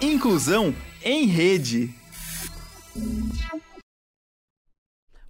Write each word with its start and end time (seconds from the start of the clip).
Inclusão 0.00 0.72
em 1.02 1.26
Rede. 1.26 1.92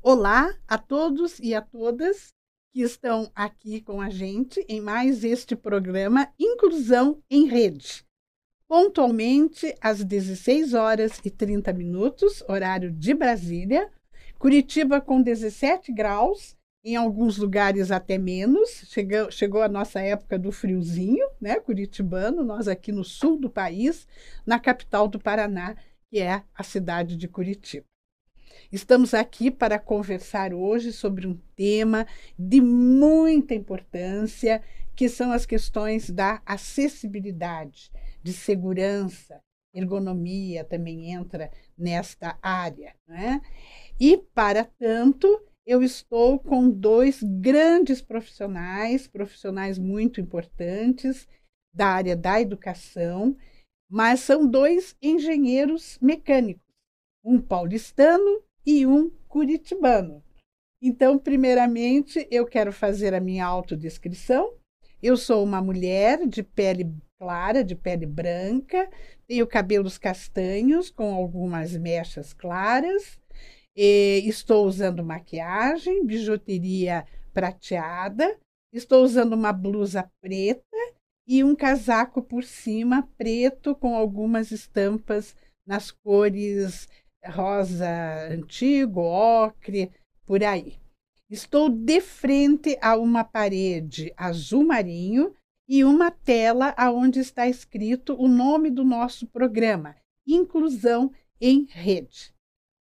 Olá 0.03 0.55
a 0.69 0.77
todos 0.77 1.39
e 1.41 1.55
a 1.55 1.62
todas 1.62 2.35
que 2.75 2.83
estão 2.83 3.33
aqui 3.35 3.81
com 3.81 3.99
a 3.99 4.11
gente 4.11 4.62
em 4.69 4.79
mais 4.79 5.25
este 5.25 5.57
programa 5.57 6.31
Inclusão 6.39 7.23
em 7.31 7.46
Rede. 7.46 8.04
Pontualmente 8.68 9.75
às 9.81 10.04
16 10.04 10.75
horas 10.75 11.19
e 11.25 11.30
30 11.30 11.73
minutos, 11.73 12.45
horário 12.46 12.93
de 12.93 13.14
Brasília, 13.14 13.91
Curitiba 14.39 15.00
com 15.00 15.23
17 15.23 15.91
graus, 15.95 16.57
em 16.89 16.96
alguns 16.96 17.36
lugares 17.36 17.91
até 17.91 18.16
menos. 18.16 18.84
Chegou, 18.86 19.30
chegou 19.30 19.62
a 19.62 19.68
nossa 19.68 20.00
época 20.00 20.39
do 20.39 20.50
friozinho, 20.50 21.29
né, 21.41 21.61
curitibano, 21.61 22.43
nós 22.43 22.66
aqui 22.66 22.91
no 22.91 23.04
sul 23.04 23.39
do 23.39 23.50
país, 23.50 24.07
na 24.46 24.58
capital 24.58 25.07
do 25.07 25.18
Paraná, 25.18 25.77
que 26.11 26.18
é 26.18 26.43
a 26.54 26.63
cidade 26.63 27.16
de 27.16 27.29
Curitiba. 27.29 27.85
Estamos 28.72 29.13
aqui 29.13 29.50
para 29.50 29.79
conversar 29.79 30.54
hoje 30.54 30.93
sobre 30.93 31.27
um 31.27 31.39
tema 31.54 32.06
de 32.39 32.61
muita 32.61 33.55
importância, 33.55 34.62
que 34.97 35.08
são 35.08 35.30
as 35.30 35.44
questões 35.44 36.11
da 36.11 36.42
acessibilidade, 36.44 37.91
de 38.22 38.33
segurança, 38.33 39.41
ergonomia 39.72 40.64
também 40.64 41.12
entra 41.12 41.50
nesta 41.77 42.39
área. 42.42 42.94
Né? 43.06 43.41
E, 44.00 44.16
para 44.34 44.64
tanto, 44.64 45.28
eu 45.69 45.83
estou 45.83 46.39
com 46.39 46.70
dois 46.70 47.22
grandes 47.22 48.00
profissionais, 48.00 49.06
profissionais 49.06 49.78
muito 49.78 50.19
importantes 50.19 51.28
da 51.75 51.89
área 51.89 52.17
da 52.17 52.41
educação, 52.41 53.36
mas 53.86 54.20
são 54.20 54.47
dois 54.47 54.97
engenheiros 55.03 55.98
mecânicos, 56.00 56.64
um 57.22 57.39
paulistano 57.39 58.42
e 58.64 58.86
um 58.86 59.11
curitibano. 59.28 60.24
Então, 60.80 61.19
primeiramente, 61.19 62.27
eu 62.30 62.46
quero 62.46 62.72
fazer 62.72 63.12
a 63.12 63.20
minha 63.20 63.44
autodescrição. 63.44 64.55
Eu 65.02 65.19
sou 65.19 65.44
uma 65.44 65.61
mulher 65.61 66.27
de 66.27 66.42
pele 66.42 66.91
clara, 67.20 67.62
de 67.62 67.74
pele 67.74 68.06
branca, 68.06 68.89
tenho 69.27 69.46
cabelos 69.46 69.98
castanhos 69.98 70.91
com 70.91 71.14
algumas 71.14 71.77
mechas 71.77 72.33
claras, 72.33 73.19
estou 73.80 74.66
usando 74.66 75.04
maquiagem, 75.04 76.04
bijuteria 76.04 77.06
prateada, 77.32 78.36
estou 78.72 79.04
usando 79.04 79.34
uma 79.34 79.52
blusa 79.52 80.10
preta 80.20 80.64
e 81.26 81.44
um 81.44 81.54
casaco 81.54 82.22
por 82.22 82.42
cima 82.42 83.08
preto 83.16 83.74
com 83.74 83.94
algumas 83.94 84.50
estampas 84.50 85.36
nas 85.66 85.90
cores 85.90 86.88
rosa 87.26 88.28
antigo, 88.30 89.00
ocre, 89.00 89.90
por 90.24 90.42
aí. 90.42 90.76
Estou 91.30 91.68
de 91.68 92.00
frente 92.00 92.78
a 92.80 92.96
uma 92.96 93.22
parede 93.22 94.12
azul 94.16 94.64
marinho 94.64 95.34
e 95.68 95.84
uma 95.84 96.10
tela 96.10 96.74
aonde 96.76 97.20
está 97.20 97.46
escrito 97.46 98.14
o 98.18 98.26
nome 98.26 98.70
do 98.70 98.82
nosso 98.82 99.26
programa, 99.26 99.94
Inclusão 100.26 101.12
em 101.40 101.66
Rede. 101.68 102.38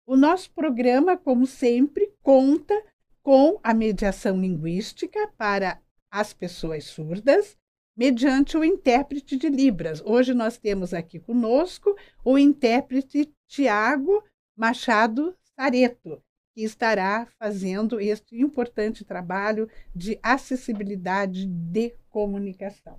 O 0.05 0.17
nosso 0.17 0.51
programa, 0.51 1.17
como 1.17 1.47
sempre, 1.47 2.13
conta 2.23 2.75
com 3.23 3.61
a 3.63 3.73
mediação 3.73 4.41
linguística 4.41 5.29
para 5.39 5.81
as 6.11 6.33
pessoas 6.33 6.85
surdas, 6.85 7.57
mediante 7.97 8.57
o 8.57 8.65
intérprete 8.65 9.37
de 9.37 9.49
Libras. 9.49 10.03
Hoje 10.05 10.35
nós 10.35 10.59
temos 10.59 10.93
aqui 10.93 11.21
conosco 11.21 11.97
o 12.25 12.37
intérprete 12.37 13.33
Tiago 13.47 14.25
Machado 14.57 15.37
Sareto, 15.55 16.21
que 16.53 16.65
estará 16.65 17.29
fazendo 17.39 18.01
este 18.01 18.41
importante 18.41 19.05
trabalho 19.05 19.69
de 19.95 20.19
acessibilidade 20.21 21.47
de 21.47 21.95
comunicação. 22.11 22.99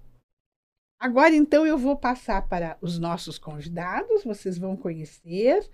Agora, 1.04 1.36
então, 1.36 1.68
eu 1.68 1.78
vou 1.78 1.98
passar 1.98 2.48
para 2.48 2.78
os 2.80 2.98
nossos 2.98 3.38
convidados, 3.38 4.24
vocês 4.24 4.58
vão 4.58 4.78
conhecer 4.78 5.70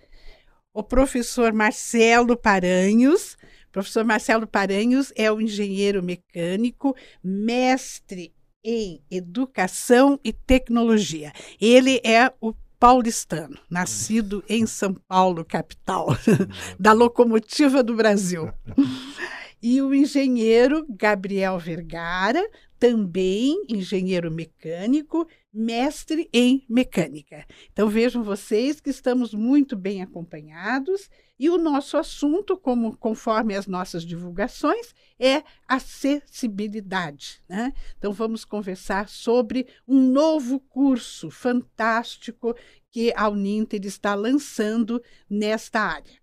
o 0.73 0.83
professor 0.83 1.53
Marcelo 1.53 2.37
Paranhos. 2.37 3.37
O 3.69 3.71
professor 3.71 4.03
Marcelo 4.03 4.47
Paranhos 4.47 5.13
é 5.15 5.31
o 5.31 5.39
engenheiro 5.39 6.01
mecânico, 6.01 6.95
mestre 7.23 8.33
em 8.63 9.01
educação 9.09 10.19
e 10.23 10.33
tecnologia. 10.33 11.31
Ele 11.61 12.01
é 12.03 12.31
o 12.41 12.53
paulistano, 12.79 13.57
nascido 13.69 14.43
em 14.47 14.65
São 14.65 14.93
Paulo, 14.93 15.43
capital, 15.43 16.07
da 16.79 16.93
locomotiva 16.93 17.83
do 17.83 17.95
Brasil. 17.95 18.51
E 19.61 19.81
o 19.81 19.93
engenheiro 19.93 20.85
Gabriel 20.89 21.59
Vergara, 21.59 22.41
também 22.79 23.61
engenheiro 23.67 24.31
mecânico, 24.31 25.27
mestre 25.51 26.29
em 26.31 26.65
mecânica. 26.69 27.45
Então 27.71 27.89
vejam 27.89 28.23
vocês 28.23 28.79
que 28.79 28.89
estamos 28.89 29.33
muito 29.33 29.75
bem 29.75 30.01
acompanhados 30.01 31.09
e 31.39 31.49
o 31.49 31.57
nosso 31.57 31.97
assunto, 31.97 32.57
como 32.57 32.95
conforme 32.97 33.55
as 33.55 33.65
nossas 33.65 34.03
divulgações, 34.03 34.93
é 35.19 35.43
acessibilidade. 35.67 37.41
Né? 37.47 37.73
Então 37.97 38.11
vamos 38.13 38.45
conversar 38.45 39.09
sobre 39.09 39.67
um 39.87 39.99
novo 40.11 40.59
curso 40.59 41.31
fantástico 41.31 42.55
que 42.91 43.13
a 43.15 43.29
Uninter 43.29 43.81
está 43.85 44.15
lançando 44.15 45.01
nesta 45.29 45.79
área. 45.79 46.19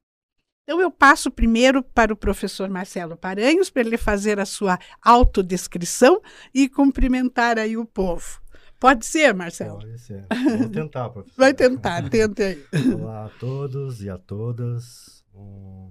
Então, 0.68 0.80
eu 0.80 0.90
passo 0.90 1.30
primeiro 1.30 1.80
para 1.80 2.12
o 2.12 2.16
professor 2.16 2.68
Marcelo 2.68 3.16
Paranhos, 3.16 3.70
para 3.70 3.82
ele 3.82 3.96
fazer 3.96 4.40
a 4.40 4.44
sua 4.44 4.80
autodescrição 5.00 6.20
e 6.52 6.68
cumprimentar 6.68 7.56
aí 7.56 7.76
o 7.76 7.84
povo. 7.84 8.42
Pode 8.78 9.06
ser, 9.06 9.32
Marcelo? 9.34 9.78
Pode 9.78 9.98
ser. 9.98 10.26
Vamos 10.30 10.68
tentar, 10.68 11.08
professor. 11.08 11.36
Vai 11.38 11.54
tentar, 11.54 12.08
tenta 12.10 12.42
aí. 12.42 12.62
Olá 12.94 13.26
a 13.26 13.28
todos 13.40 14.02
e 14.02 14.10
a 14.10 14.18
todas. 14.18 15.24
Um... 15.34 15.88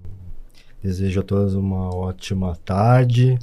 Desejo 0.80 1.20
a 1.20 1.22
todos 1.24 1.54
uma 1.54 1.92
ótima 1.94 2.54
tarde. 2.64 3.36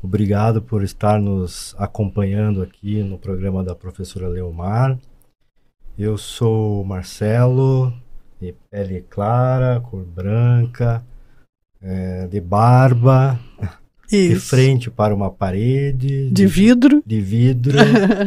Obrigado 0.00 0.62
por 0.62 0.84
estar 0.84 1.20
nos 1.20 1.74
acompanhando 1.76 2.62
aqui 2.62 3.02
no 3.02 3.18
programa 3.18 3.64
da 3.64 3.74
professora 3.74 4.28
Leomar. 4.28 4.96
Eu 5.98 6.16
sou 6.16 6.84
Marcelo, 6.84 7.92
de 8.40 8.54
pele 8.70 9.00
clara, 9.02 9.80
cor 9.80 10.04
branca, 10.04 11.04
é, 11.80 12.26
de 12.28 12.40
barba, 12.40 13.40
Isso. 14.10 14.34
de 14.34 14.40
frente 14.40 14.90
para 14.90 15.14
uma 15.14 15.30
parede. 15.30 16.28
De, 16.28 16.30
de 16.30 16.46
vidro. 16.46 17.02
De 17.04 17.20
vidro, 17.20 17.78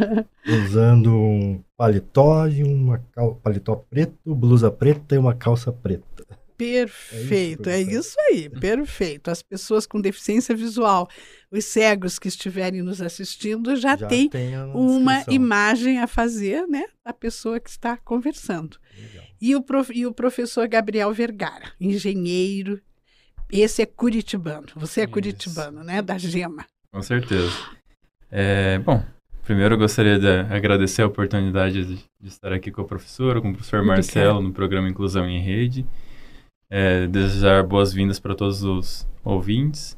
usando 0.66 1.14
um 1.14 1.60
paletó 1.76 2.46
e 2.46 2.64
uma 2.64 2.98
cal, 3.12 3.36
paletó 3.36 3.76
preto, 3.76 4.34
blusa 4.34 4.70
preta 4.70 5.14
e 5.14 5.18
uma 5.18 5.34
calça 5.34 5.72
preta. 5.72 6.04
Perfeito, 6.58 7.70
é 7.70 7.80
isso, 7.80 7.88
é 7.92 7.98
isso, 7.98 8.16
aí, 8.28 8.48
perfeito. 8.48 9.30
As 9.30 9.40
pessoas 9.40 9.86
com 9.86 10.00
deficiência 10.00 10.56
visual, 10.56 11.08
os 11.52 11.64
cegos 11.64 12.18
que 12.18 12.26
estiverem 12.26 12.82
nos 12.82 13.00
assistindo, 13.00 13.76
já, 13.76 13.96
já 13.96 14.08
têm 14.08 14.28
uma 14.74 15.22
imagem 15.28 16.00
a 16.00 16.08
fazer, 16.08 16.66
né, 16.66 16.86
da 17.06 17.12
pessoa 17.12 17.60
que 17.60 17.70
está 17.70 17.96
conversando. 17.96 18.76
Legal. 18.98 19.24
E 19.40 19.54
o, 19.54 19.62
prof, 19.62 19.92
e 19.94 20.04
o 20.04 20.12
professor 20.12 20.66
Gabriel 20.66 21.12
Vergara, 21.12 21.70
engenheiro. 21.80 22.80
Esse 23.50 23.82
é 23.82 23.86
curitibano. 23.86 24.66
Você 24.76 25.00
é 25.00 25.04
Isso. 25.04 25.12
curitibano, 25.12 25.82
né? 25.82 26.02
Da 26.02 26.18
Gema. 26.18 26.66
Com 26.92 27.02
certeza. 27.02 27.52
É, 28.30 28.78
bom, 28.78 29.02
primeiro 29.44 29.74
eu 29.74 29.78
gostaria 29.78 30.18
de 30.18 30.28
agradecer 30.52 31.02
a 31.02 31.06
oportunidade 31.06 31.84
de, 31.84 31.96
de 32.20 32.28
estar 32.28 32.52
aqui 32.52 32.70
com 32.70 32.82
a 32.82 32.84
professora, 32.84 33.40
com 33.40 33.50
o 33.50 33.54
professor 33.54 33.78
Muito 33.78 33.88
Marcelo, 33.88 34.42
no 34.42 34.52
programa 34.52 34.88
Inclusão 34.88 35.28
em 35.28 35.40
Rede. 35.40 35.86
É, 36.70 37.06
desejar 37.06 37.62
boas-vindas 37.62 38.20
para 38.20 38.34
todos 38.34 38.62
os 38.62 39.08
ouvintes. 39.24 39.96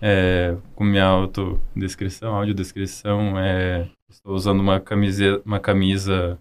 É, 0.00 0.56
com 0.74 0.84
minha 0.84 1.04
autodescrição, 1.04 2.34
audiodescrição, 2.34 3.38
é, 3.38 3.88
estou 4.10 4.34
usando 4.34 4.60
uma 4.60 4.78
camisa, 4.78 5.42
uma 5.44 5.58
camisa 5.58 6.38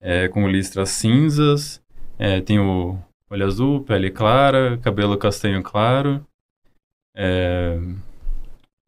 é, 0.00 0.28
com 0.28 0.48
listras 0.48 0.88
cinzas, 0.90 1.82
é, 2.18 2.40
tenho 2.40 2.98
olho 3.30 3.46
azul, 3.46 3.84
pele 3.84 4.10
clara, 4.10 4.76
cabelo 4.78 5.16
castanho 5.16 5.62
claro. 5.62 6.26
É, 7.14 7.78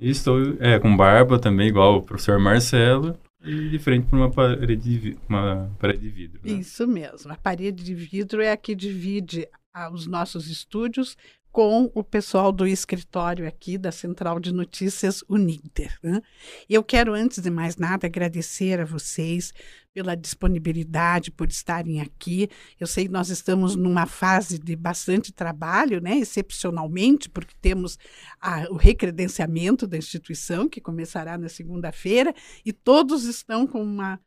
e 0.00 0.10
estou 0.10 0.38
é, 0.58 0.78
com 0.80 0.96
barba 0.96 1.38
também, 1.38 1.68
igual 1.68 1.98
o 1.98 2.02
professor 2.02 2.38
Marcelo, 2.38 3.16
e 3.44 3.70
de 3.70 3.78
frente 3.78 4.06
para 4.08 4.18
uma 4.18 4.30
parede 4.30 4.98
de, 4.98 5.18
uma 5.28 5.70
parede 5.78 6.00
de 6.00 6.08
vidro. 6.08 6.40
Né? 6.44 6.52
Isso 6.54 6.86
mesmo. 6.86 7.32
A 7.32 7.36
parede 7.36 7.84
de 7.84 7.94
vidro 7.94 8.42
é 8.42 8.50
a 8.50 8.56
que 8.56 8.74
divide 8.74 9.48
os 9.92 10.06
nossos 10.06 10.48
estúdios 10.48 11.16
com 11.52 11.90
o 11.94 12.02
pessoal 12.02 12.50
do 12.50 12.66
escritório 12.66 13.46
aqui 13.46 13.76
da 13.76 13.92
Central 13.92 14.40
de 14.40 14.52
Notícias 14.52 15.22
Uninter. 15.28 15.98
Né? 16.02 16.22
Eu 16.68 16.82
quero, 16.82 17.12
antes 17.12 17.42
de 17.42 17.50
mais 17.50 17.76
nada, 17.76 18.06
agradecer 18.06 18.80
a 18.80 18.86
vocês 18.86 19.52
pela 19.94 20.16
disponibilidade, 20.16 21.30
por 21.30 21.48
estarem 21.48 22.00
aqui. 22.00 22.48
Eu 22.80 22.86
sei 22.86 23.06
que 23.06 23.12
nós 23.12 23.28
estamos 23.28 23.76
numa 23.76 24.06
fase 24.06 24.58
de 24.58 24.74
bastante 24.74 25.32
trabalho, 25.32 26.00
né? 26.00 26.16
excepcionalmente, 26.16 27.28
porque 27.28 27.54
temos 27.60 27.98
a, 28.40 28.62
o 28.70 28.76
recredenciamento 28.76 29.86
da 29.86 29.96
instituição, 29.96 30.68
que 30.68 30.80
começará 30.80 31.36
na 31.36 31.48
segunda-feira, 31.48 32.34
e 32.64 32.72
todos 32.72 33.24
estão 33.24 33.66
com 33.66 33.82
uma 33.82 34.18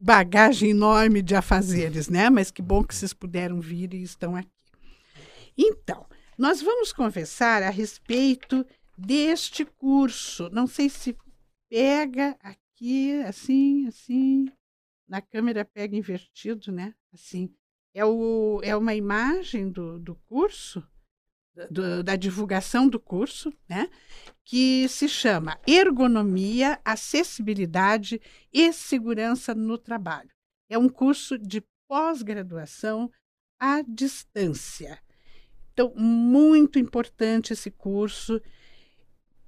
bagagem 0.00 0.70
enorme 0.70 1.22
de 1.22 1.34
afazeres, 1.34 2.08
né? 2.08 2.28
Mas 2.28 2.50
que 2.50 2.60
bom 2.60 2.84
que 2.84 2.94
vocês 2.94 3.12
puderam 3.12 3.60
vir 3.60 3.94
e 3.94 4.02
estão 4.02 4.36
aqui. 4.36 4.50
Então, 5.56 6.04
nós 6.36 6.60
vamos 6.60 6.92
conversar 6.92 7.62
a 7.62 7.70
respeito 7.70 8.66
deste 8.98 9.64
curso. 9.64 10.50
Não 10.52 10.66
sei 10.66 10.88
se 10.88 11.16
pega 11.70 12.36
aqui, 12.42 12.63
assim, 13.26 13.86
assim. 13.86 14.46
Na 15.08 15.20
câmera 15.20 15.64
pega 15.64 15.96
invertido, 15.96 16.72
né? 16.72 16.94
Assim. 17.12 17.54
É, 17.94 18.04
o, 18.04 18.60
é 18.62 18.76
uma 18.76 18.94
imagem 18.94 19.70
do, 19.70 19.98
do 20.00 20.16
curso, 20.26 20.82
do, 21.70 22.02
da 22.02 22.16
divulgação 22.16 22.88
do 22.88 22.98
curso, 22.98 23.52
né? 23.68 23.88
Que 24.44 24.88
se 24.88 25.08
chama 25.08 25.60
Ergonomia, 25.66 26.80
Acessibilidade 26.84 28.20
e 28.52 28.72
Segurança 28.72 29.54
no 29.54 29.78
Trabalho. 29.78 30.30
É 30.68 30.76
um 30.76 30.88
curso 30.88 31.38
de 31.38 31.62
pós-graduação 31.86 33.10
à 33.60 33.82
distância. 33.82 35.00
Então, 35.72 35.92
muito 35.96 36.78
importante 36.78 37.52
esse 37.52 37.70
curso, 37.70 38.40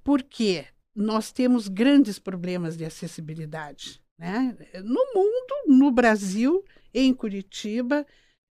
porque 0.03 0.65
nós 0.97 1.31
temos 1.31 1.67
grandes 1.67 2.17
problemas 2.17 2.75
de 2.75 2.83
acessibilidade. 2.83 4.01
Né? 4.17 4.57
No 4.83 5.05
mundo, 5.13 5.53
no 5.67 5.91
Brasil, 5.91 6.65
em 6.91 7.13
Curitiba, 7.13 8.05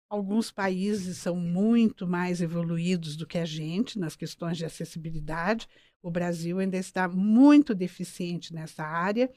alguns 0.08 0.52
países 0.52 1.18
são 1.18 1.34
muito 1.34 2.06
mais 2.06 2.40
evoluídos 2.40 3.16
do 3.16 3.26
que 3.26 3.38
a 3.38 3.44
gente 3.44 3.98
nas 3.98 4.14
questões 4.14 4.56
de 4.56 4.64
acessibilidade. 4.64 5.66
O 6.00 6.12
Brasil 6.12 6.60
ainda 6.60 6.76
está 6.76 7.08
muito 7.08 7.74
deficiente 7.74 8.54
nessa 8.54 8.84
área. 8.84 9.28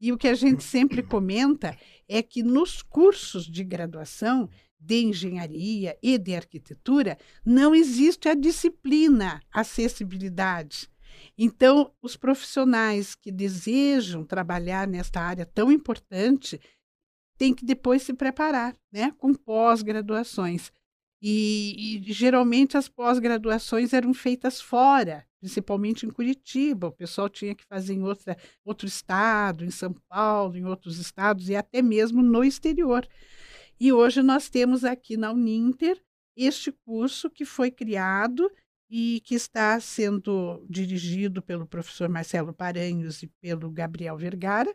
E 0.00 0.12
o 0.12 0.18
que 0.18 0.26
a 0.26 0.34
gente 0.34 0.64
sempre 0.64 1.02
comenta 1.02 1.76
é 2.08 2.20
que 2.20 2.42
nos 2.42 2.82
cursos 2.82 3.46
de 3.46 3.62
graduação 3.62 4.48
de 4.80 5.02
engenharia 5.02 5.96
e 6.02 6.16
de 6.16 6.34
arquitetura, 6.34 7.18
não 7.44 7.74
existe 7.74 8.28
a 8.28 8.34
disciplina 8.34 9.42
acessibilidade. 9.52 10.88
Então, 11.42 11.90
os 12.02 12.18
profissionais 12.18 13.14
que 13.14 13.32
desejam 13.32 14.26
trabalhar 14.26 14.86
nesta 14.86 15.22
área 15.22 15.46
tão 15.46 15.72
importante 15.72 16.60
têm 17.38 17.54
que 17.54 17.64
depois 17.64 18.02
se 18.02 18.12
preparar, 18.12 18.76
né, 18.92 19.10
com 19.16 19.32
pós-graduações. 19.32 20.70
E, 21.22 21.96
e, 21.96 22.12
geralmente 22.12 22.76
as 22.76 22.90
pós-graduações 22.90 23.94
eram 23.94 24.12
feitas 24.12 24.60
fora, 24.60 25.26
principalmente 25.40 26.04
em 26.04 26.10
Curitiba. 26.10 26.88
O 26.88 26.92
pessoal 26.92 27.26
tinha 27.26 27.54
que 27.54 27.64
fazer 27.64 27.94
em 27.94 28.02
outra, 28.02 28.36
outro 28.62 28.86
estado, 28.86 29.64
em 29.64 29.70
São 29.70 29.94
Paulo, 30.10 30.58
em 30.58 30.66
outros 30.66 30.98
estados 30.98 31.48
e 31.48 31.56
até 31.56 31.80
mesmo 31.80 32.22
no 32.22 32.44
exterior. 32.44 33.08
E 33.80 33.90
hoje 33.90 34.22
nós 34.22 34.50
temos 34.50 34.84
aqui 34.84 35.16
na 35.16 35.32
Uninter 35.32 35.98
este 36.36 36.70
curso 36.70 37.30
que 37.30 37.46
foi 37.46 37.70
criado 37.70 38.50
e 38.90 39.20
que 39.24 39.36
está 39.36 39.78
sendo 39.78 40.66
dirigido 40.68 41.40
pelo 41.40 41.64
professor 41.64 42.08
Marcelo 42.08 42.52
Paranhos 42.52 43.22
e 43.22 43.28
pelo 43.40 43.70
Gabriel 43.70 44.16
Vergara. 44.16 44.74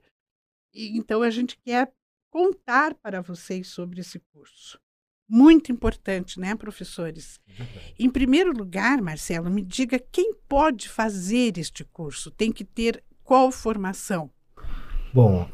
E, 0.73 0.97
então 0.97 1.21
a 1.21 1.29
gente 1.29 1.57
quer 1.57 1.91
contar 2.31 2.93
para 2.95 3.21
vocês 3.21 3.67
sobre 3.67 3.99
esse 3.99 4.19
curso. 4.33 4.79
Muito 5.27 5.71
importante, 5.71 6.39
né, 6.39 6.55
professores? 6.55 7.39
Em 7.97 8.09
primeiro 8.09 8.53
lugar, 8.55 9.01
Marcelo, 9.01 9.49
me 9.49 9.61
diga 9.61 9.99
quem 9.99 10.33
pode 10.47 10.87
fazer 10.87 11.57
este 11.57 11.83
curso? 11.83 12.31
Tem 12.31 12.51
que 12.51 12.63
ter 12.63 13.03
qual 13.23 13.51
formação? 13.51 14.29
Bom, 15.13 15.49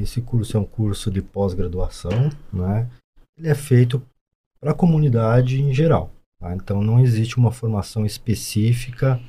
esse 0.00 0.22
curso 0.22 0.56
é 0.56 0.60
um 0.60 0.64
curso 0.64 1.10
de 1.10 1.20
pós-graduação, 1.20 2.30
né? 2.52 2.88
Ele 3.36 3.48
é 3.48 3.54
feito 3.54 4.00
para 4.60 4.70
a 4.70 4.74
comunidade 4.74 5.60
em 5.60 5.74
geral. 5.74 6.15
Tá? 6.40 6.54
Então, 6.54 6.82
não 6.82 7.00
existe 7.00 7.38
uma 7.38 7.50
formação 7.50 8.04
específica 8.04 9.20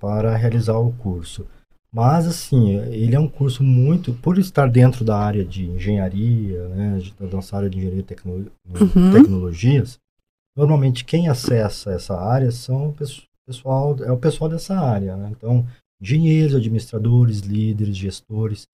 para 0.00 0.36
realizar 0.36 0.78
o 0.78 0.92
curso. 0.92 1.46
Mas, 1.92 2.26
assim, 2.26 2.76
ele 2.90 3.14
é 3.14 3.20
um 3.20 3.28
curso 3.28 3.62
muito, 3.62 4.12
por 4.12 4.38
estar 4.38 4.68
dentro 4.68 5.04
da 5.04 5.16
área 5.16 5.44
de 5.44 5.64
engenharia, 5.64 6.68
né, 6.68 7.02
da 7.18 7.26
nossa 7.26 7.56
área 7.56 7.70
de 7.70 7.78
engenharia 7.78 8.00
e 8.00 8.02
tecno, 8.02 8.46
uhum. 8.68 9.12
tecnologias, 9.12 9.98
normalmente 10.54 11.04
quem 11.04 11.28
acessa 11.28 11.92
essa 11.92 12.14
área 12.18 12.50
são 12.50 12.94
pessoal, 13.46 13.96
é 14.00 14.12
o 14.12 14.18
pessoal 14.18 14.50
dessa 14.50 14.78
área, 14.78 15.16
né? 15.16 15.30
Então, 15.30 15.66
engenheiros, 16.00 16.54
administradores, 16.54 17.40
líderes, 17.40 17.96
gestores. 17.96 18.68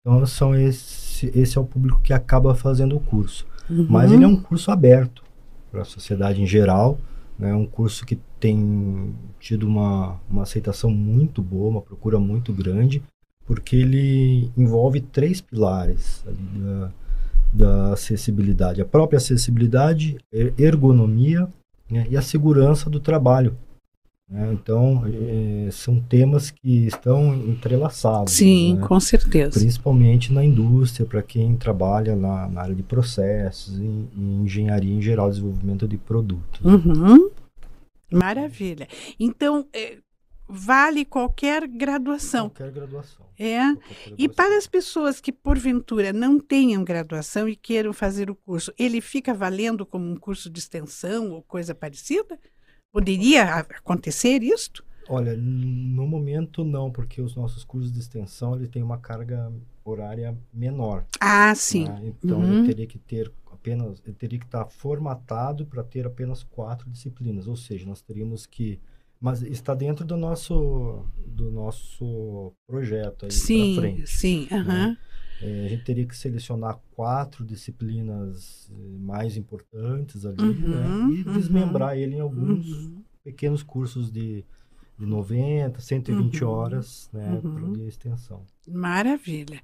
Então, 0.00 0.24
são 0.26 0.54
esse, 0.54 1.30
esse 1.34 1.56
é 1.56 1.60
o 1.60 1.64
público 1.64 2.00
que 2.00 2.12
acaba 2.12 2.54
fazendo 2.54 2.96
o 2.96 3.00
curso. 3.00 3.46
Uhum. 3.70 3.86
Mas 3.88 4.12
ele 4.12 4.24
é 4.24 4.28
um 4.28 4.40
curso 4.40 4.70
aberto 4.70 5.22
para 5.70 5.82
a 5.82 5.84
sociedade 5.84 6.42
em 6.42 6.46
geral. 6.46 6.98
É 7.40 7.54
um 7.54 7.66
curso 7.66 8.06
que 8.06 8.18
tem 8.40 9.14
tido 9.38 9.66
uma, 9.66 10.18
uma 10.28 10.42
aceitação 10.42 10.90
muito 10.90 11.42
boa, 11.42 11.68
uma 11.68 11.82
procura 11.82 12.18
muito 12.18 12.52
grande, 12.52 13.02
porque 13.44 13.76
ele 13.76 14.50
envolve 14.56 15.00
três 15.00 15.40
pilares 15.40 16.24
da, 16.26 16.92
da 17.52 17.92
acessibilidade: 17.92 18.80
a 18.80 18.86
própria 18.86 19.18
acessibilidade, 19.18 20.18
ergonomia 20.58 21.48
né? 21.90 22.06
e 22.10 22.16
a 22.16 22.22
segurança 22.22 22.88
do 22.88 23.00
trabalho. 23.00 23.56
Né? 24.28 24.52
Então, 24.52 25.04
é, 25.06 25.70
são 25.70 26.00
temas 26.00 26.50
que 26.50 26.86
estão 26.86 27.34
entrelaçados. 27.34 28.32
Sim, 28.32 28.74
né? 28.74 28.86
com 28.86 28.98
certeza. 28.98 29.58
Principalmente 29.58 30.32
na 30.32 30.44
indústria, 30.44 31.06
para 31.06 31.22
quem 31.22 31.56
trabalha 31.56 32.16
na, 32.16 32.48
na, 32.48 32.62
área 32.62 32.74
de 32.74 32.82
processos, 32.82 33.78
em, 33.78 34.08
em, 34.16 34.42
engenharia 34.42 34.92
em 34.92 35.00
geral, 35.00 35.30
desenvolvimento 35.30 35.86
de 35.86 35.96
produtos. 35.96 36.60
Uhum. 36.64 37.30
Maravilha. 38.10 38.88
Então, 39.18 39.66
é, 39.72 39.98
vale 40.48 41.04
qualquer 41.04 41.68
graduação. 41.68 42.48
Qualquer 42.48 42.72
graduação. 42.72 43.26
É. 43.38 43.58
Qualquer 43.58 43.74
graduação. 43.74 44.14
E 44.18 44.28
para 44.28 44.58
as 44.58 44.66
pessoas 44.66 45.20
que, 45.20 45.30
porventura, 45.30 46.12
não 46.12 46.40
tenham 46.40 46.82
graduação 46.82 47.48
e 47.48 47.54
queiram 47.54 47.92
fazer 47.92 48.28
o 48.28 48.34
curso, 48.34 48.72
ele 48.76 49.00
fica 49.00 49.32
valendo 49.32 49.86
como 49.86 50.04
um 50.04 50.16
curso 50.16 50.50
de 50.50 50.58
extensão 50.58 51.30
ou 51.30 51.42
coisa 51.42 51.76
parecida? 51.76 52.36
Poderia 52.96 53.56
acontecer 53.56 54.42
isto? 54.42 54.82
Olha, 55.06 55.36
no 55.36 56.06
momento 56.06 56.64
não, 56.64 56.90
porque 56.90 57.20
os 57.20 57.36
nossos 57.36 57.62
cursos 57.62 57.92
de 57.92 57.98
extensão 57.98 58.56
ele 58.56 58.68
tem 58.68 58.82
uma 58.82 58.96
carga 58.96 59.52
horária 59.84 60.34
menor. 60.50 61.04
Ah, 61.20 61.54
sim. 61.54 61.84
Né? 61.84 62.00
Então 62.06 62.38
uhum. 62.40 62.60
ele 62.60 62.68
teria 62.68 62.86
que 62.86 62.98
ter 62.98 63.30
apenas, 63.52 64.00
ele 64.02 64.14
teria 64.14 64.38
que 64.38 64.46
estar 64.46 64.64
formatado 64.64 65.66
para 65.66 65.84
ter 65.84 66.06
apenas 66.06 66.42
quatro 66.42 66.88
disciplinas, 66.88 67.46
ou 67.46 67.54
seja, 67.54 67.84
nós 67.84 68.00
teríamos 68.00 68.46
que, 68.46 68.80
mas 69.20 69.42
está 69.42 69.74
dentro 69.74 70.02
do 70.02 70.16
nosso 70.16 71.04
do 71.18 71.50
nosso 71.50 72.50
projeto 72.66 73.26
aí 73.26 73.30
sim, 73.30 73.76
frente. 73.76 74.06
Sim, 74.06 74.46
sim. 74.48 74.64
Né? 74.64 74.96
É, 75.40 75.66
a 75.66 75.68
gente 75.68 75.84
teria 75.84 76.06
que 76.06 76.16
selecionar 76.16 76.80
quatro 76.94 77.44
disciplinas 77.44 78.70
eh, 78.70 78.98
mais 78.98 79.36
importantes 79.36 80.24
ali 80.24 80.42
né? 80.42 80.66
uhum, 80.66 81.08
né? 81.08 81.14
e 81.14 81.22
uhum, 81.22 81.32
desmembrar 81.34 81.96
ele 81.96 82.16
em 82.16 82.20
alguns 82.20 82.66
uhum. 82.66 83.02
pequenos 83.22 83.62
cursos 83.62 84.10
de, 84.10 84.44
de 84.98 85.04
90, 85.04 85.78
120 85.78 86.42
uhum. 86.42 86.50
horas 86.50 87.10
né, 87.12 87.40
uhum. 87.44 87.72
de 87.72 87.86
extensão. 87.86 88.44
Maravilha. 88.66 89.60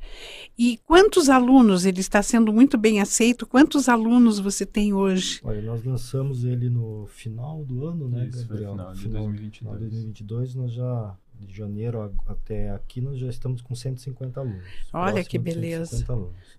E 0.59 0.79
quantos 0.85 1.31
alunos? 1.31 1.87
Ele 1.87 2.01
está 2.01 2.23
sendo 2.23 2.53
muito 2.53 2.77
bem 2.77 3.01
aceito. 3.01 3.47
Quantos 3.47 3.89
alunos 3.89 4.39
você 4.39 4.67
tem 4.67 4.93
hoje? 4.93 5.41
Olha, 5.43 5.63
nós 5.63 5.83
lançamos 5.85 6.45
ele 6.45 6.69
no 6.69 7.07
final 7.07 7.65
do 7.65 7.87
ano, 7.87 8.09
né, 8.09 8.29
Isso, 8.29 8.47
Gabriel? 8.47 8.73
Final 8.73 8.93
de 8.93 9.09
2022. 9.09 9.59
Final 9.59 9.75
de 9.75 9.81
2022 9.81 10.55
nós 10.55 10.73
já 10.73 11.17
de 11.47 11.57
janeiro 11.57 12.15
até 12.27 12.71
aqui, 12.71 13.01
nós 13.01 13.19
já 13.19 13.29
estamos 13.29 13.61
com 13.61 13.75
150 13.75 14.41
alunos. 14.41 14.65
Olha 14.93 15.25
que 15.25 15.39
beleza. 15.39 16.05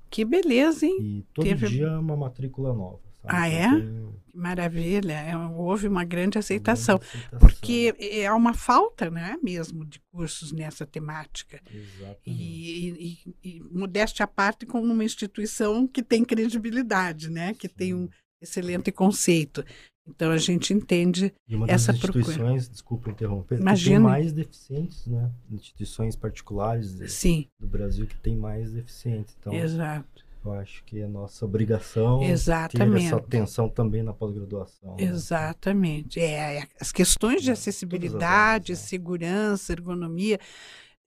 Que 0.10 0.24
beleza, 0.24 0.86
hein? 0.86 0.98
E 1.00 1.26
todo 1.34 1.46
Teve... 1.46 1.68
dia 1.68 1.88
é 1.88 1.98
uma 1.98 2.16
matrícula 2.16 2.74
nova. 2.74 3.00
Sabe? 3.22 3.36
Ah, 3.36 3.48
é? 3.48 3.70
Tem... 3.70 4.14
Maravilha. 4.34 5.14
É, 5.14 5.38
houve 5.38 5.88
uma 5.88 6.04
grande 6.04 6.38
aceitação, 6.38 6.96
uma 6.96 7.00
grande 7.00 7.18
aceitação. 7.18 7.40
Porque 7.40 7.96
é 8.00 8.32
uma 8.32 8.54
falta, 8.54 9.10
né, 9.10 9.38
mesmo, 9.42 9.86
de 9.86 10.00
cursos 10.12 10.52
nessa 10.52 10.86
temática. 10.86 11.62
Exatamente. 11.72 12.22
E, 12.26 13.24
e, 13.44 13.58
e 13.58 13.64
modéstia 13.72 14.26
à 14.26 14.28
parte, 14.28 14.66
como 14.66 14.92
uma 14.92 15.04
instituição 15.04 15.88
que 15.88 16.04
tem 16.04 16.26
credibilidade, 16.26 17.30
né? 17.30 17.54
Que 17.54 17.68
Sim. 17.68 17.74
tem 17.76 17.94
um 17.94 18.10
excelente 18.42 18.92
conceito. 18.92 19.64
Então 20.08 20.32
a 20.32 20.38
gente 20.38 20.74
entende 20.74 21.34
E 21.48 21.56
uma 21.56 21.66
essa 21.70 21.94
das 21.94 22.02
procura. 22.02 22.20
instituições, 22.22 22.70
desculpa 22.70 23.10
interromper, 23.10 23.56
que 23.56 23.62
Imagine. 23.62 23.96
tem 23.96 24.04
mais 24.04 24.34
deficientes, 24.34 25.08
né? 25.08 25.32
Instituições 25.50 26.16
particulares 26.16 26.94
de- 26.98 27.50
do 27.60 27.68
Brasil 27.68 28.06
que 28.06 28.18
tem 28.18 28.36
mais 28.36 28.72
deficientes. 28.74 29.36
Então, 29.40 29.54
exato, 29.54 30.26
eu 30.44 30.52
acho 30.54 30.84
que 30.84 31.00
é 31.00 31.08
nossa 31.08 31.46
obrigação 31.46 32.20
ter 32.20 32.26
exatamente. 32.26 33.06
essa 33.06 33.16
atenção 33.16 33.70
também 33.70 34.04
na 34.04 34.12
pós-graduação. 34.14 34.98
né? 34.98 35.04
Exatamente. 35.06 36.20
É, 36.20 36.58
é, 36.60 36.68
as 36.80 36.92
questões 36.92 37.42
de 37.42 37.50
É, 37.50 37.54
as 37.54 37.60
acessibilidade, 37.60 38.74
né? 38.74 38.78
segurança, 38.78 39.72
ergonomia, 39.72 40.38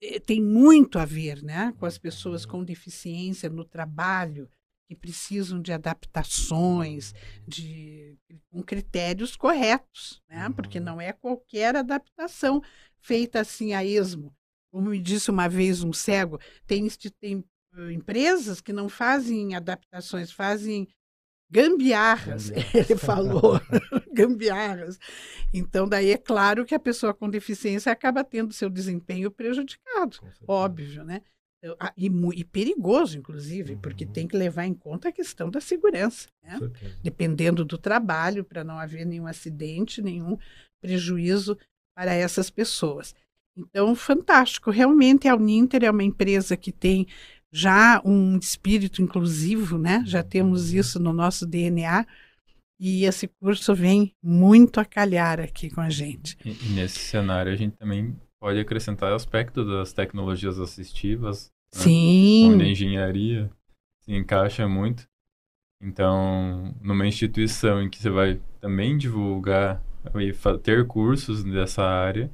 eh, 0.01 0.19
tem 0.19 0.41
muito 0.41 0.97
a 0.97 1.05
ver 1.05 1.43
né, 1.43 1.71
com 1.79 1.85
as 1.85 1.99
pessoas 1.99 2.45
com 2.47 2.63
deficiência 2.63 3.47
no 3.49 3.63
trabalho, 3.63 4.49
que 4.87 4.95
precisam 4.95 5.61
de 5.61 5.73
adaptações, 5.73 7.13
de, 7.45 8.17
com 8.49 8.63
critérios 8.63 9.35
corretos, 9.35 10.21
né? 10.29 10.49
porque 10.55 10.79
Uhum. 10.79 10.85
não 10.85 11.01
é 11.01 11.11
qualquer 11.11 11.75
adaptação 11.75 12.61
feita 12.99 13.41
assim 13.41 13.73
a 13.73 13.83
esmo. 13.83 14.33
Como 14.71 14.89
me 14.89 14.99
disse 14.99 15.29
uma 15.29 15.47
vez 15.49 15.83
um 15.83 15.91
cego, 15.91 16.39
tem, 16.65 16.87
tem 17.19 17.43
empresas 17.91 18.61
que 18.61 18.71
não 18.71 18.87
fazem 18.87 19.55
adaptações, 19.55 20.31
fazem 20.31 20.87
gambiarras, 21.49 22.49
ele 22.73 22.97
falou, 22.97 23.59
gambiarras. 24.13 24.97
Então, 25.53 25.87
daí 25.87 26.11
é 26.11 26.17
claro 26.17 26.65
que 26.65 26.75
a 26.75 26.79
pessoa 26.79 27.13
com 27.13 27.29
deficiência 27.29 27.91
acaba 27.91 28.23
tendo 28.23 28.53
seu 28.53 28.69
desempenho 28.69 29.31
prejudicado, 29.31 30.17
óbvio, 30.47 31.03
né? 31.03 31.21
Ah, 31.79 31.93
E, 31.97 32.07
e 32.35 32.43
perigoso, 32.43 33.17
inclusive, 33.17 33.75
porque 33.77 34.05
Uhum. 34.05 34.11
tem 34.11 34.27
que 34.27 34.37
levar 34.37 34.65
em 34.65 34.73
conta 34.73 35.09
a 35.09 35.11
questão 35.11 35.49
da 35.49 35.59
segurança, 35.59 36.27
né? 36.43 36.59
Dependendo 37.03 37.65
do 37.65 37.77
trabalho, 37.77 38.43
para 38.43 38.63
não 38.63 38.77
haver 38.77 39.05
nenhum 39.05 39.27
acidente, 39.27 40.01
nenhum 40.01 40.37
prejuízo 40.81 41.57
para 41.95 42.13
essas 42.13 42.49
pessoas. 42.49 43.13
Então, 43.55 43.95
fantástico. 43.95 44.69
Realmente, 44.69 45.27
a 45.27 45.35
Uninter 45.35 45.83
é 45.83 45.89
uma 45.91 46.03
empresa 46.03 46.55
que 46.55 46.71
tem 46.71 47.07
já 47.51 47.99
um 48.05 48.37
espírito 48.37 49.01
inclusivo, 49.01 49.77
né? 49.77 50.03
Já 50.05 50.21
temos 50.21 50.71
isso 50.73 50.99
no 50.99 51.11
nosso 51.11 51.45
DNA. 51.45 52.05
E 52.79 53.05
esse 53.05 53.27
curso 53.27 53.73
vem 53.73 54.13
muito 54.21 54.79
a 54.79 54.85
calhar 54.85 55.39
aqui 55.39 55.69
com 55.71 55.81
a 55.81 55.89
gente. 55.89 56.37
E, 56.45 56.51
e 56.51 56.69
nesse 56.75 56.99
cenário 56.99 57.51
a 57.51 57.55
gente 57.55 57.75
também 57.75 58.15
pode 58.39 58.59
acrescentar 58.59 59.11
o 59.11 59.15
aspecto 59.15 59.65
das 59.65 59.93
tecnologias 59.93 60.59
assistivas, 60.59 61.51
né? 61.75 61.81
Sim, 61.83 62.51
onde 62.53 62.63
a 62.63 62.67
engenharia 62.67 63.49
se 64.01 64.13
encaixa 64.13 64.67
muito. 64.67 65.07
Então, 65.81 66.73
numa 66.81 67.05
instituição 67.05 67.81
em 67.81 67.89
que 67.89 67.99
você 67.99 68.09
vai 68.09 68.39
também 68.59 68.97
divulgar 68.97 69.81
e 70.15 70.33
ter 70.59 70.87
cursos 70.87 71.43
dessa 71.43 71.83
área, 71.83 72.31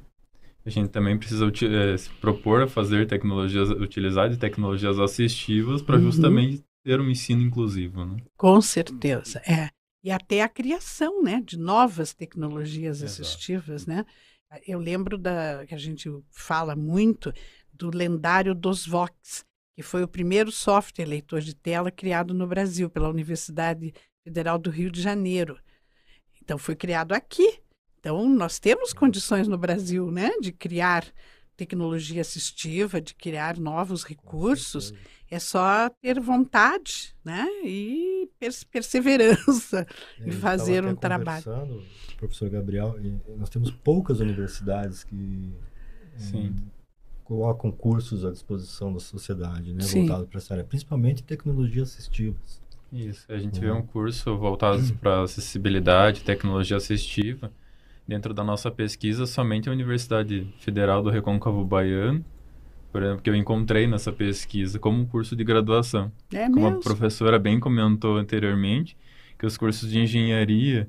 a 0.64 0.70
gente 0.70 0.88
também 0.88 1.18
precisa 1.18 1.46
eh, 1.46 1.96
se 1.96 2.08
propor 2.14 2.62
a 2.62 2.66
fazer 2.66 3.06
tecnologias, 3.06 3.68
utilizar 3.70 4.30
de 4.30 4.38
tecnologias 4.38 4.98
assistivas 4.98 5.82
para 5.82 5.96
Uhum. 5.96 6.02
justamente 6.04 6.64
ter 6.82 7.00
um 7.00 7.10
ensino 7.10 7.42
inclusivo, 7.42 8.04
né? 8.04 8.16
com 8.36 8.60
certeza. 8.60 9.40
É. 9.46 9.68
E 10.02 10.10
até 10.10 10.42
a 10.42 10.48
criação 10.48 11.22
né, 11.22 11.42
de 11.44 11.58
novas 11.58 12.12
tecnologias 12.14 13.02
Exato. 13.02 13.22
assistivas, 13.22 13.86
né? 13.86 14.04
Eu 14.66 14.78
lembro 14.78 15.18
da 15.18 15.64
que 15.66 15.74
a 15.74 15.78
gente 15.78 16.08
fala 16.30 16.76
muito 16.76 17.32
do 17.74 17.90
lendário 17.94 18.54
dos 18.54 18.86
Vox, 18.86 19.44
que 19.76 19.82
foi 19.82 20.02
o 20.02 20.08
primeiro 20.08 20.52
software 20.52 21.04
leitor 21.04 21.40
de 21.40 21.54
tela 21.54 21.90
criado 21.90 22.32
no 22.32 22.46
Brasil 22.46 22.88
pela 22.88 23.08
Universidade 23.08 23.92
Federal 24.22 24.58
do 24.58 24.70
Rio 24.70 24.90
de 24.90 25.02
Janeiro. 25.02 25.58
Então 26.40 26.56
foi 26.56 26.76
criado 26.76 27.12
aqui. 27.12 27.58
Então 27.98 28.28
nós 28.28 28.58
temos 28.58 28.92
condições 28.92 29.48
no 29.48 29.58
Brasil, 29.58 30.10
né, 30.10 30.30
de 30.40 30.52
criar 30.52 31.04
tecnologia 31.56 32.20
assistiva, 32.20 33.00
de 33.00 33.14
criar 33.14 33.58
novos 33.58 34.04
recursos. 34.04 34.92
É 35.30 35.38
só 35.38 35.88
ter 35.88 36.20
vontade, 36.20 37.14
né, 37.24 37.46
e 37.64 38.28
pers- 38.38 38.62
perseverança. 38.62 39.86
É, 40.18 40.20
e 40.20 40.22
a 40.22 40.30
gente 40.30 40.40
fazer 40.40 40.84
um 40.84 40.94
trabalho. 40.94 41.82
Professor 42.18 42.48
Gabriel, 42.48 42.96
nós 43.36 43.48
temos 43.48 43.70
poucas 43.70 44.20
universidades 44.20 45.02
que 45.02 45.52
eh, 46.14 46.18
Sim. 46.18 46.54
Colocam 47.24 47.70
cursos 47.72 48.24
à 48.24 48.30
disposição 48.30 48.92
da 48.92 49.00
sociedade, 49.00 49.72
né, 49.72 49.84
voltado 49.86 50.26
para 50.26 50.38
essa 50.38 50.54
área, 50.54 50.64
principalmente 50.64 51.22
tecnologias 51.22 51.90
assistivas. 51.92 52.62
Isso, 52.92 53.24
a 53.28 53.38
gente 53.38 53.54
Uhum. 53.60 53.60
vê 53.60 53.72
um 53.72 53.82
curso 53.82 54.36
voltado 54.36 54.80
para 55.00 55.22
acessibilidade, 55.22 56.22
tecnologia 56.22 56.76
assistiva. 56.76 57.50
Dentro 58.06 58.34
da 58.34 58.44
nossa 58.44 58.70
pesquisa, 58.70 59.26
somente 59.26 59.68
a 59.68 59.72
Universidade 59.72 60.46
Federal 60.58 61.02
do 61.02 61.10
Recôncavo 61.10 61.64
Baiano, 61.64 62.24
por 62.92 63.02
exemplo, 63.02 63.22
que 63.22 63.30
eu 63.30 63.34
encontrei 63.34 63.86
nessa 63.86 64.12
pesquisa 64.12 64.78
como 64.78 65.00
um 65.00 65.06
curso 65.06 65.34
de 65.36 65.42
graduação. 65.44 66.12
É 66.32 66.48
Como 66.50 66.66
mesmo? 66.66 66.78
a 66.78 66.82
professora 66.82 67.38
bem 67.38 67.58
comentou 67.58 68.16
anteriormente, 68.16 68.96
que 69.38 69.46
os 69.46 69.56
cursos 69.56 69.90
de 69.90 69.98
engenharia, 69.98 70.88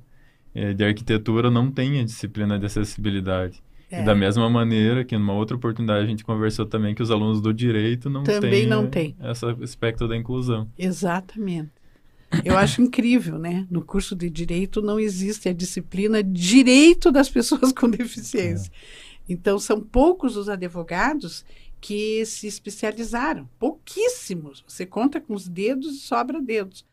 eh, 0.54 0.74
de 0.74 0.84
arquitetura 0.86 1.50
não 1.52 1.72
têm 1.72 2.00
a 2.02 2.04
disciplina 2.06 2.60
de 2.60 2.66
acessibilidade. 2.68 3.64
É. 3.90 4.02
E 4.02 4.06
da 4.06 4.16
mesma 4.16 4.50
maneira 4.50 5.04
que 5.06 5.18
numa 5.18 5.34
outra 5.34 5.56
oportunidade 5.56 6.04
a 6.04 6.08
gente 6.08 6.24
conversou 6.24 6.66
também 6.66 6.96
que 6.96 7.04
os 7.04 7.12
alunos 7.12 7.40
do 7.42 7.54
direito 7.54 8.10
não 8.10 8.24
Também 8.24 8.52
têm 8.62 8.68
não 8.68 8.88
têm. 8.88 9.16
esse 9.24 9.46
aspecto 9.64 10.08
da 10.08 10.16
inclusão. 10.18 10.70
Exatamente. 10.78 11.72
Eu 12.44 12.58
acho 12.58 12.82
incrível, 12.82 13.38
né? 13.38 13.66
No 13.70 13.84
curso 13.84 14.16
de 14.16 14.30
direito 14.30 14.82
não 14.82 15.00
existe 15.00 15.48
a 15.48 15.54
disciplina 15.54 16.24
direito 16.24 17.12
das 17.12 17.30
pessoas 17.30 17.72
com 17.72 17.90
deficiência. 17.90 18.72
Então, 19.30 19.58
são 19.58 19.82
poucos 19.82 20.36
os 20.36 20.50
advogados 20.50 21.46
que 21.80 22.26
se 22.26 22.48
especializaram, 22.48 23.48
pouquíssimos. 23.60 24.64
Você 24.68 24.86
conta 24.86 25.22
com 25.22 25.34
os 25.34 25.48
dedos 25.48 25.96
e 25.96 26.00
sobra 26.00 26.42
dedos. 26.42 26.86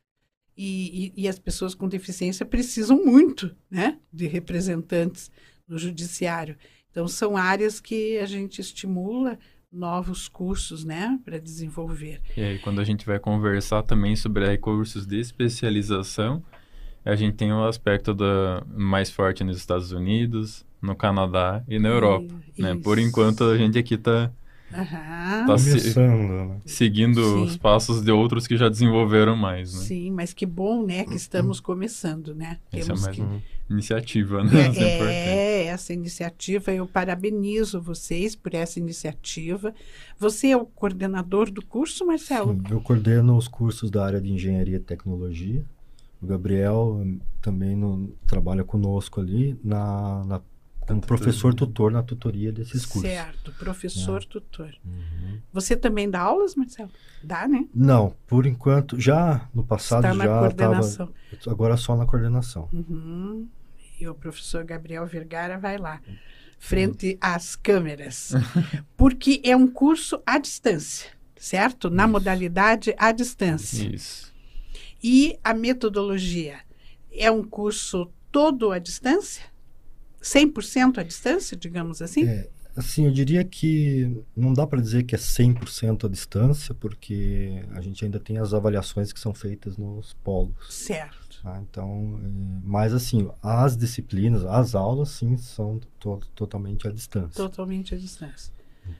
E, 0.56 1.12
e, 1.16 1.22
e 1.22 1.28
as 1.28 1.38
pessoas 1.38 1.74
com 1.74 1.88
deficiência 1.88 2.44
precisam 2.44 3.02
muito, 3.04 3.54
né? 3.70 3.98
De 4.12 4.26
representantes 4.26 5.30
no 5.66 5.78
judiciário. 5.78 6.56
Então, 6.92 7.08
são 7.08 7.36
áreas 7.36 7.80
que 7.80 8.18
a 8.18 8.26
gente 8.26 8.60
estimula 8.60 9.38
novos 9.72 10.28
cursos, 10.28 10.84
né? 10.84 11.18
Para 11.24 11.38
desenvolver. 11.38 12.20
E 12.36 12.42
aí, 12.42 12.58
quando 12.58 12.80
a 12.80 12.84
gente 12.84 13.06
vai 13.06 13.18
conversar 13.18 13.82
também 13.82 14.14
sobre 14.14 14.46
recursos 14.46 15.06
de 15.06 15.18
especialização, 15.18 16.44
a 17.04 17.16
gente 17.16 17.34
tem 17.34 17.52
o 17.52 17.64
aspecto 17.64 18.14
da 18.14 18.62
mais 18.68 19.10
forte 19.10 19.42
nos 19.42 19.56
Estados 19.56 19.90
Unidos, 19.90 20.64
no 20.80 20.94
Canadá 20.94 21.64
e 21.66 21.78
na 21.78 21.88
Europa. 21.88 22.34
Né? 22.56 22.78
Por 22.84 22.98
enquanto, 22.98 23.44
a 23.44 23.56
gente 23.56 23.78
aqui 23.78 23.94
está 23.94 24.30
Aham. 24.74 25.46
Tá 25.46 25.58
se- 25.58 25.70
Começando, 25.70 26.28
né? 26.48 26.60
seguindo 26.64 27.22
Sim. 27.22 27.42
os 27.44 27.56
passos 27.56 28.02
de 28.02 28.10
outros 28.10 28.46
que 28.46 28.56
já 28.56 28.68
desenvolveram 28.68 29.36
mais, 29.36 29.72
né? 29.74 29.80
Sim, 29.80 30.10
mas 30.10 30.32
que 30.32 30.46
bom, 30.46 30.84
né, 30.86 31.04
que 31.04 31.14
estamos 31.14 31.60
começando, 31.60 32.34
né? 32.34 32.58
Essa 32.72 32.78
é 32.78 32.84
Temos 32.86 33.02
mais 33.02 33.16
que 33.16 33.22
uma 33.22 33.42
iniciativa, 33.70 34.42
né? 34.44 34.50
É 34.60 34.66
importante. 34.68 34.88
é, 35.00 35.64
essa 35.66 35.92
iniciativa, 35.92 36.72
eu 36.72 36.86
parabenizo 36.86 37.80
vocês 37.80 38.34
por 38.34 38.54
essa 38.54 38.78
iniciativa. 38.78 39.74
Você 40.18 40.48
é 40.48 40.56
o 40.56 40.64
coordenador 40.66 41.50
do 41.50 41.64
curso, 41.64 42.06
Marcelo? 42.06 42.54
Sim, 42.54 42.62
eu 42.70 42.80
coordeno 42.80 43.36
os 43.36 43.48
cursos 43.48 43.90
da 43.90 44.04
área 44.04 44.20
de 44.20 44.30
engenharia 44.32 44.76
e 44.76 44.80
tecnologia. 44.80 45.64
O 46.20 46.26
Gabriel 46.26 47.00
hum, 47.02 47.18
também 47.40 47.74
no- 47.74 48.12
trabalha 48.26 48.62
conosco 48.62 49.20
ali 49.20 49.58
na, 49.64 50.24
na- 50.24 50.40
como 50.86 51.00
professor 51.00 51.54
tutor 51.54 51.90
na 51.92 52.02
tutoria 52.02 52.52
desses 52.52 52.84
cursos. 52.84 53.10
Certo, 53.10 53.52
professor 53.52 54.24
tutor. 54.24 54.74
Uhum. 54.84 55.38
Você 55.52 55.76
também 55.76 56.10
dá 56.10 56.20
aulas, 56.20 56.54
Marcelo? 56.54 56.90
Dá, 57.22 57.46
né? 57.46 57.66
Não, 57.74 58.14
por 58.26 58.46
enquanto, 58.46 59.00
já 59.00 59.48
no 59.54 59.64
passado 59.64 60.04
Está 60.04 60.14
na 60.14 60.24
já 60.24 60.30
estava. 60.30 60.40
coordenação. 60.40 61.08
Agora 61.46 61.76
só 61.76 61.96
na 61.96 62.06
coordenação. 62.06 62.68
Uhum. 62.72 63.48
E 64.00 64.08
o 64.08 64.14
professor 64.14 64.64
Gabriel 64.64 65.06
Vergara 65.06 65.58
vai 65.58 65.78
lá, 65.78 66.00
frente 66.58 67.16
às 67.20 67.54
câmeras. 67.54 68.32
Porque 68.96 69.40
é 69.44 69.56
um 69.56 69.68
curso 69.68 70.20
à 70.26 70.38
distância, 70.38 71.10
certo? 71.36 71.88
Na 71.88 72.04
Isso. 72.04 72.12
modalidade 72.12 72.94
à 72.98 73.12
distância. 73.12 73.88
Isso. 73.88 74.32
E 75.02 75.38
a 75.42 75.54
metodologia 75.54 76.58
é 77.12 77.30
um 77.30 77.42
curso 77.42 78.10
todo 78.30 78.72
à 78.72 78.78
distância? 78.78 79.51
100% 80.22 80.98
à 80.98 81.02
distância, 81.02 81.56
digamos 81.56 82.00
assim? 82.00 82.24
É, 82.26 82.48
assim, 82.76 83.04
eu 83.06 83.10
diria 83.12 83.44
que 83.44 84.22
não 84.36 84.52
dá 84.54 84.66
para 84.66 84.80
dizer 84.80 85.02
que 85.02 85.14
é 85.14 85.18
100% 85.18 86.06
à 86.06 86.08
distância, 86.08 86.74
porque 86.74 87.62
a 87.72 87.80
gente 87.80 88.04
ainda 88.04 88.18
tem 88.20 88.38
as 88.38 88.54
avaliações 88.54 89.12
que 89.12 89.20
são 89.20 89.34
feitas 89.34 89.76
nos 89.76 90.14
polos. 90.24 90.54
Certo. 90.70 91.40
tá? 91.42 91.60
Então, 91.68 92.20
é, 92.22 92.60
mas 92.64 92.94
assim, 92.94 93.28
as 93.42 93.76
disciplinas, 93.76 94.44
as 94.44 94.74
aulas, 94.74 95.10
sim, 95.10 95.36
são 95.36 95.80
to- 95.98 96.20
totalmente 96.34 96.86
à 96.86 96.90
distância. 96.92 97.34
Totalmente 97.36 97.94
à 97.94 97.98
distância. 97.98 98.52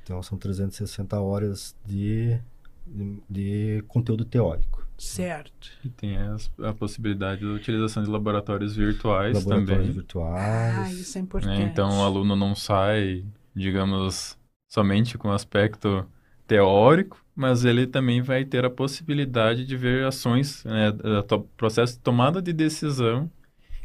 Então, 0.05 0.23
são 0.23 0.37
360 0.39 1.19
horas 1.21 1.75
de, 1.85 2.39
de, 2.87 3.23
de 3.29 3.85
conteúdo 3.89 4.25
teórico. 4.25 4.82
Certo. 4.97 5.69
E 5.85 5.91
tem 5.91 6.17
as- 6.17 6.51
a, 6.61 6.73
possibilidade 6.73 7.43
da 7.45 7.53
utilização 7.53 8.03
de 8.05 8.11
laboratórios 8.11 8.75
virtuais 8.77 9.45
Laboratórios 9.45 9.89
também. 9.89 9.93
virtuais. 9.95 10.87
Ah, 10.87 10.93
isso 10.93 11.19
é 11.19 11.21
né? 11.41 11.61
importante. 11.61 11.63
Então 11.63 12.01
o 12.01 12.05
aluno 12.05 12.37
não 12.37 12.55
sai, 12.55 13.25
digamos, 13.55 14.39
somente 14.69 15.19
com 15.19 15.31
aspecto 15.33 16.09
teórico, 16.47 17.25
mas 17.35 17.65
ele 17.65 17.87
também 17.87 18.23
vai 18.23 18.45
ter 18.45 18.65
a 18.65 18.71
possibilidade 18.71 19.65
de 19.67 19.77
ver 19.77 20.05
ações, 20.07 20.65
né, 20.65 20.89
a 20.89 21.39
processo 21.57 21.95
de 21.95 22.01
tomada 22.01 22.41
de 22.43 22.53
decisão 22.53 23.31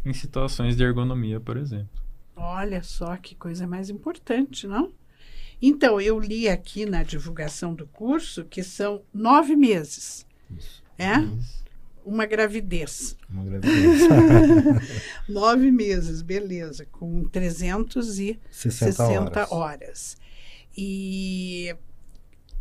em 0.06 0.14
situações 0.14 0.78
de 0.78 0.84
ergonomia, 0.84 1.40
por 1.42 1.58
exemplo. 1.58 2.02
Olha 2.38 2.82
só 2.84 3.18
que 3.18 3.36
coisa 3.36 3.68
mais 3.68 3.90
importante, 3.90 4.66
não? 4.68 4.94
Então, 5.62 6.02
eu 6.02 6.20
li 6.20 6.50
aqui 6.50 6.86
na 6.86 7.04
divulgação 7.04 7.74
do 7.76 7.88
curso 7.88 8.46
que 8.46 8.64
são 8.64 9.04
nove 9.14 9.56
meses. 9.56 10.26
Isso. 10.50 10.84
É? 10.98 11.16
Uma 12.06 12.26
gravidez. 12.26 13.18
Uma 13.30 13.44
gravidez. 13.44 14.02
Nove 15.28 15.72
meses, 15.72 16.22
beleza, 16.22 16.86
com 16.86 17.26
360 17.26 18.40
60 18.50 19.04
horas. 19.04 19.52
horas. 19.52 20.18
E 20.76 21.76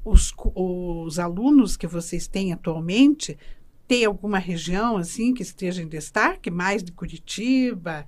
os, 0.05 0.33
os 0.55 1.19
alunos 1.19 1.77
que 1.77 1.87
vocês 1.87 2.27
têm 2.27 2.53
atualmente, 2.53 3.39
tem 3.87 4.05
alguma 4.05 4.39
região 4.39 4.97
assim 4.97 5.33
que 5.33 5.43
esteja 5.43 5.83
em 5.83 5.89
destaque? 5.89 6.51
Mais 6.51 6.83
de 6.83 6.93
Curitiba? 6.93 8.05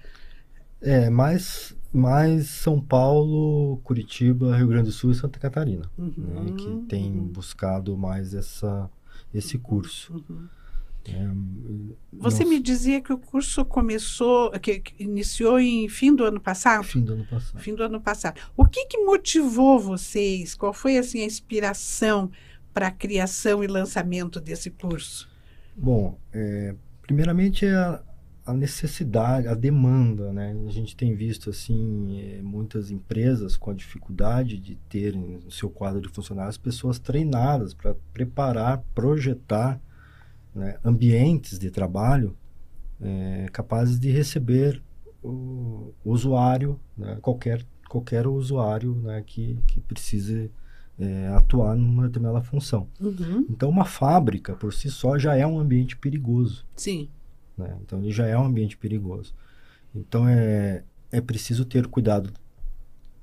É, 0.80 1.10
mais, 1.10 1.76
mais 1.92 2.48
São 2.48 2.80
Paulo, 2.80 3.78
Curitiba, 3.82 4.56
Rio 4.56 4.68
Grande 4.68 4.86
do 4.86 4.92
Sul 4.92 5.10
e 5.10 5.14
Santa 5.14 5.38
Catarina, 5.38 5.90
né, 5.98 6.12
Uhum, 6.16 6.56
que 6.56 6.86
tem 6.88 7.10
uhum, 7.10 7.26
buscado 7.26 7.96
mais 7.96 8.32
essa, 8.32 8.88
esse 9.34 9.58
curso. 9.58 10.24
uhum. 10.28 10.46
É, 11.04 11.26
Você 12.12 12.44
nós- 12.44 12.48
me 12.50 12.60
dizia 12.60 13.00
que 13.00 13.12
o 13.12 13.16
curso 13.18 13.64
começou, 13.64 14.50
que, 14.60 14.78
que 14.80 15.02
iniciou 15.02 15.58
em 15.58 15.88
fim 15.88 16.14
do 16.14 16.22
ano 16.24 16.38
passado? 16.40 16.84
Fim 16.84 17.00
do 17.00 17.14
ano 17.14 17.24
passado. 17.24 17.58
Fim 17.62 17.74
do 17.74 17.82
ano 17.82 18.00
passado. 18.00 18.38
O 18.54 18.66
que, 18.66 18.84
que 18.86 18.98
motivou 18.98 19.78
vocês? 19.80 20.54
Qual 20.54 20.72
foi 20.74 20.98
assim 20.98 21.22
a 21.22 21.24
inspiração 21.24 22.30
para 22.74 22.88
a 22.88 22.90
criação 22.90 23.64
e 23.64 23.66
lançamento 23.66 24.38
desse 24.38 24.70
curso? 24.70 25.26
Bom, 25.74 26.18
é, 26.32 26.74
primeiramente 27.00 27.64
é 27.64 27.74
a, 27.74 28.02
a 28.48 28.54
necessidade, 28.54 29.46
a 29.46 29.54
demanda, 29.54 30.32
né? 30.32 30.56
A 30.66 30.70
gente 30.70 30.96
tem 30.96 31.14
visto 31.14 31.50
assim 31.50 32.18
é, 32.18 32.42
muitas 32.42 32.90
empresas 32.90 33.56
com 33.56 33.70
a 33.70 33.74
dificuldade 33.74 34.58
de 34.58 34.76
terem 34.88 35.40
no 35.44 35.50
seu 35.50 35.68
quadro 35.68 36.00
de 36.00 36.08
funcionários 36.08 36.56
pessoas 36.56 36.98
treinadas 36.98 37.74
para 37.74 37.94
preparar, 38.12 38.82
projetar 38.94 39.78
né, 40.54 40.78
ambientes 40.82 41.58
de 41.58 41.70
trabalho 41.70 42.34
é, 43.00 43.48
capazes 43.52 44.00
de 44.00 44.10
receber 44.10 44.82
o, 45.22 45.92
o 46.02 46.10
usuário, 46.10 46.80
né, 46.96 47.18
qualquer 47.20 47.64
qualquer 47.88 48.26
usuário 48.26 48.94
né, 48.96 49.22
que, 49.26 49.58
que 49.66 49.80
precise 49.80 50.50
é, 50.98 51.28
atuar 51.28 51.74
numa 51.76 52.06
determinada 52.06 52.42
função. 52.42 52.88
Uhum. 53.00 53.46
Então, 53.48 53.68
uma 53.70 53.84
fábrica 53.84 54.54
por 54.54 54.74
si 54.74 54.90
só 54.90 55.18
já 55.18 55.34
é 55.34 55.46
um 55.46 55.58
ambiente 55.58 55.96
perigoso. 55.96 56.66
Sim. 56.76 57.08
Né? 57.58 57.76
Então, 57.82 57.98
ele 58.00 58.12
já 58.12 58.26
é 58.26 58.38
um 58.38 58.44
ambiente 58.44 58.76
perigoso. 58.76 59.34
Então, 59.94 60.28
é, 60.28 60.84
é 61.10 61.20
preciso 61.20 61.64
ter 61.64 61.86
cuidado, 61.88 62.32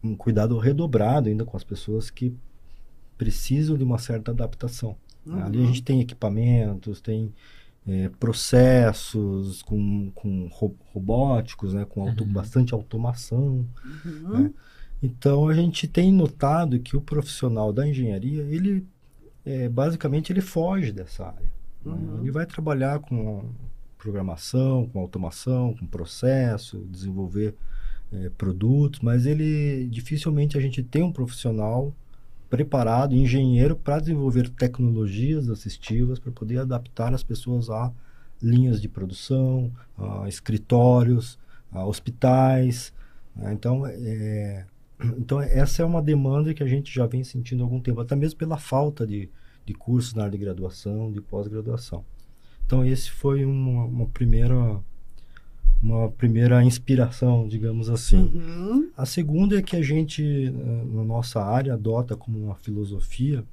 um 0.04 0.16
cuidado 0.16 0.58
redobrado 0.60 1.30
ainda 1.30 1.46
com 1.46 1.56
as 1.56 1.64
pessoas 1.64 2.10
que 2.12 2.34
precisam 3.18 3.78
de 3.78 3.84
uma 3.84 3.98
certa 3.98 4.32
adaptação. 4.32 4.96
né? 5.26 5.42
Ali 5.42 5.58
a 5.58 5.62
Uhum. 5.62 5.68
gente 5.68 5.82
tem 5.84 6.02
equipamentos, 6.02 7.00
tem 7.02 7.34
é, 7.88 8.10
processos 8.20 9.62
com, 9.62 10.12
com 10.16 10.48
ro- 10.52 10.76
robóticos, 10.92 11.74
né? 11.74 11.86
com 11.86 12.02
auto- 12.08 12.24
Uhum. 12.24 12.34
bastante 12.34 12.74
automação. 12.74 13.66
Uhum. 14.06 14.40
né? 14.44 14.52
Então 15.04 15.48
a 15.48 15.54
gente 15.54 15.88
tem 15.88 16.12
notado 16.12 16.80
que 16.80 16.98
o 16.98 17.02
profissional 17.02 17.72
da 17.72 17.88
engenharia, 17.88 18.42
ele 18.44 18.86
é, 19.46 19.70
basicamente 19.70 20.34
ele 20.34 20.42
foge 20.42 20.92
dessa 20.92 21.28
área. 21.28 21.52
né? 21.86 21.94
Uhum. 21.94 22.22
Ele 22.22 22.32
vai 22.32 22.46
trabalhar 22.48 23.00
com 23.00 23.46
programação, 23.98 24.88
com 24.88 25.00
automação, 25.00 25.74
com 25.74 25.86
processo, 25.86 26.86
desenvolver 26.90 27.56
é, 28.12 28.30
produtos, 28.30 29.00
mas 29.02 29.26
ele 29.26 29.88
dificilmente 29.88 30.58
a 30.58 30.62
gente 30.62 30.84
tem 30.84 31.04
um 31.04 31.12
profissional 31.12 31.94
preparado, 32.50 33.16
engenheiro, 33.16 33.76
para 33.76 34.00
desenvolver 34.00 34.50
tecnologias 34.50 35.50
assistivas 35.50 36.20
para 36.20 36.32
poder 36.32 36.60
adaptar 36.60 37.14
as 37.14 37.24
pessoas 37.24 37.70
a 37.70 37.92
linhas 38.42 38.82
de 38.82 38.88
produção, 38.88 39.72
a 39.98 40.28
escritórios, 40.28 41.40
a 41.72 41.86
hospitais. 41.86 42.94
né? 43.36 43.54
Então, 43.54 43.86
é, 43.88 44.66
então, 45.18 45.42
essa 45.42 45.82
é 45.82 45.86
uma 45.86 46.02
demanda 46.02 46.54
que 46.54 46.64
a 46.64 46.68
gente 46.68 46.94
já 46.94 47.06
vem 47.06 47.24
sentindo 47.24 47.64
há 47.64 47.66
algum 47.66 47.82
tempo, 47.82 48.00
até 48.00 48.16
mesmo 48.16 48.38
pela 48.38 48.58
falta 48.58 49.06
de, 49.06 49.30
de 49.66 49.74
cursos 49.74 50.14
na 50.14 50.24
área 50.24 50.38
de 50.38 50.38
graduação, 50.38 51.12
de 51.12 51.22
pós-graduação. 51.22 52.06
Então, 52.66 52.84
esse 52.84 53.12
foi 53.12 53.46
uma, 53.46 53.86
uma 53.86 54.06
primeira 54.08 54.80
uma 55.84 56.10
primeira 56.10 56.64
inspiração, 56.64 57.48
digamos 57.48 57.90
assim. 57.90 58.32
Uhum. 58.34 58.90
A 58.98 59.06
segunda 59.06 59.60
é 59.60 59.62
que 59.62 59.76
a 59.76 59.84
gente, 59.84 60.24
eh, 60.24 60.86
na 60.86 61.04
nossa 61.04 61.44
área, 61.44 61.74
adota 61.74 62.16
como 62.16 62.40
uma 62.40 62.56
filosofia 62.56 63.44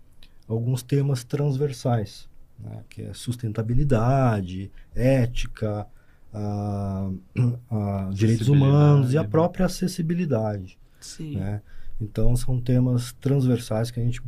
alguns 0.49 0.83
temas 0.83 1.25
transversais, 1.25 2.29
né, 2.59 2.83
que 2.89 3.03
é 3.03 3.15
sustentabilidade, 3.15 4.71
ética, 4.95 5.87
ah, 6.33 7.11
ah, 7.71 8.11
direitos 8.13 8.49
humanos 8.49 9.13
e 9.13 9.19
a 9.19 9.25
própria 9.25 9.67
acessibilidade. 9.67 10.79
Sim. 11.01 11.37
Né? 11.37 11.61
Então, 12.01 12.35
são 12.37 12.61
temas 12.61 13.13
transversais 13.21 13.91
que 13.91 14.01
a 14.01 14.03
gente 14.03 14.23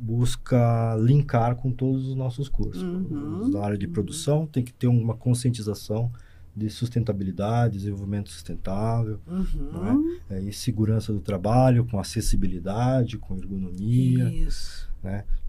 busca 0.00 0.96
linkar 1.00 1.56
com 1.56 1.70
todos 1.70 2.06
os 2.08 2.14
nossos 2.14 2.48
cursos. 2.48 2.82
Uhum. 2.82 3.50
Da 3.50 3.64
área 3.64 3.78
de 3.78 3.86
produção 3.88 4.46
tem 4.46 4.62
que 4.64 4.72
ter 4.72 4.86
uma 4.86 5.14
conscientização 5.14 6.10
de 6.56 6.68
sustentabilidade, 6.70 7.78
desenvolvimento 7.78 8.30
sustentável, 8.30 9.20
Uhum. 9.28 10.18
é, 10.28 10.40
e 10.40 10.52
segurança 10.52 11.12
do 11.12 11.20
trabalho, 11.20 11.84
com 11.84 11.98
acessibilidade, 12.00 13.16
com 13.18 13.36
ergonomia. 13.36 14.28
Isso. 14.28 14.88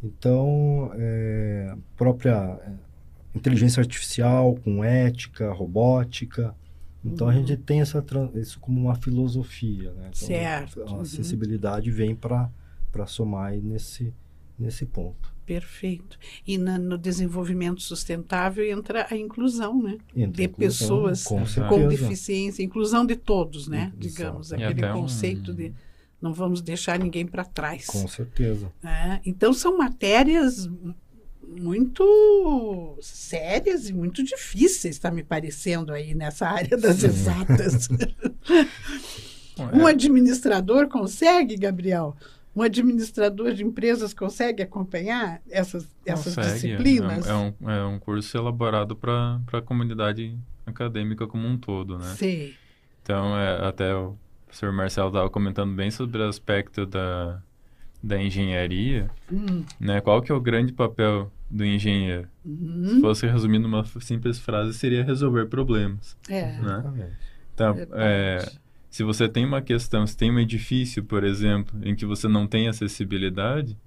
Então, 0.04 0.92
é, 0.94 1.76
própria 1.98 2.60
é, 2.64 2.72
inteligência 3.36 3.82
artificial, 3.82 4.56
com 4.64 4.84
ética, 4.84 5.52
robótica. 5.52 6.54
Então, 7.04 7.28
a 7.28 7.32
Uhum. 7.32 7.38
gente 7.46 7.58
tem 7.58 7.82
essa, 7.82 8.04
isso 8.36 8.60
como 8.60 8.80
uma 8.80 8.96
filosofia. 8.96 9.92
Né? 9.94 10.10
Então, 10.16 10.28
Certo. 10.28 10.84
A 10.84 10.92
Uhum. 10.92 11.02
acessibilidade 11.02 11.90
vem 11.90 12.16
para 12.16 12.50
somar 13.08 13.54
nesse, 13.56 14.14
nesse 14.60 14.86
ponto. 14.86 15.34
Perfeito. 15.46 16.20
E 16.46 16.58
na- 16.58 16.78
no 16.78 16.98
desenvolvimento 16.98 17.82
sustentável 17.82 18.64
entra 18.70 19.08
a 19.10 19.16
inclusão, 19.18 19.82
né? 19.82 19.98
Entre 20.16 20.44
De 20.44 20.50
inclusão, 20.52 20.58
pessoas 20.58 21.24
com, 21.24 21.44
com 21.68 21.88
deficiência, 21.88 22.62
inclusão 22.62 23.06
de 23.06 23.16
todos, 23.16 23.68
né? 23.68 23.86
Exato. 23.86 23.98
Digamos, 23.98 24.52
E 24.52 24.56
aquele 24.56 24.86
até 24.86 24.94
um- 24.94 25.02
conceito 25.02 25.54
de 25.54 25.74
não 26.22 26.34
vamos 26.34 26.62
deixar 26.62 27.00
ninguém 27.00 27.26
para 27.26 27.46
trás. 27.46 27.86
Com 27.88 28.08
certeza. 28.08 28.72
né? 28.84 29.22
Então 29.26 29.54
são 29.54 29.78
matérias 29.78 30.70
muito 31.42 32.98
sérias 33.02 33.90
e 33.90 33.94
muito 33.94 34.24
difíceis, 34.24 34.96
está 34.96 35.10
me 35.10 35.24
parecendo 35.24 35.92
aí 35.92 36.14
nessa 36.14 36.48
área 36.48 36.78
das 36.78 36.98
Sim. 36.98 37.08
exatas. 37.08 37.88
Um 39.74 39.88
é- 39.88 39.92
administrador 39.92 40.88
consegue, 40.88 41.58
Gabriel? 41.58 42.16
Um 42.60 42.62
administrador 42.64 43.54
de 43.54 43.64
empresas 43.64 44.14
consegue 44.14 44.62
acompanhar 44.62 45.42
essas, 45.50 45.88
essas 46.06 46.36
consegue, 46.36 46.54
disciplinas? 46.76 47.26
É, 47.26 47.34
um- 47.34 47.54
é 47.62 47.62
um, 47.62 47.70
é 47.72 47.86
um 47.86 48.00
curso 48.00 48.36
elaborado 48.38 48.96
para 48.98 49.40
a 49.54 49.62
comunidade 49.62 50.38
acadêmica 50.66 51.26
como 51.26 51.48
um 51.48 51.58
todo, 51.58 51.98
né? 51.98 52.16
Sei. 52.18 52.56
Então, 53.02 53.38
é, 53.38 53.66
até 53.66 53.96
o 53.96 54.18
professor 54.46 54.74
Marcelo 54.74 55.08
estava 55.08 55.30
comentando 55.30 55.74
bem 55.74 55.90
sobre 55.90 56.22
o 56.22 56.28
aspecto 56.28 56.86
da, 56.86 57.42
da 58.04 58.22
engenharia, 58.22 59.10
Hum, 59.32 59.64
né? 59.80 60.02
Qual 60.02 60.22
que 60.22 60.32
é 60.32 60.36
o 60.36 60.42
grande 60.42 60.74
papel 60.74 61.32
do 61.50 61.64
engenheiro? 61.66 62.28
Se 62.44 62.50
uhum, 62.50 63.00
fosse 63.02 63.26
resumir 63.28 63.60
numa 63.60 63.84
f- 63.86 64.02
simples 64.02 64.38
frase, 64.40 64.74
seria 64.78 65.04
resolver 65.04 65.46
problemas, 65.46 66.18
é, 66.28 66.42
né? 66.44 66.60
Exatamente. 66.60 67.14
Então, 67.54 67.74
verdade. 67.76 68.02
é, 68.04 68.52
se 68.90 69.04
você 69.04 69.28
tem 69.30 69.46
uma 69.46 69.62
questão, 69.62 70.06
se 70.06 70.18
tem 70.18 70.32
um 70.32 70.40
edifício, 70.40 71.04
por 71.04 71.24
exemplo, 71.24 71.80
em 71.84 71.96
que 71.96 72.06
você 72.06 72.28
não 72.28 72.48
tem 72.48 72.68
acessibilidade, 72.68 73.78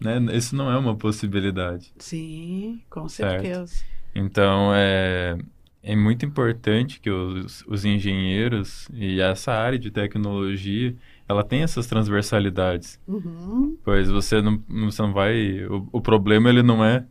né? 0.00 0.18
Isso 0.34 0.54
não 0.54 0.70
é 0.70 0.76
uma 0.76 0.94
possibilidade. 0.96 1.92
Sim, 1.98 2.80
com 2.90 3.08
Certo. 3.08 3.42
certeza. 3.42 3.84
Então, 4.14 4.72
é, 4.74 5.38
é 5.82 5.94
muito 5.96 6.24
importante 6.26 7.00
que 7.00 7.10
os, 7.10 7.64
os 7.66 7.84
engenheiros 7.84 8.88
e 8.92 9.20
essa 9.20 9.52
área 9.52 9.78
de 9.78 9.90
tecnologia, 9.90 10.94
ela 11.28 11.44
tem 11.44 11.62
essas 11.62 11.86
transversalidades. 11.86 13.00
Uhum, 13.06 13.76
Pois 13.84 14.08
você 14.10 14.42
não, 14.42 14.62
você 14.68 15.00
não 15.02 15.12
vai... 15.12 15.64
O, 15.66 15.88
o 15.92 16.00
problema, 16.00 16.48
ele 16.48 16.62
não 16.62 16.84
é 16.84 17.06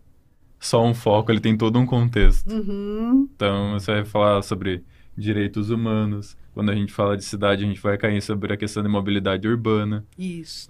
só 0.60 0.84
um 0.84 0.94
foco, 0.94 1.32
ele 1.32 1.40
tem 1.40 1.56
todo 1.56 1.78
um 1.80 1.86
contexto. 1.86 2.52
Uhum. 2.52 3.30
Então, 3.36 3.74
você 3.74 3.92
vai 3.94 4.06
falar 4.06 4.42
sobre 4.42 4.84
direitos 5.18 5.70
humanos. 5.70 6.36
Quando 6.56 6.72
a 6.72 6.76
gente 6.76 6.92
fala 6.92 7.18
de 7.18 7.24
cidade, 7.24 7.64
a 7.64 7.68
gente 7.68 7.82
vai 7.82 7.98
cair 7.98 8.22
sobre 8.22 8.54
a 8.54 8.58
questão 8.58 8.82
de 8.82 8.90
mobilidade 8.90 9.48
urbana. 9.48 10.06
Isso. 10.18 10.70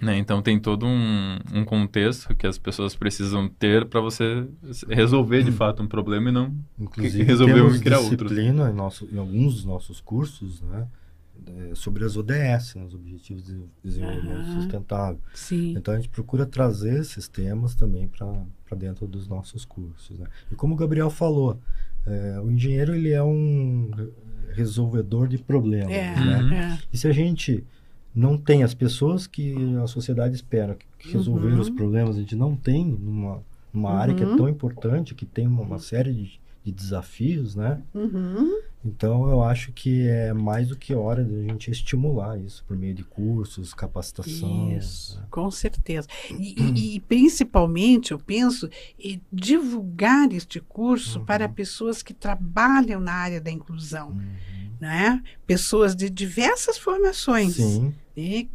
Né? 0.00 0.16
Então 0.16 0.40
tem 0.40 0.58
todo 0.58 0.86
um, 0.86 1.38
um 1.52 1.64
contexto 1.64 2.34
que 2.34 2.46
as 2.46 2.56
pessoas 2.56 2.94
precisam 2.94 3.48
ter 3.48 3.84
para 3.84 4.00
você 4.00 4.46
resolver 4.88 5.42
de 5.42 5.52
fato 5.52 5.82
um 5.82 5.86
problema 5.86 6.30
e 6.30 6.32
não 6.32 6.54
Inclusive, 6.78 7.24
resolver 7.24 7.54
temos 7.54 7.74
um 7.74 7.76
e 7.76 7.80
criar 7.80 7.98
outro. 7.98 8.28
disciplina 8.28 8.70
em, 8.70 8.74
nosso, 8.74 9.06
em 9.12 9.18
alguns 9.18 9.56
dos 9.56 9.64
nossos 9.64 10.00
cursos, 10.00 10.62
né? 10.62 10.86
é, 11.46 11.74
sobre 11.74 12.04
as 12.04 12.16
ODS, 12.16 12.74
né, 12.76 12.84
os 12.86 12.94
Objetivos 12.94 13.44
de 13.44 13.60
Desenvolvimento. 13.82 14.44
Sustentável. 14.52 15.20
Sim. 15.34 15.74
Então 15.76 15.94
a 15.94 15.96
gente 15.96 16.08
procura 16.08 16.46
trazer 16.46 17.00
esses 17.00 17.28
temas 17.28 17.74
também 17.74 18.08
para 18.08 18.76
dentro 18.76 19.06
dos 19.06 19.26
nossos 19.28 19.64
cursos. 19.64 20.18
Né? 20.18 20.26
E 20.50 20.54
como 20.54 20.74
o 20.74 20.76
Gabriel 20.76 21.10
falou, 21.10 21.58
é, 22.06 22.40
o 22.40 22.50
engenheiro 22.50 22.94
ele 22.94 23.10
é 23.10 23.22
um 23.22 23.90
resolvedor 24.54 25.28
de 25.28 25.38
problemas. 25.38 25.92
É, 25.92 26.14
Né? 26.14 26.42
Uhum. 26.42 26.52
é. 26.52 26.78
E 26.92 26.96
se 26.98 27.06
a 27.08 27.12
gente 27.12 27.64
não 28.14 28.36
tem 28.36 28.62
as 28.62 28.74
pessoas 28.74 29.26
que 29.26 29.54
a 29.82 29.86
sociedade 29.86 30.34
espera 30.34 30.76
que, 30.98 31.10
resolver 31.12 31.48
Uhum. 31.48 31.60
os 31.60 31.70
problemas, 31.70 32.16
a 32.16 32.20
gente 32.20 32.36
não 32.36 32.54
tem 32.54 32.84
numa, 32.86 33.42
numa 33.72 33.90
área 33.92 34.14
que 34.14 34.22
é 34.22 34.26
Uhum. 34.26 34.36
tão 34.36 34.48
importante, 34.48 35.14
que 35.14 35.24
tem 35.26 35.46
uma, 35.46 35.62
uma 35.62 35.78
série 35.78 36.12
de, 36.12 36.40
de 36.64 36.70
desafios, 36.72 37.54
né? 37.56 37.80
Uhum. 37.94 38.60
Então 38.84 39.28
eu 39.30 39.42
acho 39.42 39.72
que 39.72 40.06
é 40.08 40.32
mais 40.32 40.68
do 40.68 40.76
que 40.76 40.94
hora 40.94 41.24
de 41.24 41.34
a 41.34 41.42
gente 41.42 41.70
estimular 41.70 42.38
isso 42.38 42.64
por 42.66 42.76
meio 42.76 42.94
de 42.94 43.02
cursos, 43.04 43.72
capacitação. 43.74 44.76
Isso, 44.76 45.16
né? 45.18 45.26
com 45.30 45.50
certeza. 45.50 46.08
E, 46.30 46.96
e- 46.96 47.00
principalmente, 47.00 48.12
eu 48.12 48.18
penso, 48.18 48.68
em 48.98 49.20
divulgar 49.32 50.32
este 50.32 50.60
curso 50.60 51.18
Uhum. 51.20 51.24
para 51.24 51.48
pessoas 51.48 52.02
que 52.02 52.14
trabalham 52.14 53.00
na 53.00 53.12
área 53.12 53.40
da 53.40 53.50
inclusão, 53.50 54.10
Uhum. 54.10 54.70
né? 54.80 55.22
Pessoas 55.46 55.94
de 55.94 56.08
diversas 56.10 56.76
formações, 56.78 57.54
Sim, 57.56 57.94
e 58.16 58.48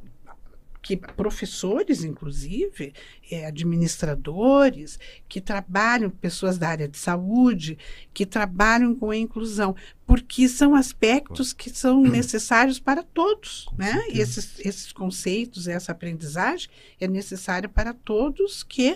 que 0.88 0.96
professores, 0.96 2.06
inclusive, 2.06 2.94
eh, 3.30 3.46
administradores, 3.46 4.98
que 5.28 5.42
trabalham, 5.42 6.10
pessoas 6.10 6.58
da 6.58 6.70
área 6.70 6.88
de 6.88 6.98
saúde, 6.98 7.78
que 8.14 8.26
trabalham 8.26 8.96
com 8.96 9.12
a 9.12 9.18
inclusão, 9.18 9.76
porque 10.06 10.48
são 10.48 10.74
aspectos 10.74 11.52
que 11.52 11.70
são 11.70 12.02
necessários 12.04 12.80
para 12.80 13.04
todos, 13.04 13.66
Com 13.66 13.76
né? 13.76 13.92
certeza. 13.92 14.22
Esses, 14.22 14.60
esses 14.60 14.92
conceitos, 14.94 15.68
essa 15.68 15.92
aprendizagem 15.92 16.70
é 17.02 17.06
necessária 17.06 17.68
para 17.68 17.94
todos 17.94 18.64
que 18.64 18.92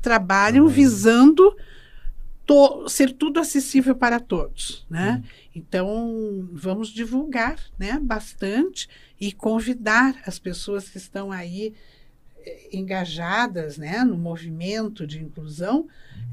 trabalham 0.00 0.64
Trabalham. 0.64 0.68
visando 0.68 1.54
to- 2.46 2.88
ser 2.88 3.12
tudo 3.12 3.40
acessível 3.40 3.94
para 3.96 4.20
todos, 4.20 4.86
né? 4.90 5.22
Então, 5.54 6.48
vamos 6.52 6.88
divulgar, 6.88 7.58
né, 7.78 7.98
bastante 8.02 8.88
e 9.20 9.32
convidar 9.32 10.20
as 10.26 10.38
pessoas 10.38 10.88
que 10.88 10.98
estão 10.98 11.30
aí 11.32 11.72
eh, 12.44 12.68
engajadas, 12.76 13.78
né, 13.78 14.04
no 14.04 14.16
movimento 14.16 15.06
de 15.06 15.22
inclusão 15.22 15.86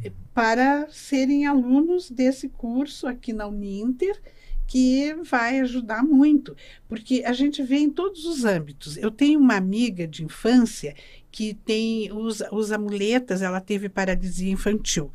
eh, 0.04 0.12
para 0.34 0.88
serem 0.90 1.46
alunos 1.46 2.10
desse 2.10 2.50
curso 2.50 3.08
aqui 3.08 3.32
na 3.32 3.48
Uninter, 3.48 4.20
que 4.68 5.14
vai 5.24 5.60
ajudar 5.60 6.02
muito, 6.02 6.56
porque 6.88 7.24
a 7.26 7.34
gente 7.34 7.62
vê 7.62 7.76
em 7.78 7.90
todos 7.90 8.26
os 8.26 8.46
âmbitos. 8.46 8.96
Eu 8.96 9.12
tenho 9.12 9.38
uma 9.38 9.56
amiga 9.56 10.08
de 10.08 10.24
infância 10.24 10.96
que 11.30 11.54
tem 11.54 12.10
usa, 12.12 12.48
usa 12.54 12.78
muletas, 12.78 13.42
ela 13.42 13.60
teve 13.60 13.90
paralisia 13.90 14.50
infantil. 14.52 15.12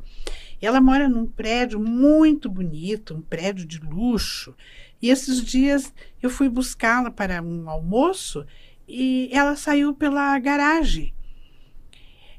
Ela 0.61 0.81
mora 0.81 1.07
num 1.07 1.25
prédio 1.25 1.79
muito 1.79 2.49
bonito, 2.49 3.13
um 3.13 3.21
prédio 3.21 3.65
de 3.65 3.79
luxo. 3.79 4.55
E 5.01 5.09
esses 5.09 5.43
dias 5.43 5.93
eu 6.21 6.29
fui 6.29 6.49
buscá-la 6.49 7.11
para 7.11 7.41
um 7.41 7.69
almoço 7.69 8.45
e 8.87 9.29
ela 9.31 9.55
saiu 9.55 9.93
pela 9.93 10.37
garagem. 10.39 11.13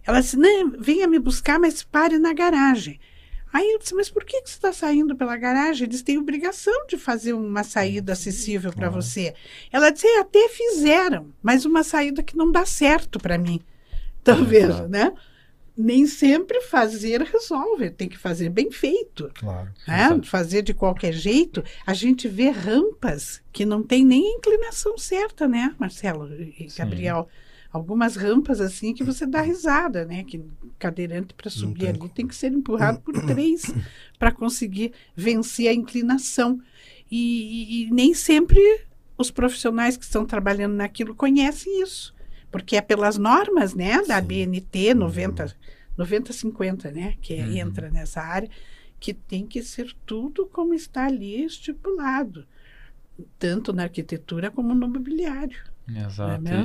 Ela 0.04 0.20
disse: 0.20 0.36
Não, 0.36 0.72
venha 0.78 1.06
me 1.06 1.18
buscar, 1.18 1.58
mas 1.60 1.82
pare 1.82 2.18
na 2.18 2.32
garagem. 2.32 2.98
Aí 3.52 3.70
eu 3.72 3.78
disse: 3.78 3.94
Mas 3.94 4.10
por 4.10 4.24
que 4.24 4.42
que 4.42 4.48
você 4.48 4.56
está 4.56 4.72
saindo 4.72 5.14
pela 5.14 5.36
garagem? 5.36 5.86
Eles 5.86 6.02
têm 6.02 6.18
obrigação 6.18 6.86
de 6.86 6.96
fazer 6.96 7.34
uma 7.34 7.62
saída 7.62 8.12
acessível 8.14 8.72
para 8.72 8.90
você. 8.90 9.34
Ela 9.70 9.90
disse: 9.90 10.06
"É, 10.06 10.20
Até 10.20 10.48
fizeram, 10.48 11.32
mas 11.42 11.64
uma 11.64 11.82
saída 11.82 12.22
que 12.22 12.36
não 12.36 12.50
dá 12.50 12.64
certo 12.64 13.18
para 13.18 13.38
mim. 13.38 13.60
Então, 14.20 14.40
É, 14.40 14.44
veja, 14.44 14.88
né? 14.88 15.12
Nem 15.80 16.06
sempre 16.08 16.60
fazer 16.62 17.22
resolve, 17.22 17.88
tem 17.90 18.08
que 18.08 18.18
fazer 18.18 18.48
bem 18.50 18.68
feito. 18.70 19.30
claro. 19.34 19.68
né? 19.86 20.20
Fazer 20.24 20.62
de 20.62 20.74
qualquer 20.74 21.12
jeito, 21.12 21.62
a 21.86 21.94
gente 21.94 22.26
vê 22.26 22.50
rampas 22.50 23.40
que 23.52 23.64
não 23.64 23.80
tem 23.82 24.04
nem 24.04 24.26
a 24.26 24.36
inclinação 24.38 24.98
certa, 24.98 25.46
né, 25.46 25.72
Marcelo 25.78 26.28
e 26.34 26.68
Sim. 26.68 26.78
Gabriel? 26.78 27.28
Algumas 27.72 28.16
rampas 28.16 28.60
assim 28.60 28.92
que 28.92 29.04
você 29.04 29.24
dá 29.26 29.40
risada, 29.42 30.04
né? 30.04 30.24
Que 30.24 30.42
cadeirante 30.78 31.34
para 31.34 31.50
subir 31.50 31.80
tem 31.80 31.88
ali 31.90 31.98
como. 31.98 32.10
tem 32.12 32.26
que 32.26 32.34
ser 32.34 32.50
empurrado 32.50 32.98
por 33.00 33.14
três 33.26 33.70
para 34.18 34.32
conseguir 34.32 34.92
vencer 35.14 35.68
a 35.68 35.72
inclinação. 35.74 36.58
E, 37.10 37.18
e- 37.18 37.82
e 37.84 37.90
nem 37.90 38.14
sempre 38.14 38.58
os 39.18 39.30
profissionais 39.30 39.96
que 39.98 40.04
estão 40.04 40.24
trabalhando 40.24 40.74
naquilo 40.74 41.14
conhecem 41.14 41.82
isso, 41.82 42.14
porque 42.50 42.76
é 42.76 42.80
pelas 42.82 43.18
normas, 43.18 43.74
né, 43.74 44.02
da 44.06 44.20
Sim. 44.20 44.26
BNT 44.26 44.94
90 44.94 45.56
9050, 45.96 46.90
né, 46.92 47.16
que 47.20 47.34
Uhum. 47.34 47.56
entra 47.58 47.90
nessa 47.90 48.20
área, 48.22 48.48
que 49.00 49.12
tem 49.14 49.46
que 49.46 49.62
ser 49.62 49.94
tudo 50.06 50.46
como 50.46 50.74
está 50.74 51.06
ali 51.06 51.44
estipulado, 51.44 52.46
tanto 53.38 53.72
na 53.72 53.84
arquitetura 53.84 54.50
como 54.50 54.74
no 54.74 54.88
mobiliário. 54.88 55.58
Exato. 55.88 56.54
É? 56.54 56.64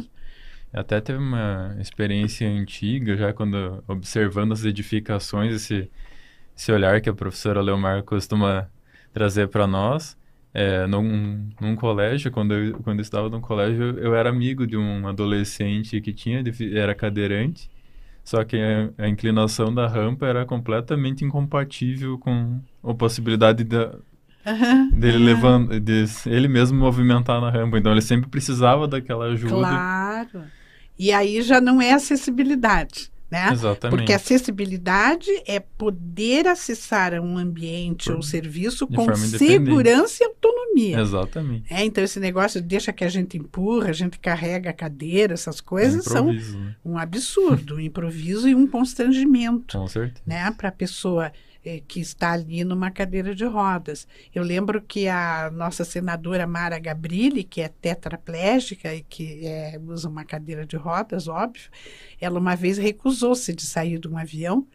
E 0.74 0.78
Até 0.78 1.02
teve 1.02 1.20
uma 1.20 1.76
experiência 1.80 2.48
antiga, 2.50 3.16
já 3.18 3.34
quando 3.34 3.84
observando 3.88 4.54
as 4.54 4.66
edificações, 4.66 5.54
esse, 5.54 5.92
esse 6.58 6.72
olhar 6.72 7.02
que 7.02 7.10
a 7.10 7.14
professora 7.14 7.62
Leomar 7.62 8.04
costuma 8.04 8.70
trazer 9.14 9.50
para 9.50 9.68
nós. 9.68 10.18
É, 10.54 10.86
num, 10.86 11.50
num 11.60 11.76
colégio, 11.76 12.32
quando 12.32 12.54
eu, 12.54 12.80
quando 12.84 13.00
eu 13.00 13.02
estava 13.02 13.28
no 13.30 13.42
colégio, 13.42 13.98
eu 13.98 14.16
era 14.16 14.30
amigo 14.30 14.68
de 14.68 14.78
um 14.78 15.08
adolescente 15.08 16.00
que 16.00 16.14
tinha, 16.14 16.44
era 16.74 16.94
cadeirante, 16.94 17.70
só 18.24 18.44
que 18.44 18.58
a, 18.58 19.06
a 19.06 19.10
inclinação 19.10 19.74
da 19.74 19.88
rampa 19.88 20.28
era 20.28 20.46
completamente 20.46 21.26
incompatível 21.26 22.20
com 22.20 22.62
a 22.84 22.94
possibilidade 22.94 23.64
da, 23.64 23.96
dele 24.92 25.18
aham. 25.18 25.26
levando, 25.26 25.80
de 25.80 26.06
ele 26.26 26.48
mesmo 26.48 26.78
movimentar 26.78 27.42
na 27.42 27.50
rampa. 27.50 27.78
Então 27.78 27.92
ele 27.92 28.02
sempre 28.02 28.30
precisava 28.30 28.88
daquela 28.88 29.26
ajuda. 29.26 29.54
Claro. 29.54 30.44
E 30.98 31.12
aí 31.12 31.42
já 31.42 31.60
não 31.60 31.82
é 31.82 31.94
acessibilidade, 31.94 33.12
né? 33.34 33.50
Exatamente. 33.52 33.98
Porque 33.98 34.14
acessibilidade 34.14 35.28
é 35.48 35.60
poder 35.60 36.48
acessar 36.48 37.14
um 37.20 37.36
ambiente 37.38 38.06
Por- 38.06 38.18
ou 38.18 38.22
serviço 38.22 38.86
de 38.88 38.96
com 38.96 39.14
segurança 39.16 40.24
e 40.24 40.28
autonomia. 40.28 41.00
Exatamente. 41.00 41.74
É, 41.74 41.84
então 41.84 42.04
esse 42.04 42.20
negócio 42.20 42.62
deixa 42.62 42.94
que 42.94 43.04
a 43.04 43.10
gente 43.10 43.36
empurra, 43.38 43.90
a 43.90 43.94
gente 43.94 44.20
carrega 44.20 44.70
a 44.70 44.74
cadeira, 44.74 45.34
essas 45.34 45.60
coisas 45.60 46.04
são 46.06 46.30
Improviso, 46.30 46.60
né? 46.60 46.76
um 46.86 46.98
absurdo, 46.98 47.76
um 47.76 47.80
improviso 47.80 48.48
e 48.48 48.54
um 48.54 48.68
constrangimento, 48.68 49.78
Com 49.80 49.88
certeza. 49.88 50.22
né, 50.26 50.52
para 50.56 50.70
a 50.70 50.72
pessoa 50.72 51.32
eh, 51.66 51.82
que 51.88 52.00
está 52.00 52.32
ali 52.32 52.64
numa 52.64 52.92
cadeira 52.92 53.34
de 53.34 53.46
rodas. 53.46 54.08
Eu 54.34 54.44
lembro 54.44 54.82
que 54.82 55.08
a 55.08 55.50
nossa 55.52 55.86
senadora 55.86 56.46
Mara 56.46 56.80
Gabrilli, 56.80 57.44
que 57.44 57.62
é 57.62 57.68
tetraplégica 57.68 58.94
e 58.94 59.02
que 59.02 59.46
eh, 59.46 59.80
usa 59.86 60.10
uma 60.10 60.26
cadeira 60.26 60.66
de 60.66 60.76
rodas, 60.76 61.28
óbvio, 61.28 61.70
ela 62.20 62.40
uma 62.40 62.56
vez 62.56 62.78
recusou-se 62.78 63.54
de 63.54 63.64
sair 63.64 64.00
de 64.00 64.08
um 64.08 64.18
avião 64.18 64.68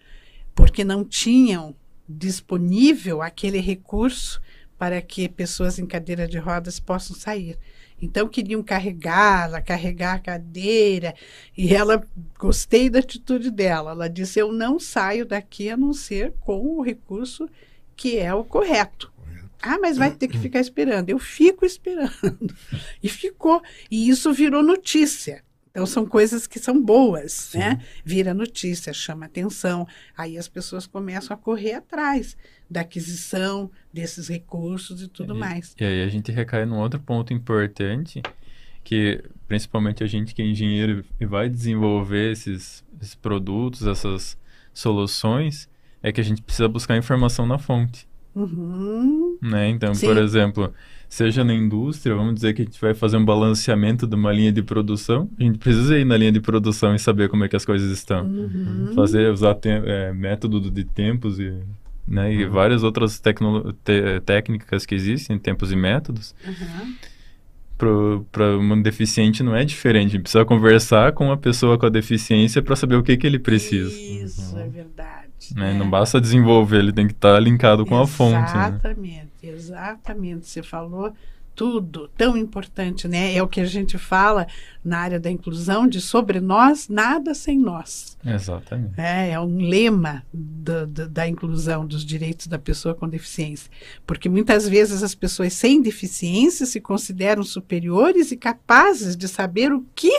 porque 0.54 0.82
não 0.84 1.04
tinham 1.04 1.74
disponível 2.08 3.22
aquele 3.22 3.60
recurso 3.60 4.40
para 4.78 5.02
que 5.02 5.28
pessoas 5.28 5.78
em 5.78 5.86
cadeira 5.86 6.26
de 6.26 6.38
rodas 6.38 6.80
possam 6.80 7.14
sair. 7.14 7.58
Então 8.00 8.28
queriam 8.28 8.62
carregá-la, 8.62 9.60
carregar 9.60 10.14
a 10.14 10.18
cadeira, 10.20 11.14
e 11.56 11.74
ela 11.74 12.06
gostei 12.38 12.88
da 12.88 13.00
atitude 13.00 13.50
dela. 13.50 13.90
Ela 13.90 14.08
disse: 14.08 14.38
"Eu 14.38 14.52
não 14.52 14.78
saio 14.78 15.26
daqui 15.26 15.68
a 15.68 15.76
não 15.76 15.92
ser 15.92 16.32
com 16.40 16.78
o 16.78 16.82
recurso 16.82 17.48
que 17.96 18.18
é 18.18 18.32
o 18.32 18.44
correto". 18.44 19.12
Ah, 19.60 19.78
mas 19.80 19.96
vai 19.98 20.12
ter 20.12 20.28
que 20.28 20.38
ficar 20.38 20.60
esperando. 20.60 21.10
Eu 21.10 21.18
fico 21.18 21.66
esperando. 21.66 22.12
E 23.02 23.08
ficou. 23.08 23.62
E 23.90 24.08
isso 24.08 24.32
virou 24.32 24.62
notícia. 24.62 25.42
Então 25.78 25.86
são 25.86 26.04
coisas 26.04 26.44
que 26.44 26.58
são 26.58 26.82
boas, 26.82 27.30
Sim. 27.30 27.58
né? 27.58 27.80
Vira 28.04 28.34
notícia, 28.34 28.92
chama 28.92 29.26
atenção. 29.26 29.86
Aí 30.16 30.36
as 30.36 30.48
pessoas 30.48 30.88
começam 30.88 31.32
a 31.32 31.38
correr 31.38 31.74
atrás 31.74 32.36
da 32.68 32.80
aquisição 32.80 33.70
desses 33.92 34.26
recursos 34.26 35.00
e 35.00 35.06
tudo 35.06 35.36
E- 35.36 35.38
mais. 35.38 35.76
E 35.78 35.84
aí 35.84 36.02
a 36.02 36.08
gente 36.08 36.32
recai 36.32 36.66
num 36.66 36.78
outro 36.78 36.98
ponto 36.98 37.32
importante, 37.32 38.20
que 38.82 39.22
principalmente 39.46 40.02
a 40.02 40.08
gente 40.08 40.34
que 40.34 40.42
é 40.42 40.46
engenheiro 40.46 41.04
e 41.20 41.24
vai 41.24 41.48
desenvolver 41.48 42.32
esses, 42.32 42.84
esses 43.00 43.14
produtos, 43.14 43.86
essas 43.86 44.36
soluções, 44.74 45.68
é 46.02 46.10
que 46.10 46.20
a 46.20 46.24
gente 46.24 46.42
precisa 46.42 46.66
buscar 46.68 46.96
informação 46.96 47.46
na 47.46 47.56
fonte. 47.56 48.07
Uhum. 48.34 49.36
Né? 49.42 49.68
Então, 49.70 49.94
Sim. 49.94 50.06
por 50.06 50.16
exemplo, 50.16 50.72
seja 51.08 51.42
na 51.42 51.54
indústria, 51.54 52.14
vamos 52.14 52.34
dizer 52.36 52.54
que 52.54 52.62
a 52.62 52.64
gente 52.64 52.80
vai 52.80 52.94
fazer 52.94 53.16
um 53.16 53.24
balanceamento 53.24 54.06
de 54.06 54.14
uma 54.14 54.32
linha 54.32 54.52
de 54.52 54.62
produção, 54.62 55.28
a 55.38 55.42
gente 55.42 55.58
precisa 55.58 55.98
ir 55.98 56.04
na 56.04 56.16
linha 56.16 56.32
de 56.32 56.40
produção 56.40 56.94
e 56.94 56.98
saber 56.98 57.28
como 57.28 57.44
é 57.44 57.48
que 57.48 57.56
as 57.56 57.64
coisas 57.64 57.90
estão. 57.90 58.24
Uhum. 58.26 58.92
Fazer, 58.94 59.30
usar 59.32 59.54
te- 59.54 59.68
é, 59.68 60.12
método 60.12 60.70
de 60.70 60.84
tempos 60.84 61.38
e, 61.40 61.52
né, 62.06 62.32
e 62.32 62.44
Uhum. 62.44 62.50
várias 62.50 62.82
outras 62.82 63.18
tecno- 63.18 63.72
te- 63.84 64.20
técnicas 64.24 64.84
que 64.86 64.94
existem, 64.94 65.38
tempos 65.38 65.72
e 65.72 65.76
métodos. 65.76 66.34
Uhum. 66.46 66.94
Para 68.32 68.58
um 68.58 68.82
deficiente 68.82 69.40
não 69.42 69.54
é 69.54 69.64
diferente. 69.64 70.08
A 70.08 70.10
gente 70.10 70.22
precisa 70.22 70.44
conversar 70.44 71.12
com 71.12 71.30
a 71.30 71.36
pessoa 71.36 71.78
com 71.78 71.86
a 71.86 71.88
deficiência 71.88 72.60
para 72.60 72.74
saber 72.74 72.96
o 72.96 73.04
que, 73.04 73.16
que 73.16 73.24
ele 73.24 73.38
precisa. 73.38 73.88
Isso, 73.90 74.54
Uhum. 74.56 74.60
é 74.62 74.68
verdade. 74.68 75.27
Né? 75.54 75.70
É. 75.70 75.74
Não 75.74 75.88
basta 75.88 76.20
desenvolver, 76.20 76.78
ele 76.78 76.92
tem 76.92 77.06
que 77.06 77.12
estar 77.12 77.38
linkado 77.40 77.84
com 77.86 77.98
a 77.98 78.06
fonte. 78.06 78.32
Né? 78.54 78.68
Exatamente, 78.68 79.30
exatamente. 79.42 80.46
Você 80.46 80.62
falou 80.62 81.12
tudo, 81.54 82.08
tão 82.16 82.36
importante, 82.36 83.08
né? 83.08 83.34
É 83.34 83.42
o 83.42 83.48
que 83.48 83.60
a 83.60 83.64
gente 83.64 83.98
fala 83.98 84.46
na 84.84 84.98
área 85.00 85.18
da 85.18 85.28
inclusão 85.28 85.88
de 85.88 86.00
sobre 86.00 86.38
nós, 86.40 86.88
nada 86.88 87.34
sem 87.34 87.58
nós. 87.58 88.16
Exatamente. 88.24 88.92
É, 88.96 89.30
é 89.32 89.40
um 89.40 89.58
lema 89.58 90.22
do- 90.32 90.86
do- 90.86 91.08
da 91.08 91.26
inclusão 91.26 91.84
dos 91.84 92.04
direitos 92.04 92.46
da 92.46 92.60
pessoa 92.60 92.94
com 92.94 93.08
deficiência. 93.08 93.68
Porque 94.06 94.28
muitas 94.28 94.68
vezes 94.68 95.02
as 95.02 95.16
pessoas 95.16 95.52
sem 95.52 95.82
deficiência 95.82 96.64
se 96.64 96.80
consideram 96.80 97.42
superiores 97.42 98.30
e 98.30 98.36
capazes 98.36 99.16
de 99.16 99.26
saber 99.26 99.72
o 99.72 99.84
que 99.96 100.12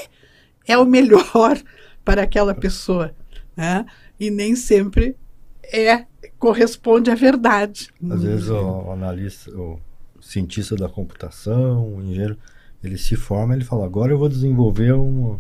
é 0.67 0.77
o 0.77 0.84
melhor 0.86 1.58
para 2.03 2.21
aquela 2.23 2.53
pessoa. 2.53 3.15
Né? 3.55 3.86
E 4.19 4.29
nem 4.29 4.55
sempre 4.55 5.15
é 5.63 6.05
corresponde 6.38 7.10
à 7.12 7.15
verdade. 7.15 7.89
Às 8.10 8.23
vezes 8.23 8.49
o, 8.49 8.55
o 8.55 8.91
analista, 8.91 9.51
o 9.51 9.79
cientista 10.21 10.75
da 10.75 10.89
computação, 10.89 11.95
o 11.95 12.01
engenheiro, 12.01 12.38
ele 12.84 12.97
se 12.97 13.15
forma 13.15 13.53
e 13.53 13.58
ele 13.58 13.65
fala, 13.65 13.86
agora 13.86 14.12
eu 14.12 14.17
vou 14.17 14.29
desenvolver 14.29 14.93
uma, 14.93 15.39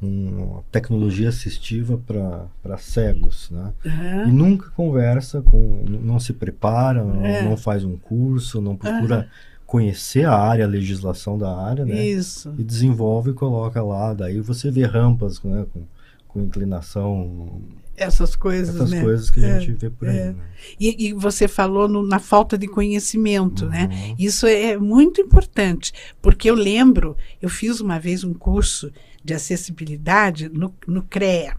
uma 0.00 0.62
tecnologia 0.70 1.28
assistiva 1.28 2.00
para 2.06 2.78
cegos, 2.78 3.50
né? 3.50 3.72
Aham. 3.86 4.28
E 4.28 4.32
nunca 4.32 4.70
conversa 4.70 5.40
com, 5.42 5.84
não 5.86 6.18
se 6.18 6.32
prepara, 6.32 7.02
não, 7.04 7.24
É. 7.24 7.42
não 7.42 7.56
faz 7.56 7.84
um 7.84 7.96
curso, 7.96 8.60
não 8.60 8.76
procura 8.76 9.28
conhecer 9.66 10.24
a 10.26 10.34
área, 10.36 10.64
a 10.64 10.68
legislação 10.68 11.38
da 11.38 11.56
área, 11.56 11.84
né? 11.84 12.04
Isso. 12.04 12.52
E 12.58 12.62
desenvolve 12.62 13.30
e 13.30 13.34
coloca 13.34 13.82
lá, 13.82 14.14
daí 14.14 14.40
você 14.40 14.70
vê 14.70 14.84
rampas, 14.84 15.42
né? 15.42 15.66
Com, 15.72 15.82
com 16.28 16.42
inclinação, 16.42 17.60
Essas 17.96 18.34
coisas, 18.34 18.74
essas 18.74 18.90
né? 18.90 19.02
coisas 19.02 19.30
que 19.30 19.44
É, 19.44 19.52
a 19.54 19.60
gente 19.60 19.72
vê 19.80 19.88
por 19.90 20.08
aí, 20.08 20.16
é. 20.18 20.24
né? 20.32 20.34
E, 20.80 21.08
e 21.08 21.12
você 21.12 21.46
falou 21.46 21.86
no- 21.88 22.04
na 22.06 22.18
falta 22.18 22.58
de 22.58 22.66
conhecimento, 22.66 23.66
né? 23.66 23.88
Uhum. 23.90 24.16
Isso 24.18 24.46
é 24.46 24.76
muito 24.76 25.20
importante, 25.20 25.92
porque 26.20 26.50
eu 26.50 26.54
lembro, 26.54 27.16
eu 27.40 27.48
fiz 27.48 27.80
uma 27.80 27.98
vez 28.00 28.24
um 28.24 28.34
curso 28.34 28.90
de 29.22 29.32
acessibilidade 29.34 30.48
no, 30.48 30.74
no 30.86 31.02
CREA. 31.02 31.56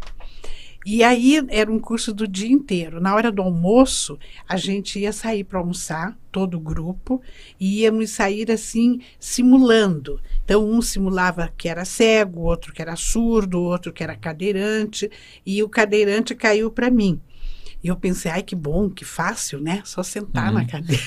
E 0.85 1.03
aí 1.03 1.43
era 1.49 1.71
um 1.71 1.79
curso 1.79 2.13
do 2.13 2.27
dia 2.27 2.51
inteiro. 2.51 3.01
Na 3.01 3.15
hora 3.15 3.31
do 3.31 3.41
almoço, 3.41 4.19
a 4.47 4.55
gente 4.55 4.99
ia 4.99 5.11
sair 5.11 5.43
para 5.43 5.57
almoçar, 5.57 6.15
todo 6.31 6.57
o 6.57 6.59
grupo, 6.59 7.23
e 7.59 7.81
íamos 7.81 8.11
sair 8.11 8.51
assim, 8.51 9.01
simulando. 9.19 10.21
Então, 10.43 10.63
um 10.63 10.83
simulava 10.83 11.51
que 11.57 11.67
era 11.67 11.85
cego, 11.85 12.41
outro 12.41 12.71
que 12.71 12.83
era 12.83 12.95
surdo, 12.95 13.61
outro 13.61 13.91
que 13.91 14.03
era 14.03 14.15
cadeirante, 14.15 15.09
e 15.43 15.63
o 15.63 15.69
cadeirante 15.69 16.35
caiu 16.35 16.69
para 16.69 16.91
mim. 16.91 17.19
E 17.85 17.87
eu 17.87 17.95
pensei, 17.95 18.31
ai 18.31 18.41
que 18.41 18.55
bom, 18.55 18.89
que 18.89 19.05
fácil, 19.05 19.59
né? 19.61 19.83
Só 19.85 20.01
sentar 20.01 20.47
Uhum. 20.47 20.55
na 20.55 20.65
cadeira 20.65 21.03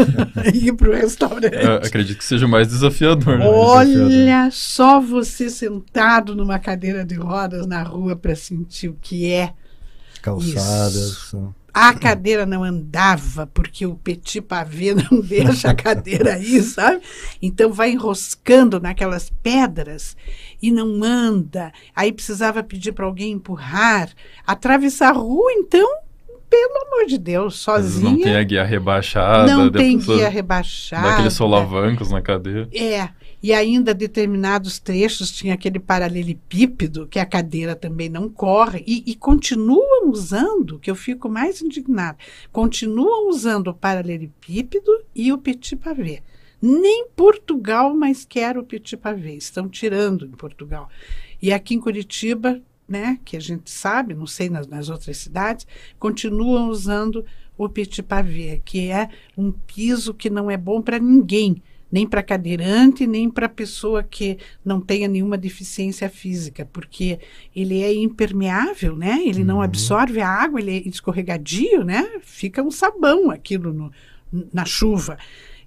e 0.54 0.68
ir 0.68 0.72
para 0.72 0.88
o 0.88 0.94
restaurante. 0.94 1.54
Eu 1.62 1.74
acredito 1.74 2.16
que 2.16 2.24
seja 2.24 2.46
o 2.46 2.48
mais 2.48 2.68
desafiador. 2.68 3.38
né? 3.38 3.46
Olha 3.46 4.48
só 4.50 4.98
você 4.98 5.50
sentado 5.50 6.34
numa 6.34 6.58
cadeira 6.58 7.04
de 7.04 7.16
rodas 7.16 7.66
na 7.66 7.82
rua 7.82 8.16
para 8.16 8.34
sentir 8.34 8.88
o 8.88 8.96
que 8.98 9.30
é. 9.30 9.52
Calçadas. 10.22 11.32
né? 11.34 11.48
A 11.74 11.94
cadeira 11.94 12.44
não 12.46 12.62
andava 12.64 13.46
porque 13.46 13.84
o 13.86 13.94
petit 13.94 14.40
pavê 14.42 14.94
não 15.10 15.20
deixa 15.20 15.70
a 15.70 15.74
cadeira 15.74 16.34
aí, 16.34 16.62
sabe? 16.62 17.02
Então 17.42 17.72
vai 17.72 17.90
enroscando 17.92 18.78
naquelas 18.80 19.30
pedras 19.42 20.16
e 20.62 20.70
não 20.70 21.02
anda. 21.02 21.72
Aí 21.94 22.12
precisava 22.12 22.62
pedir 22.62 22.92
para 22.92 23.04
alguém 23.06 23.32
empurrar, 23.32 24.10
atravessar 24.46 25.08
a 25.10 25.12
rua, 25.12 25.50
então, 25.52 25.88
pelo 26.52 26.86
amor 26.86 27.06
de 27.06 27.16
Deus, 27.16 27.56
sozinha. 27.56 28.10
não 28.10 28.20
tem 28.20 28.36
a 28.36 28.42
guia 28.42 28.62
rebaixada, 28.62 29.56
não 29.56 29.70
tem 29.70 29.96
guia 29.96 30.28
rebaixada. 30.28 31.14
aqueles 31.14 31.32
solavancos 31.32 32.10
na 32.10 32.20
cadeira. 32.20 32.68
É, 32.74 33.08
e 33.42 33.54
ainda 33.54 33.94
determinados 33.94 34.78
trechos 34.78 35.32
tinha 35.32 35.54
aquele 35.54 35.80
paralelepípedo 35.80 37.06
que 37.06 37.18
a 37.18 37.24
cadeira 37.24 37.74
também 37.74 38.10
não 38.10 38.28
corre 38.28 38.84
e, 38.86 39.02
e 39.06 39.14
continuam 39.14 40.10
usando, 40.10 40.78
que 40.78 40.90
eu 40.90 40.94
fico 40.94 41.26
mais 41.26 41.62
indignada, 41.62 42.18
continuam 42.52 43.30
usando 43.30 43.68
o 43.68 43.74
paralelepípedo 43.74 44.90
e 45.14 45.32
o 45.32 45.38
petit 45.38 45.74
pavé. 45.74 46.20
Nem 46.60 47.08
Portugal 47.16 47.94
mais 47.94 48.26
quer 48.26 48.58
o 48.58 48.62
petit 48.62 48.96
pavé, 48.98 49.32
estão 49.32 49.70
tirando 49.70 50.26
em 50.26 50.32
Portugal. 50.32 50.88
E 51.40 51.50
aqui 51.50 51.74
em 51.74 51.80
Curitiba, 51.80 52.60
né, 52.92 53.18
que 53.24 53.36
a 53.36 53.40
gente 53.40 53.70
sabe, 53.70 54.14
não 54.14 54.26
sei 54.26 54.48
nas, 54.50 54.66
nas 54.68 54.88
outras 54.90 55.16
cidades, 55.16 55.66
continuam 55.98 56.68
usando 56.68 57.24
o 57.58 57.68
petit 57.68 58.02
pavé, 58.02 58.60
que 58.64 58.90
é 58.90 59.08
um 59.36 59.50
piso 59.50 60.12
que 60.14 60.28
não 60.30 60.50
é 60.50 60.56
bom 60.56 60.80
para 60.82 60.98
ninguém 60.98 61.62
nem 61.90 62.06
para 62.06 62.22
cadeirante, 62.22 63.06
nem 63.06 63.28
para 63.28 63.50
pessoa 63.50 64.02
que 64.02 64.38
não 64.64 64.80
tenha 64.80 65.06
nenhuma 65.06 65.36
deficiência 65.36 66.08
física, 66.08 66.64
porque 66.72 67.18
ele 67.54 67.82
é 67.82 67.92
impermeável, 67.92 68.96
né? 68.96 69.22
Ele 69.26 69.44
não 69.44 69.56
Uhum. 69.56 69.62
absorve 69.62 70.18
a 70.22 70.26
água, 70.26 70.58
ele 70.58 70.70
é 70.74 70.88
escorregadio, 70.88 71.84
né? 71.84 72.02
Fica 72.22 72.62
um 72.62 72.70
sabão 72.70 73.30
aquilo 73.30 73.74
no, 73.74 73.92
na 74.50 74.64
chuva. 74.64 75.18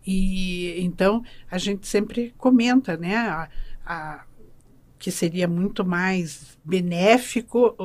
E 0.05 0.75
então 0.81 1.23
a 1.49 1.59
gente 1.59 1.87
sempre 1.87 2.33
comenta, 2.39 2.97
né? 2.97 3.15
A, 3.17 3.47
a- 3.85 4.23
que 4.97 5.11
seria 5.11 5.47
muito 5.47 5.85
mais 5.85 6.57
benéfico 6.63 7.75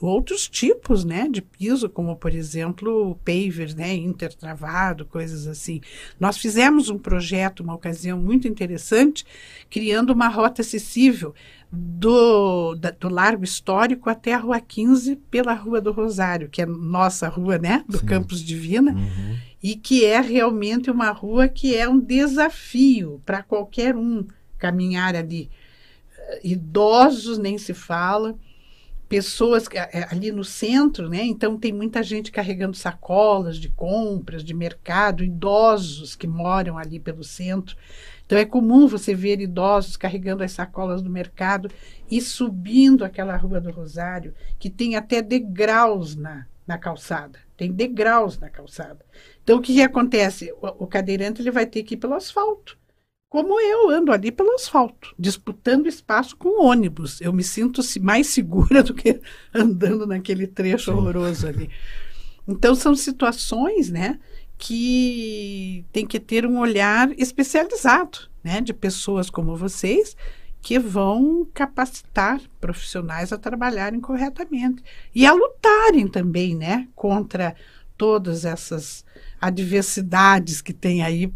outros 0.00 0.48
tipos 0.48 1.04
né, 1.04 1.28
de 1.30 1.42
piso, 1.42 1.88
como 1.88 2.16
por 2.16 2.34
exemplo 2.34 3.10
o 3.10 3.14
paver, 3.16 3.74
né, 3.74 3.94
intertravado, 3.94 5.04
coisas 5.04 5.46
assim. 5.46 5.80
Nós 6.18 6.38
fizemos 6.38 6.88
um 6.88 6.98
projeto, 6.98 7.60
uma 7.62 7.74
ocasião 7.74 8.18
muito 8.18 8.46
interessante, 8.48 9.24
criando 9.68 10.12
uma 10.12 10.28
rota 10.28 10.62
acessível 10.62 11.34
do, 11.70 12.74
da- 12.74 12.90
do 12.90 13.08
Largo 13.08 13.44
Histórico 13.44 14.08
até 14.08 14.34
a 14.34 14.38
Rua 14.38 14.60
15 14.60 15.16
pela 15.30 15.52
Rua 15.54 15.80
do 15.80 15.92
Rosário, 15.92 16.48
que 16.48 16.62
é 16.62 16.66
nossa 16.66 17.28
rua, 17.28 17.58
né, 17.58 17.84
do 17.88 17.98
Sim. 17.98 18.06
Campus 18.06 18.42
Divina, 18.42 18.92
Uhum. 18.92 19.36
e 19.62 19.76
que 19.76 20.04
é 20.04 20.20
realmente 20.20 20.90
uma 20.90 21.10
rua 21.10 21.48
que 21.48 21.76
é 21.76 21.88
um 21.88 21.98
desafio 22.00 23.20
para 23.26 23.42
qualquer 23.42 23.96
um 23.96 24.24
caminhar 24.58 25.14
ali. 25.14 25.50
Idosos 26.42 27.38
nem 27.38 27.58
se 27.58 27.74
fala, 27.74 28.36
pessoas 29.08 29.66
que- 29.66 29.76
eh, 29.76 30.06
ali 30.10 30.30
no 30.30 30.44
centro, 30.44 31.08
né? 31.08 31.24
Então 31.24 31.58
tem 31.58 31.72
muita 31.72 32.02
gente 32.02 32.30
carregando 32.30 32.76
sacolas 32.76 33.56
de 33.56 33.68
compras, 33.68 34.44
de 34.44 34.54
mercado, 34.54 35.24
idosos 35.24 36.14
que 36.14 36.26
moram 36.28 36.78
ali 36.78 37.00
pelo 37.00 37.24
centro. 37.24 37.76
Então 38.24 38.38
é 38.38 38.44
comum 38.44 38.86
você 38.86 39.12
ver 39.14 39.40
idosos 39.40 39.96
carregando 39.96 40.44
as 40.44 40.52
sacolas 40.52 41.02
do 41.02 41.10
mercado 41.10 41.68
e 42.08 42.20
subindo 42.20 43.04
aquela 43.04 43.36
rua 43.36 43.60
do 43.60 43.72
Rosário, 43.72 44.32
que 44.58 44.70
tem 44.70 44.94
até 44.94 45.20
degraus 45.20 46.14
na, 46.14 46.46
na 46.64 46.78
calçada. 46.78 47.40
Tem 47.56 47.72
degraus 47.72 48.38
na 48.38 48.48
calçada. 48.48 49.04
Então 49.42 49.58
o 49.58 49.60
que, 49.60 49.74
que 49.74 49.82
acontece? 49.82 50.52
O, 50.62 50.84
o 50.84 50.86
cadeirante 50.86 51.42
ele 51.42 51.50
vai 51.50 51.66
ter 51.66 51.82
que 51.82 51.94
ir 51.94 51.98
pelo 51.98 52.14
asfalto. 52.14 52.78
Como 53.30 53.60
eu 53.60 53.90
ando 53.90 54.10
ali 54.10 54.32
pelo 54.32 54.52
asfalto, 54.56 55.14
disputando 55.16 55.86
espaço 55.86 56.36
com 56.36 56.64
ônibus. 56.66 57.20
Eu 57.20 57.32
me 57.32 57.44
sinto 57.44 57.80
mais 58.00 58.26
segura 58.26 58.82
do 58.82 58.92
que 58.92 59.20
andando 59.54 60.04
naquele 60.04 60.48
trecho 60.48 60.90
Sim. 60.90 60.98
horroroso 60.98 61.46
ali. 61.46 61.70
Então 62.46 62.74
são 62.74 62.92
situações, 62.96 63.88
né, 63.88 64.18
que 64.58 65.84
tem 65.92 66.04
que 66.04 66.18
ter 66.18 66.44
um 66.44 66.58
olhar 66.58 67.08
especializado, 67.16 68.28
né, 68.42 68.60
de 68.60 68.74
pessoas 68.74 69.30
como 69.30 69.56
vocês 69.56 70.16
que 70.60 70.76
vão 70.76 71.48
capacitar 71.54 72.40
profissionais 72.60 73.32
a 73.32 73.38
trabalharem 73.38 74.00
corretamente 74.00 74.82
e 75.14 75.24
a 75.24 75.32
lutarem 75.32 76.08
também, 76.08 76.56
né, 76.56 76.88
contra 76.96 77.54
todas 77.96 78.44
essas 78.44 79.04
adversidades 79.40 80.60
que 80.60 80.72
tem 80.72 81.04
aí 81.04 81.32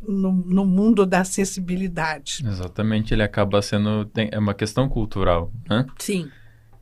no, 0.00 0.32
no 0.32 0.64
mundo 0.64 1.04
da 1.06 1.20
acessibilidade. 1.20 2.42
Exatamente, 2.46 3.12
ele 3.14 3.22
acaba 3.22 3.60
sendo. 3.62 4.04
tem- 4.06 4.28
é 4.32 4.38
uma 4.38 4.54
questão 4.54 4.88
cultural, 4.88 5.52
né? 5.68 5.86
Sim. 5.98 6.28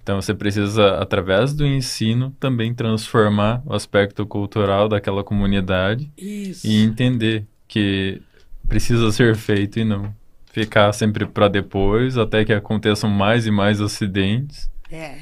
Então 0.03 0.21
você 0.21 0.35
precisa, 0.35 0.99
através 0.99 1.55
do 1.55 1.67
ensino, 1.67 2.31
também 2.39 2.75
transformar 2.75 3.63
o 3.65 3.73
aspecto 3.73 4.27
cultural 4.27 4.87
daquela 4.89 5.25
comunidade 5.25 6.13
Isso. 6.19 6.67
e 6.67 6.83
entender 6.83 7.47
que 7.67 8.21
precisa 8.69 9.11
ser 9.11 9.35
feito 9.35 9.79
e 9.79 9.85
não 9.85 10.15
ficar 10.53 10.93
sempre 10.93 11.27
para 11.27 11.49
depois, 11.49 12.19
até 12.19 12.45
que 12.45 12.53
aconteçam 12.53 13.09
mais 13.09 13.47
e 13.47 13.51
mais 13.51 13.81
acidentes. 13.81 14.71
É. 14.91 15.17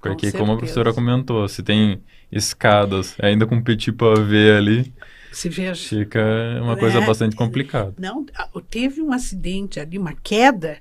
Porque, 0.00 0.30
Com 0.30 0.38
como 0.38 0.52
a 0.52 0.56
professora 0.56 0.94
comentou, 0.94 1.46
se 1.48 1.62
tem 1.62 2.00
escadas, 2.30 3.16
ainda 3.20 3.44
com 3.46 3.60
petit 3.60 3.90
pavé 3.92 4.56
ali, 4.56 4.92
Se 5.36 5.50
veja. 5.50 5.74
fica 5.74 6.20
uma 6.62 6.76
coisa 6.78 6.98
É, 6.98 7.06
bastante 7.06 7.36
complicada. 7.36 7.92
Não, 7.98 8.24
teve 8.70 9.02
um 9.02 9.12
acidente 9.12 9.78
ali, 9.78 9.98
uma 9.98 10.14
queda 10.14 10.78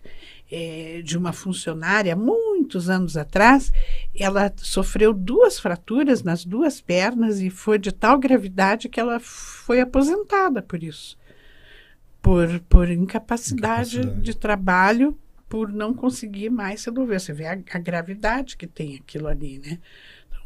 eh, 0.49 1.01
de 1.03 1.17
uma 1.17 1.33
funcionária 1.33 2.15
muitos 2.15 2.89
anos 2.89 3.17
atrás. 3.17 3.69
Ela 4.17 4.53
sofreu 4.55 5.13
duas 5.13 5.59
fraturas 5.59 6.23
nas 6.23 6.45
duas 6.45 6.79
pernas 6.79 7.41
e 7.41 7.49
foi 7.49 7.77
de 7.77 7.91
tal 7.91 8.17
gravidade 8.17 8.87
que 8.87 8.97
ela 8.99 9.19
foi 9.19 9.81
aposentada 9.81 10.61
por 10.61 10.81
isso. 10.81 11.17
Por, 12.21 12.47
por 12.69 12.89
incapacidade, 12.89 13.97
Incapacidade. 13.97 14.21
de 14.21 14.37
trabalho, 14.37 15.17
por 15.49 15.69
não 15.71 15.93
conseguir 15.93 16.49
mais 16.49 16.79
se 16.81 16.89
mover. 16.89 17.19
Você 17.19 17.33
vê 17.33 17.45
a, 17.45 17.59
a 17.73 17.77
gravidade 17.79 18.55
que 18.55 18.65
tem 18.65 18.95
aquilo 18.95 19.27
ali, 19.27 19.59
né? 19.59 19.79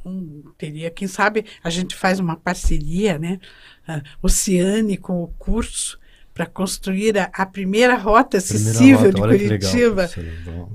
Então, 0.06 0.44
teria, 0.58 0.90
quem 0.90 1.08
sabe, 1.08 1.46
a 1.64 1.70
gente 1.70 1.96
faz 1.96 2.20
uma 2.20 2.36
parceria, 2.36 3.18
né? 3.20 3.40
ah, 3.88 4.02
Oceane 4.22 4.98
com 4.98 5.22
o 5.24 5.28
curso 5.40 6.00
para 6.34 6.46
construir 6.46 7.18
a, 7.18 7.30
a 7.34 7.46
primeira 7.46 7.96
rota 7.98 8.38
Primeira 8.38 8.70
acessível 8.70 8.98
rota, 9.00 9.12
de 9.12 9.22
olha 9.22 9.38
que 9.38 9.48
legal, 9.48 9.72
Curitiba, 9.72 10.10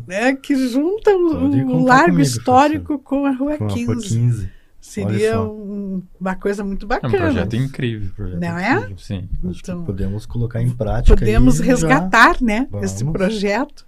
né? 0.07 0.35
que 0.37 0.55
junta 0.69 1.11
o 1.17 1.51
contar 1.51 1.85
Largo 1.85 2.05
comigo, 2.07 2.21
Histórico 2.23 2.99
com 2.99 3.25
a 3.25 3.31
Rua 3.31 3.57
Com 3.57 3.65
a 3.65 3.69
15. 3.69 3.85
Rua 3.87 3.97
15. 4.03 4.51
Seria 4.81 5.41
um- 5.41 6.03
uma 6.21 6.35
coisa 6.35 6.63
muito 6.63 6.83
É 6.83 6.87
um 6.87 6.89
bacana. 6.89 7.17
projeto 7.17 7.57
incrível. 7.57 8.11
projeto 8.15 8.39
Não 8.41 8.59
é? 8.59 8.73
incrível. 8.75 8.99
Sim. 8.99 9.29
Acho 9.49 9.61
Então, 9.61 9.85
podemos 9.85 10.27
colocar 10.27 10.61
em 10.61 10.69
prática. 10.69 11.17
Podemos 11.17 11.55
aí 11.59 11.67
já. 11.67 11.73
resgatar, 11.73 12.43
né, 12.43 12.69
Vamos. 12.71 12.93
esse 12.93 13.03
projeto, 13.03 13.87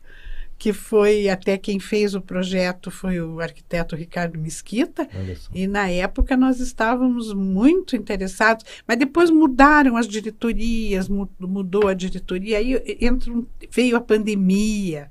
que 0.58 0.72
foi 0.72 1.28
até 1.28 1.58
quem 1.58 1.78
fez 1.78 2.14
o 2.14 2.20
projeto 2.20 2.90
foi 2.90 3.20
o 3.20 3.40
arquiteto 3.40 3.94
Ricardo 3.94 4.38
Mesquita, 4.38 5.06
e 5.54 5.66
na 5.66 5.88
época 5.90 6.34
nós 6.36 6.60
estávamos 6.60 7.32
muito 7.34 7.94
interessados, 7.94 8.64
mas 8.88 8.98
depois 8.98 9.28
mudaram 9.30 9.96
as 9.98 10.08
diretorias, 10.08 11.08
mu- 11.08 11.28
mudou 11.38 11.88
a 11.88 11.94
diretoria, 11.94 12.56
aí 12.58 12.74
entra 13.00 13.30
veio 13.70 13.96
a 13.96 14.00
pandemia, 14.00 15.10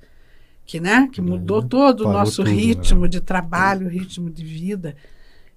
que, 0.66 0.80
né, 0.80 1.08
que 1.12 1.22
mudou 1.22 1.62
todo 1.62 2.02
o 2.02 2.12
nosso 2.12 2.44
tudo, 2.44 2.50
né? 2.50 2.56
ritmo 2.56 3.08
de 3.08 3.22
trabalho, 3.22 3.88
ritmo 3.88 4.30
de 4.32 4.44
vida. 4.44 4.96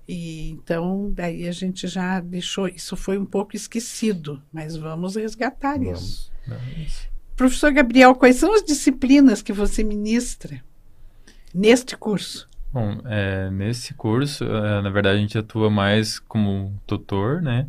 E 0.07 0.51
então 0.51 1.11
daí 1.14 1.48
a 1.48 1.53
gente 1.53 1.87
já 1.87 2.20
deixou, 2.20 2.68
isso 2.68 2.94
foi 2.94 3.16
um 3.18 3.24
pouco 3.27 3.57
esquecido, 3.57 4.42
mas 4.53 4.77
vamos 4.77 5.16
resgatar 5.16 5.83
isso. 5.83 6.31
Vamos. 6.46 7.09
Professor 7.38 7.70
Gabriel, 7.70 8.16
quais 8.16 8.35
são 8.35 8.53
as 8.53 8.64
disciplinas 8.64 9.40
que 9.40 9.53
você 9.53 9.85
ministra 9.85 10.61
neste 11.55 11.96
curso? 11.96 12.48
Bom, 12.72 13.01
é, 13.05 13.48
nesse 13.48 13.94
curso, 13.94 14.42
é, 14.42 14.83
na 14.83 14.90
verdade, 14.90 15.18
a 15.18 15.20
gente 15.20 15.38
atua 15.38 15.70
mais 15.70 16.18
como 16.18 16.74
tutor, 16.85 17.40
né? 17.40 17.68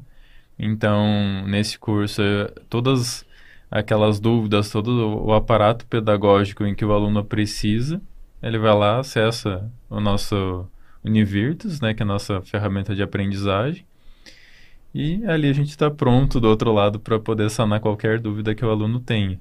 Então, 0.57 1.45
nesse 1.45 1.77
curso, 1.77 2.19
é, 2.19 2.51
todas 2.67 3.23
aquelas 3.69 4.19
dúvidas, 4.19 4.71
todo 4.71 5.23
o 5.23 5.33
aparato 5.35 5.85
pedagógico 5.85 6.65
em 6.65 6.73
que 6.73 6.83
o 6.83 6.91
aluno 6.91 7.23
precisa, 7.23 8.01
ele 8.41 8.57
vai 8.57 8.73
lá, 8.73 8.97
acessa 8.97 9.71
o 9.87 9.99
nosso 9.99 10.67
Univirtus, 11.03 11.79
né? 11.79 11.93
Que 11.93 12.01
é 12.01 12.05
a 12.05 12.07
nossa 12.07 12.41
ferramenta 12.41 12.95
de 12.95 13.03
aprendizagem. 13.03 13.85
E 14.95 15.23
ali 15.27 15.47
a 15.47 15.53
gente 15.53 15.69
está 15.69 15.91
pronto 15.91 16.39
do 16.39 16.47
outro 16.47 16.73
lado 16.73 16.99
para 16.99 17.19
poder 17.19 17.51
sanar 17.51 17.79
qualquer 17.79 18.19
dúvida 18.19 18.55
que 18.55 18.65
o 18.65 18.71
aluno 18.71 18.99
tenha 18.99 19.39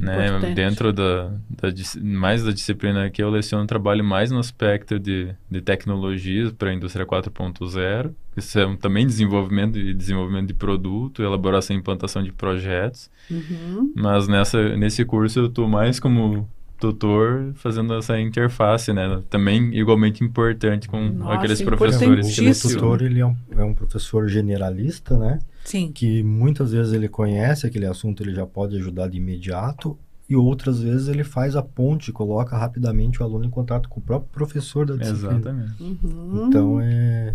né, 0.00 0.52
dentro 0.54 0.92
da, 0.92 1.30
da 1.48 1.68
mais 2.02 2.42
da 2.42 2.50
disciplina 2.50 3.04
aqui 3.04 3.22
eu 3.22 3.30
leciono 3.30 3.66
trabalho 3.66 4.04
mais 4.04 4.30
no 4.30 4.38
aspecto 4.38 4.98
de, 4.98 5.34
de 5.50 5.60
tecnologias 5.60 6.52
para 6.52 6.70
a 6.70 6.74
indústria 6.74 7.06
4.0 7.06 8.10
que 8.34 8.40
são 8.40 8.76
também 8.76 9.06
desenvolvimento 9.06 9.78
e 9.78 9.94
desenvolvimento 9.94 10.48
de 10.48 10.54
produto 10.54 11.22
elaboração 11.22 11.76
e 11.76 11.78
implantação 11.78 12.22
de 12.22 12.32
projetos 12.32 13.10
Uhum. 13.30 13.92
mas 13.96 14.28
nessa 14.28 14.76
nesse 14.76 15.02
curso 15.02 15.38
eu 15.38 15.46
estou 15.46 15.66
mais 15.66 15.98
como 15.98 16.46
tutor 16.78 17.52
fazendo 17.54 17.94
essa 17.94 18.20
interface 18.20 18.92
né 18.92 19.22
também 19.30 19.74
igualmente 19.74 20.22
importante 20.22 20.88
com 20.88 21.00
Nossa, 21.08 21.34
aqueles 21.34 21.62
professores 21.62 22.34
que 22.34 22.48
o 22.48 22.70
tutor 22.70 23.02
ele 23.02 23.20
é 23.20 23.26
um, 23.26 23.36
é 23.56 23.64
um 23.64 23.72
professor 23.72 24.28
generalista, 24.28 25.16
né? 25.16 25.38
Sim. 25.64 25.90
Que 25.92 26.22
muitas 26.22 26.72
vezes 26.72 26.92
ele 26.92 27.08
conhece 27.08 27.66
aquele 27.66 27.86
assunto, 27.86 28.22
ele 28.22 28.34
já 28.34 28.46
pode 28.46 28.76
ajudar 28.76 29.08
de 29.08 29.16
imediato, 29.16 29.98
e 30.28 30.36
outras 30.36 30.80
vezes 30.80 31.08
ele 31.08 31.24
faz 31.24 31.54
a 31.56 31.62
ponte, 31.62 32.10
coloca 32.12 32.56
rapidamente 32.56 33.20
o 33.20 33.24
aluno 33.24 33.44
em 33.44 33.50
contato 33.50 33.88
com 33.88 34.00
o 34.00 34.02
próprio 34.02 34.30
professor 34.32 34.86
da 34.86 34.96
disciplina. 34.96 35.34
exatamente 35.36 35.82
Uhum. 35.82 36.46
Então 36.48 36.80
é, 36.80 37.34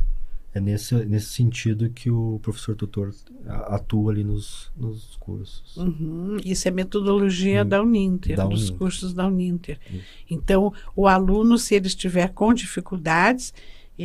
é 0.56 0.60
nesse, 0.60 0.96
nesse 1.06 1.28
sentido 1.28 1.89
que 1.92 2.10
o 2.10 2.39
professor 2.42 2.76
tutor 2.76 3.13
atua 3.48 4.12
ali 4.12 4.24
nos, 4.24 4.72
nos 4.76 5.15
cursos. 5.20 5.78
Uhum. 5.78 6.38
Isso 6.44 6.68
é 6.68 6.72
metodologia 6.72 7.63
Hum. 7.63 7.68
da 7.70 7.82
Uninter, 7.84 8.36
Da 8.36 8.46
dos 8.48 8.62
Uninter. 8.62 8.78
cursos 8.80 9.13
da 9.13 9.28
Uninter. 9.28 9.78
Isso. 9.92 10.04
Então, 10.28 10.74
o 10.96 11.08
aluno, 11.08 11.60
se 11.60 11.76
ele 11.76 11.86
estiver 11.88 12.30
com 12.30 12.52
dificuldades, 12.56 13.54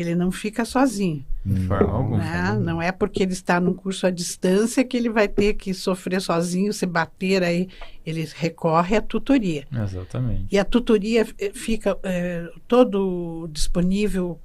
ele 0.01 0.15
não 0.15 0.31
fica 0.33 0.65
sozinho. 0.65 1.25
de 1.45 1.67
forma 1.67 1.93
alguma 1.93 2.19
né? 2.19 2.59
Não 2.59 2.81
é 2.83 2.91
porque 2.91 3.23
ele 3.23 3.33
está 3.33 3.61
num 3.61 3.75
curso 3.75 4.07
à 4.07 4.11
distância 4.11 4.83
que 4.85 4.97
ele 4.97 5.09
vai 5.11 5.29
ter 5.29 5.55
que 5.55 5.73
sofrer 5.75 6.21
sozinho, 6.21 6.73
se 6.73 6.85
bater 6.87 7.43
aí. 7.43 7.69
Ele 8.05 8.29
recorre 8.37 8.97
à 8.97 9.01
tutoria. 9.03 9.65
exatamente 9.73 10.47
E 10.51 10.59
a 10.59 10.65
tutoria 10.65 11.27
eh, 11.39 11.51
fica 11.55 11.97
eh, 12.03 12.47
todo 12.67 13.49
disponível 13.53 14.39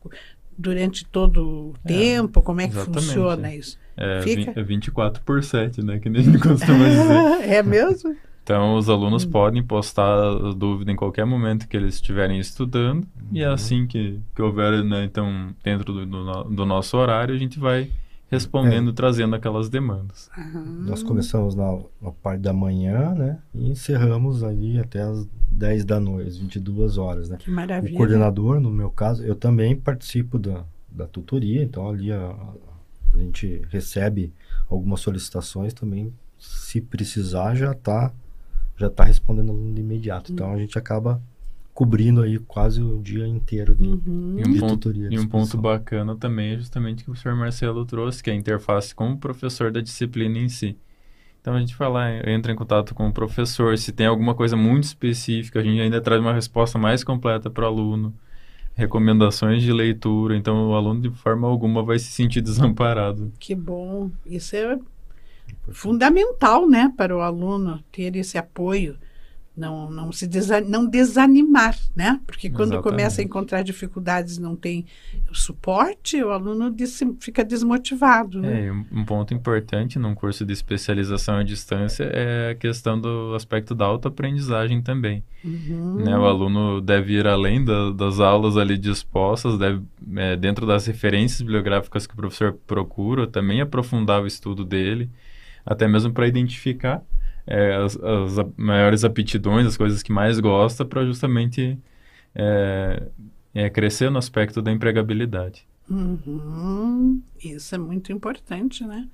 durante 0.58 1.06
todo 1.06 1.72
o 1.72 1.74
É, 1.86 1.88
tempo? 1.88 2.42
Como 2.42 2.60
é 2.62 2.68
que 2.68 2.74
funciona 2.76 3.52
é. 3.52 3.56
isso? 3.58 3.78
é, 3.98 4.22
Fica? 4.22 4.52
vi- 4.54 4.60
é 4.60 4.64
24 4.64 5.24
por 5.24 5.44
7 5.44 5.82
né 5.84 6.00
que 6.00 6.10
nem 6.10 6.22
a 6.22 6.24
gente 6.26 6.40
costuma 6.40 6.88
dizer 6.90 7.48
é 7.54 7.64
mesmo? 7.64 8.16
Então, 8.50 8.78
os 8.78 8.90
alunos 8.90 9.26
Hum. 9.26 9.30
podem 9.30 9.62
postar 9.62 10.12
a 10.12 10.54
dúvida 10.54 10.92
em 10.92 10.96
qualquer 10.96 11.24
momento 11.24 11.68
que 11.68 11.78
eles 11.78 11.94
estiverem 11.94 12.40
estudando. 12.40 13.06
E 13.32 13.44
é 13.44 13.48
Uhum. 13.48 13.54
assim 13.54 13.86
que, 13.86 14.20
que 14.36 14.42
houver, 14.42 14.84
né, 14.84 15.04
então, 15.06 15.54
dentro 15.64 15.94
do, 15.94 16.04
do 16.04 16.44
do 16.46 16.66
nosso 16.66 16.98
horário, 16.98 17.36
a 17.36 17.38
gente 17.38 17.60
vai 17.60 17.92
respondendo, 18.28 18.92
trazendo 18.92 19.36
aquelas 19.36 19.70
demandas. 19.70 20.32
Aham. 20.36 20.64
Nós 20.88 21.04
começamos 21.04 21.54
na, 21.54 21.78
na 22.02 22.12
parte 22.12 22.42
da 22.42 22.52
manhã, 22.52 23.14
né? 23.14 23.38
E 23.54 23.70
encerramos 23.70 24.44
ali 24.44 24.80
até 24.80 25.02
as 25.04 25.28
10 25.52 25.86
da 25.86 26.00
noite, 26.00 26.30
às 26.30 26.38
22 26.38 26.98
horas, 26.98 27.30
né? 27.30 27.38
Que 27.38 27.52
O 27.52 27.54
maravilha. 27.54 27.96
coordenador, 27.96 28.60
no 28.60 28.72
meu 28.72 28.90
caso, 28.90 29.24
eu 29.24 29.36
também 29.36 29.76
participo 29.76 30.40
da, 30.40 30.64
da 30.90 31.06
tutoria, 31.06 31.62
então 31.62 31.88
ali 31.88 32.12
a, 32.12 32.36
a 33.14 33.18
gente 33.20 33.62
recebe 33.70 34.34
algumas 34.68 35.02
solicitações 35.02 35.72
também, 35.72 36.12
se 36.40 36.82
precisar, 36.82 37.54
já 37.54 37.74
está 37.74 38.12
já 38.80 38.90
tá 38.90 39.04
respondendo 39.04 39.52
aluno 39.52 39.74
de 39.74 39.82
imediato. 39.82 40.32
Então 40.32 40.52
a 40.54 40.58
gente 40.58 40.78
acaba 40.78 41.22
cobrindo 41.74 42.22
aí 42.22 42.40
quase 42.40 42.82
o 42.82 43.00
dia 43.02 43.26
inteiro 43.28 43.74
de, 43.76 43.88
Uhum. 43.88 44.36
E 44.38 44.48
um, 44.48 44.52
de 44.52 44.60
ponto, 44.60 44.74
tutoria. 44.74 45.08
e 45.12 45.20
um 45.20 45.28
ponto 45.28 45.58
bacana 45.58 46.16
também 46.16 46.54
é 46.54 46.58
justamente 46.58 47.02
o 47.02 47.06
que 47.06 47.12
o 47.12 47.14
professor 47.14 47.36
Marcelo 47.36 47.86
trouxe, 47.86 48.22
que 48.24 48.30
é 48.30 48.34
a 48.34 48.36
interface 48.36 48.94
com 48.94 49.12
o 49.12 49.18
professor 49.18 49.72
da 49.72 49.80
disciplina 49.82 50.38
em 50.38 50.50
si. 50.50 50.78
Então 51.42 51.54
a 51.54 51.60
gente 51.60 51.76
vai 51.78 51.90
lá, 51.90 52.30
entra 52.30 52.52
em 52.52 52.56
contato 52.56 52.94
com 52.94 53.08
o 53.08 53.14
professor, 53.14 53.78
se 53.78 53.94
tem 53.94 54.08
alguma 54.08 54.36
coisa 54.36 54.58
muito 54.58 54.84
específica, 54.84 55.60
a 55.60 55.64
gente 55.64 55.80
ainda 55.80 56.02
traz 56.02 56.20
uma 56.22 56.34
resposta 56.34 56.78
mais 56.78 57.02
completa 57.02 57.50
para 57.50 57.64
o 57.64 57.68
aluno, 57.68 58.14
recomendações 58.76 59.64
de 59.64 59.72
leitura, 59.72 60.36
então 60.36 60.70
o 60.70 60.74
aluno 60.76 61.02
de 61.02 61.10
forma 61.12 61.48
alguma 61.48 61.82
vai 61.82 61.98
se 61.98 62.12
sentir 62.12 62.42
desamparado. 62.44 63.32
Que 63.40 63.56
bom. 63.56 64.12
Isso 64.26 64.54
é 64.56 64.78
fundamental, 65.72 66.68
né, 66.68 66.92
para 66.96 67.16
o 67.16 67.22
aluno 67.22 67.84
ter 67.92 68.16
esse 68.16 68.38
apoio. 68.38 68.96
Não, 69.58 69.90
não 69.92 70.10
se 70.14 70.26
desa- 70.26 70.62
não 70.62 70.86
desanimar, 70.86 71.78
né? 71.94 72.22
Porque 72.26 72.50
quando 72.50 72.74
Exatamente. 72.76 72.84
começa 72.84 73.20
a 73.20 73.24
encontrar 73.26 73.62
dificuldades 73.62 74.38
e 74.38 74.42
não 74.42 74.56
tem 74.56 74.86
suporte, 75.34 76.24
o 76.24 76.30
aluno 76.30 76.70
des- 76.70 77.04
fica 77.20 77.44
desmotivado, 77.44 78.40
né? 78.40 78.68
É, 78.68 78.72
um 78.72 79.04
ponto 79.04 79.34
importante 79.34 80.00
num 80.00 80.16
curso 80.16 80.46
de 80.46 80.54
especialização 80.54 81.36
à 81.36 81.44
distância 81.44 82.06
é 82.06 82.52
a 82.52 82.56
questão 82.56 82.98
do 83.00 83.34
aspecto 83.36 83.76
da 83.76 83.84
autoaprendizagem 83.84 84.82
também. 84.82 85.24
Uhum. 85.44 85.96
né? 86.06 86.18
O 86.18 86.26
aluno 86.26 86.80
deve 86.82 87.14
ir 87.14 87.28
além 87.28 87.64
da- 87.64 87.92
das 87.92 88.20
aulas 88.22 88.56
ali 88.56 88.78
dispostas, 88.78 89.58
deve, 89.58 89.82
é, 90.16 90.38
dentro 90.38 90.66
das 90.66 90.86
referências 90.86 91.42
bibliográficas 91.42 92.08
que 92.08 92.14
o 92.14 92.18
professor 92.18 92.54
procura, 92.66 93.28
também 93.28 93.60
aprofundar 93.60 94.22
o 94.22 94.28
estudo 94.28 94.64
dele, 94.64 95.10
até 95.70 95.88
mesmo 95.88 96.12
para 96.12 96.28
identificar 96.28 97.04
é, 97.46 97.76
as, 97.76 97.96
as 97.96 98.46
maiores 98.58 99.04
aptidões, 99.04 99.68
as 99.68 99.78
coisas 99.78 100.02
que 100.02 100.12
mais 100.12 100.40
gosta, 100.40 100.84
para 100.84 101.06
justamente 101.06 101.78
é, 102.34 103.04
é, 103.54 103.70
crescer 103.70 104.10
no 104.10 104.18
aspecto 104.18 104.64
da 104.64 104.72
empregabilidade. 104.72 105.68
Uhum. 105.88 107.22
Isso 107.44 107.76
é 107.76 107.78
muito 107.78 108.12
importante, 108.12 108.84
né? 108.84 109.08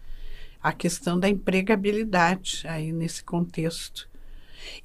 A 0.64 0.72
questão 0.72 1.20
da 1.20 1.30
empregabilidade 1.30 2.64
aí 2.66 2.92
nesse 2.92 3.24
contexto. 3.24 4.10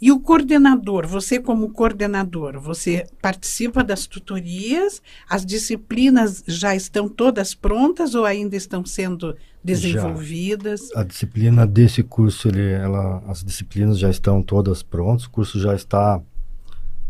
E 0.00 0.10
o 0.10 0.20
coordenador, 0.20 1.06
você 1.06 1.38
como 1.38 1.70
coordenador, 1.70 2.58
você 2.60 3.06
participa 3.20 3.84
das 3.84 4.06
tutorias? 4.06 5.02
As 5.28 5.44
disciplinas 5.44 6.42
já 6.46 6.74
estão 6.74 7.08
todas 7.08 7.54
prontas 7.54 8.14
ou 8.14 8.24
ainda 8.24 8.56
estão 8.56 8.84
sendo 8.84 9.36
desenvolvidas? 9.62 10.88
Já. 10.94 11.00
A 11.00 11.04
disciplina 11.04 11.66
desse 11.66 12.02
curso, 12.02 12.48
ele, 12.48 12.70
ela, 12.72 13.22
as 13.26 13.44
disciplinas 13.44 13.98
já 13.98 14.10
estão 14.10 14.42
todas 14.42 14.82
prontas, 14.82 15.26
o 15.26 15.30
curso 15.30 15.60
já 15.60 15.74
está 15.74 16.20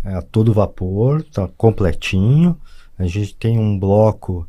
é, 0.04 0.14
a 0.14 0.22
todo 0.22 0.52
vapor, 0.52 1.20
está 1.20 1.48
completinho. 1.56 2.58
A 2.98 3.06
gente 3.06 3.34
tem 3.34 3.58
um 3.58 3.78
bloco 3.78 4.46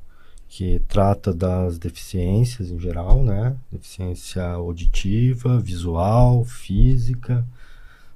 que 0.47 0.81
trata 0.87 1.33
das 1.33 1.79
deficiências 1.79 2.71
em 2.71 2.77
geral, 2.77 3.23
né? 3.23 3.55
Deficiência 3.71 4.43
auditiva, 4.43 5.57
visual, 5.59 6.43
física, 6.43 7.45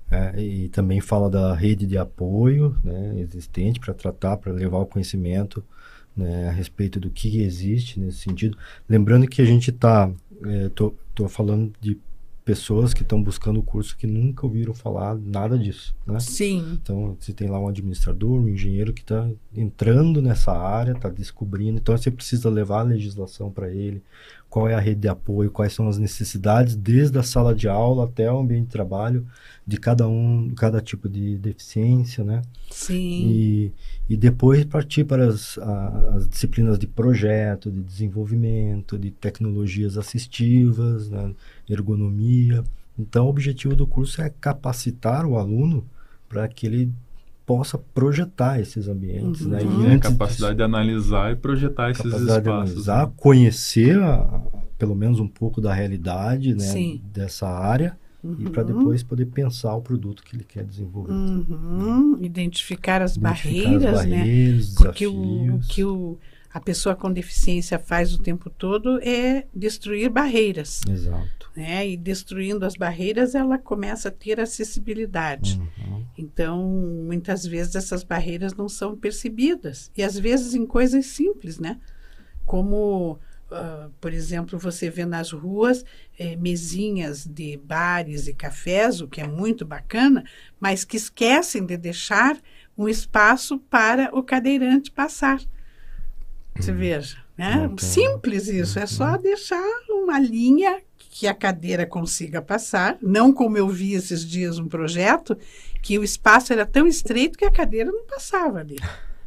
é, 0.10 0.42
e 0.42 0.70
também 0.70 1.02
fala 1.02 1.30
da 1.30 1.54
rede 1.54 1.86
de 1.86 1.98
apoio 1.98 2.76
né, 2.84 3.20
existente 3.20 3.80
para 3.80 3.94
tratar, 3.94 4.38
para 4.38 4.52
levar 4.52 4.78
o 4.78 4.86
conhecimento 4.86 5.64
né, 6.16 6.48
a 6.48 6.52
respeito 6.52 7.00
do 7.00 7.10
que 7.10 7.42
existe 7.42 8.00
nesse 8.00 8.20
sentido. 8.20 8.58
Lembrando 8.88 9.28
que 9.28 9.42
a 9.42 9.46
gente 9.46 9.72
está, 9.72 10.12
estou 10.70 10.96
é, 11.20 11.28
falando 11.28 11.74
de 11.82 12.00
pessoas 12.46 12.94
que 12.94 13.02
estão 13.02 13.22
buscando 13.22 13.60
o 13.60 13.64
curso 13.64 13.98
que 13.98 14.06
nunca 14.06 14.46
ouviram 14.46 14.72
falar 14.72 15.16
nada 15.16 15.58
disso, 15.58 15.96
né? 16.06 16.20
Sim. 16.20 16.78
Então, 16.80 17.18
você 17.20 17.34
tem 17.34 17.50
lá 17.50 17.60
um 17.60 17.68
administrador, 17.68 18.40
um 18.40 18.48
engenheiro 18.48 18.94
que 18.94 19.02
está 19.02 19.28
entrando 19.54 20.22
nessa 20.22 20.52
área, 20.52 20.92
está 20.92 21.10
descobrindo. 21.10 21.80
Então, 21.80 21.98
você 21.98 22.12
precisa 22.12 22.48
levar 22.48 22.82
a 22.82 22.84
legislação 22.84 23.52
para 23.52 23.74
ele, 23.74 24.04
qual 24.56 24.70
é 24.70 24.74
a 24.74 24.80
rede 24.80 25.02
de 25.02 25.10
apoio, 25.10 25.52
quais 25.52 25.74
são 25.74 25.90
as 25.90 25.98
necessidades, 25.98 26.78
desde 26.78 27.20
a 27.20 27.24
sala 27.24 27.54
de 27.54 27.68
aula 27.68 28.06
até 28.06 28.32
o 28.32 28.40
ambiente 28.40 28.68
de 28.68 28.72
trabalho 28.72 29.28
de 29.68 29.76
cada 29.76 30.08
um, 30.08 30.54
cada 30.56 30.80
tipo 30.80 31.10
de 31.10 31.38
deficiência, 31.38 32.24
né? 32.24 32.42
Sim. 32.72 33.28
E, 33.28 33.74
e 34.08 34.16
depois 34.16 34.64
partir 34.64 35.04
para 35.04 35.28
as, 35.28 35.58
a, 35.58 36.16
as 36.16 36.30
disciplinas 36.30 36.80
de 36.80 36.88
projeto, 36.88 37.70
de 37.70 37.84
desenvolvimento, 37.84 38.98
de 38.98 39.12
tecnologias 39.12 39.98
assistivas, 39.98 41.10
né? 41.10 41.34
ergonomia. 41.70 42.64
Então, 42.98 43.26
o 43.26 43.30
objetivo 43.30 43.76
do 43.76 43.86
curso 43.86 44.22
é 44.22 44.30
capacitar 44.40 45.26
o 45.26 45.38
aluno 45.38 45.86
para 46.30 46.48
que 46.48 46.66
ele 46.66 46.94
possa 47.46 47.78
projetar 47.78 48.60
esses 48.60 48.88
ambientes. 48.88 49.42
Uhum. 49.42 49.52
Né? 49.52 49.60
E 49.64 49.94
é, 49.94 49.98
capacidade 50.00 50.54
de, 50.54 50.58
de, 50.58 50.64
analisar 50.64 51.32
e 51.32 51.36
projetar 51.36 51.92
esses 51.92 52.04
capacidade 52.04 52.40
espaços. 52.40 52.74
De 52.74 52.90
analisar, 52.90 53.08
né? 53.08 53.14
conhecer 53.16 54.00
a, 54.00 54.42
pelo 54.78 54.96
menos 54.96 55.20
um 55.20 55.28
pouco 55.28 55.62
da 55.62 55.74
realidade 55.74 56.56
né, 56.56 57.00
dessa 57.14 57.48
área 57.48 57.98
uhum. 58.24 58.36
e 58.40 58.50
para 58.50 58.64
depois 58.64 59.04
poder 59.04 59.28
pensar 59.28 59.76
o 59.76 59.82
produto 59.82 60.24
que 60.24 60.36
ele 60.36 60.44
quer 60.44 60.64
desenvolver. 60.64 61.14
Uhum. 61.14 62.18
Identificar 62.22 63.02
as 63.02 63.16
Identificar 63.16 63.62
barreiras, 63.62 63.86
as 63.86 64.06
barreiras 64.06 64.70
né? 64.70 64.76
Porque 64.78 65.08
o, 65.08 65.56
o 65.56 65.60
que 65.60 65.84
o 65.84 66.18
a 66.56 66.60
pessoa 66.62 66.96
com 66.96 67.12
deficiência 67.12 67.78
faz 67.78 68.14
o 68.14 68.18
tempo 68.18 68.50
todo 68.50 68.98
é 69.04 69.46
destruir 69.54 70.10
barreiras. 70.10 70.80
Exato. 70.90 71.52
Né? 71.54 71.90
E 71.90 71.98
destruindo 71.98 72.66
as 72.66 72.78
barreiras, 72.78 73.36
ela 73.36 73.58
começa 73.58 74.08
a 74.08 74.12
ter 74.12 74.40
acessibilidade. 74.40 75.60
Uhum. 75.60 76.06
Então, 76.18 76.66
muitas 76.66 77.46
vezes 77.46 77.76
essas 77.76 78.06
barreiras 78.06 78.54
não 78.54 78.70
são 78.70 78.96
percebidas. 78.96 79.92
E 79.98 80.02
às 80.02 80.18
vezes 80.18 80.54
em 80.54 80.66
coisas 80.66 81.08
simples, 81.08 81.60
né? 81.60 81.78
Como, 82.46 83.20
uh, 83.52 83.92
por 84.00 84.14
exemplo, 84.14 84.58
você 84.58 84.90
vê 84.90 85.06
nas 85.06 85.34
ruas 85.34 85.84
eh, 86.18 86.38
mesinhas 86.38 87.26
de 87.26 87.58
bares 87.58 88.30
e 88.30 88.34
cafés, 88.34 89.02
o 89.02 89.10
que 89.10 89.20
é 89.20 89.28
muito 89.28 89.66
bacana, 89.66 90.24
mas 90.58 90.86
que 90.86 90.96
esquecem 90.96 91.66
de 91.66 91.76
deixar 91.76 92.40
um 92.78 92.88
espaço 92.88 93.60
para 93.60 94.10
o 94.18 94.24
cadeirante 94.24 94.90
passar. 94.90 95.42
Você 96.58 96.72
uhum. 96.72 96.78
veja, 96.78 97.18
né? 97.38 97.70
Simples 97.78 98.48
isso, 98.48 98.80
é 98.80 98.86
só 98.86 99.18
deixar 99.18 99.64
uma 99.90 100.20
linha 100.20 100.82
que 100.98 101.28
a 101.28 101.34
cadeira 101.34 101.86
consiga 101.86 102.42
passar, 102.42 102.98
não 103.02 103.32
como 103.32 103.58
eu 103.58 103.70
vi 103.70 103.94
esses 103.94 104.26
dias 104.26 104.60
um 104.60 104.68
projeto 104.68 105.38
que 105.82 105.98
o 105.98 106.04
espaço 106.04 106.52
era 106.52 106.66
tão 106.66 106.88
estreito 106.88 107.38
que 107.38 107.46
a 107.46 107.52
cadeira 107.52 107.92
não 107.92 108.06
passava 108.06 108.60
ali. 108.60 108.76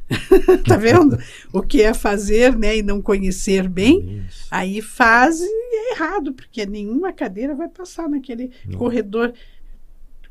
tá 0.66 0.76
vendo? 0.76 1.18
O 1.52 1.62
que 1.62 1.82
é 1.82 1.92
fazer, 1.94 2.56
né, 2.56 2.78
e 2.78 2.82
não 2.82 3.00
conhecer 3.00 3.68
bem, 3.68 4.24
isso. 4.28 4.46
aí 4.50 4.80
faz 4.80 5.40
e 5.40 5.44
é 5.46 5.92
errado, 5.92 6.32
porque 6.32 6.64
nenhuma 6.66 7.12
cadeira 7.12 7.54
vai 7.54 7.68
passar 7.68 8.08
naquele 8.08 8.50
não. 8.66 8.78
corredor 8.78 9.32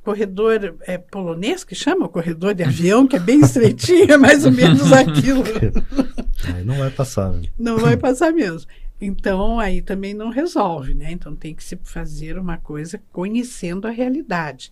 corredor 0.07 0.77
é, 0.87 0.97
polonês 0.97 1.65
que 1.65 1.75
chama, 1.75 2.05
o 2.05 2.09
corredor 2.09 2.53
de 2.53 2.63
avião, 2.63 3.05
que 3.05 3.17
é 3.17 3.19
bem 3.19 3.41
estreitinho, 3.41 4.13
é 4.13 4.17
mais 4.17 4.45
ou 4.45 4.53
menos 4.53 4.93
aquilo. 4.93 5.43
Aí 6.55 6.63
não 6.63 6.77
vai 6.77 6.89
passar. 6.89 7.33
Né? 7.33 7.49
Não 7.59 7.77
vai 7.77 7.97
passar 7.97 8.31
mesmo. 8.31 8.71
Então, 9.01 9.59
aí 9.59 9.79
também 9.79 10.13
não 10.15 10.29
resolve, 10.29 10.95
né? 10.95 11.11
Então, 11.11 11.35
tem 11.35 11.53
que 11.53 11.63
se 11.63 11.77
fazer 11.83 12.35
uma 12.37 12.57
coisa 12.57 12.99
conhecendo 13.11 13.85
a 13.85 13.91
realidade. 13.91 14.71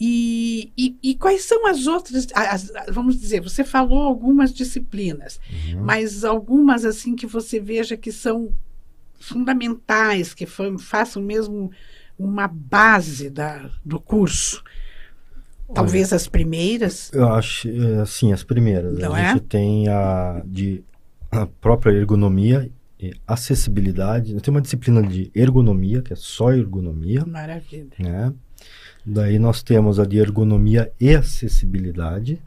E, 0.00 0.72
e, 0.78 0.96
e 1.02 1.14
quais 1.14 1.44
são 1.44 1.66
as 1.66 1.86
outras, 1.86 2.28
as, 2.34 2.72
vamos 2.88 3.20
dizer, 3.20 3.42
você 3.42 3.62
falou 3.62 4.02
algumas 4.02 4.54
disciplinas, 4.54 5.38
uhum. 5.50 5.82
mas 5.82 6.24
algumas, 6.24 6.86
assim, 6.86 7.14
que 7.14 7.26
você 7.26 7.60
veja 7.60 7.98
que 7.98 8.10
são 8.10 8.50
fundamentais, 9.18 10.32
que 10.32 10.46
façam 10.46 11.22
mesmo 11.22 11.70
uma 12.20 12.46
base 12.46 13.30
da, 13.30 13.70
do 13.84 13.98
curso? 13.98 14.62
Talvez 15.72 16.08
Olha, 16.08 16.16
as 16.16 16.28
primeiras? 16.28 17.10
Eu 17.12 17.28
acho, 17.32 17.68
é, 17.68 18.04
sim, 18.04 18.32
as 18.32 18.42
primeiras. 18.42 18.98
Não 18.98 19.14
a 19.14 19.20
é? 19.20 19.32
gente 19.32 19.44
tem 19.44 19.88
a, 19.88 20.42
de, 20.44 20.84
a 21.30 21.46
própria 21.46 21.92
ergonomia 21.92 22.70
e 22.98 23.12
acessibilidade. 23.26 24.38
Tem 24.40 24.52
uma 24.52 24.60
disciplina 24.60 25.02
de 25.02 25.30
ergonomia, 25.34 26.02
que 26.02 26.12
é 26.12 26.16
só 26.16 26.52
ergonomia. 26.52 27.24
Maravilha. 27.24 27.90
Né? 27.98 28.32
Daí 29.06 29.38
nós 29.38 29.62
temos 29.62 29.98
a 29.98 30.04
de 30.04 30.18
ergonomia 30.18 30.92
e 31.00 31.14
acessibilidade. 31.14 32.42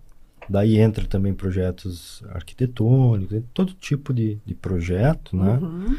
Daí 0.50 0.78
entra 0.78 1.06
também 1.06 1.34
projetos 1.34 2.22
arquitetônicos, 2.30 3.42
todo 3.54 3.74
tipo 3.74 4.14
de, 4.14 4.38
de 4.46 4.54
projeto, 4.54 5.38
né? 5.38 5.58
Uhum. 5.62 5.98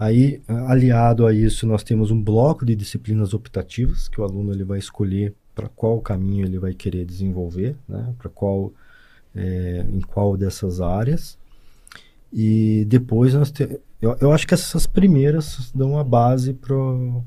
Aí, 0.00 0.40
aliado 0.48 1.26
a 1.26 1.34
isso, 1.34 1.66
nós 1.66 1.82
temos 1.82 2.10
um 2.10 2.22
bloco 2.22 2.64
de 2.64 2.74
disciplinas 2.74 3.34
optativas 3.34 4.08
que 4.08 4.18
o 4.18 4.24
aluno 4.24 4.50
ele 4.50 4.64
vai 4.64 4.78
escolher 4.78 5.34
para 5.54 5.68
qual 5.68 6.00
caminho 6.00 6.46
ele 6.46 6.58
vai 6.58 6.72
querer 6.72 7.04
desenvolver, 7.04 7.76
né? 7.86 8.14
Para 8.16 8.30
qual, 8.30 8.72
é, 9.36 9.84
em 9.92 10.00
qual 10.00 10.38
dessas 10.38 10.80
áreas. 10.80 11.36
E 12.32 12.86
depois 12.88 13.34
nós 13.34 13.50
temos, 13.50 13.76
eu, 14.00 14.16
eu, 14.22 14.32
acho 14.32 14.46
que 14.46 14.54
essas 14.54 14.86
primeiras 14.86 15.70
dão 15.74 15.98
a 15.98 16.02
base 16.02 16.54
para 16.54 16.74
o 16.74 17.22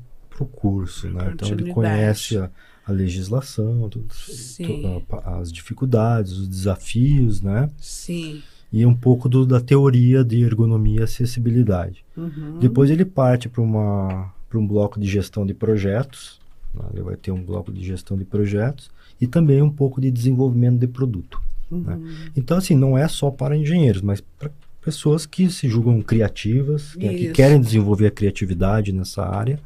curso, 0.50 1.08
né? 1.10 1.30
Então 1.32 1.50
ele 1.50 1.72
conhece 1.72 2.38
a, 2.38 2.50
a 2.84 2.90
legislação, 2.90 3.88
tudo, 3.88 4.08
tudo, 4.56 5.06
as 5.24 5.52
dificuldades, 5.52 6.32
os 6.32 6.48
desafios, 6.48 7.40
né? 7.40 7.70
Sim 7.78 8.42
e 8.74 8.84
um 8.84 8.92
pouco 8.92 9.28
do, 9.28 9.46
da 9.46 9.60
teoria 9.60 10.24
de 10.24 10.42
ergonomia 10.42 11.00
e 11.00 11.02
acessibilidade. 11.04 12.04
Uhum. 12.16 12.58
Depois 12.58 12.90
ele 12.90 13.04
parte 13.04 13.48
para 13.48 13.62
um 13.62 14.66
bloco 14.66 14.98
de 14.98 15.06
gestão 15.06 15.46
de 15.46 15.54
projetos, 15.54 16.40
né? 16.74 16.82
ele 16.92 17.02
vai 17.04 17.14
ter 17.14 17.30
um 17.30 17.40
bloco 17.40 17.70
de 17.70 17.84
gestão 17.84 18.18
de 18.18 18.24
projetos 18.24 18.90
e 19.20 19.28
também 19.28 19.62
um 19.62 19.70
pouco 19.70 20.00
de 20.00 20.10
desenvolvimento 20.10 20.80
de 20.80 20.88
produto. 20.88 21.40
Né? 21.70 21.94
Uhum. 21.94 22.00
Né? 22.00 22.14
Então, 22.36 22.58
assim, 22.58 22.74
não 22.74 22.98
é 22.98 23.06
só 23.06 23.30
para 23.30 23.56
engenheiros, 23.56 24.02
mas 24.02 24.20
para 24.20 24.50
pessoas 24.82 25.24
que 25.24 25.48
se 25.50 25.68
julgam 25.68 26.02
criativas, 26.02 26.96
que, 26.96 27.08
que, 27.08 27.30
querem 27.30 27.60
desenvolver 27.60 28.08
a 28.08 28.10
criatividade 28.10 28.92
nessa 28.92 29.24
área, 29.24 29.60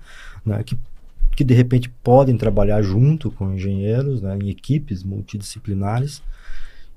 né? 0.44 0.62
que, 0.62 0.76
que 1.34 1.42
de 1.42 1.54
repente 1.54 1.88
podem 2.04 2.36
trabalhar 2.36 2.82
junto 2.82 3.30
com 3.30 3.54
engenheiros, 3.54 4.20
né? 4.20 4.36
em 4.38 4.50
equipes 4.50 5.02
multidisciplinares, 5.02 6.22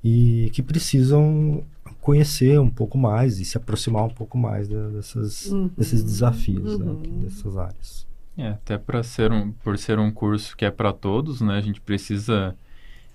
e 0.04 0.50
que 0.52 0.62
precisam 0.62 1.64
conhecer 2.02 2.60
um 2.60 2.70
pouco 2.70 2.98
mais 2.98 3.40
e 3.40 3.46
se 3.46 3.56
aproximar 3.56 4.04
um 4.04 4.10
pouco 4.10 4.38
mais 4.38 4.68
dessas, 4.68 5.46
uhum. 5.46 5.70
desses 5.78 6.04
desafios, 6.04 6.78
né, 6.80 6.86
uhum. 6.86 7.00
né, 7.00 7.24
dessas 7.24 7.56
áreas. 7.56 8.08
É, 8.38 8.50
até 8.50 8.78
para 8.78 9.04
ser 9.04 9.32
um, 9.32 9.52
por 9.52 9.78
ser 9.78 10.00
um 10.00 10.12
curso 10.12 10.58
que 10.58 10.66
é 10.66 10.72
para 10.72 10.92
todos, 10.92 11.42
né, 11.42 11.58
a 11.58 11.62
gente 11.62 11.80
precisa, 11.80 12.56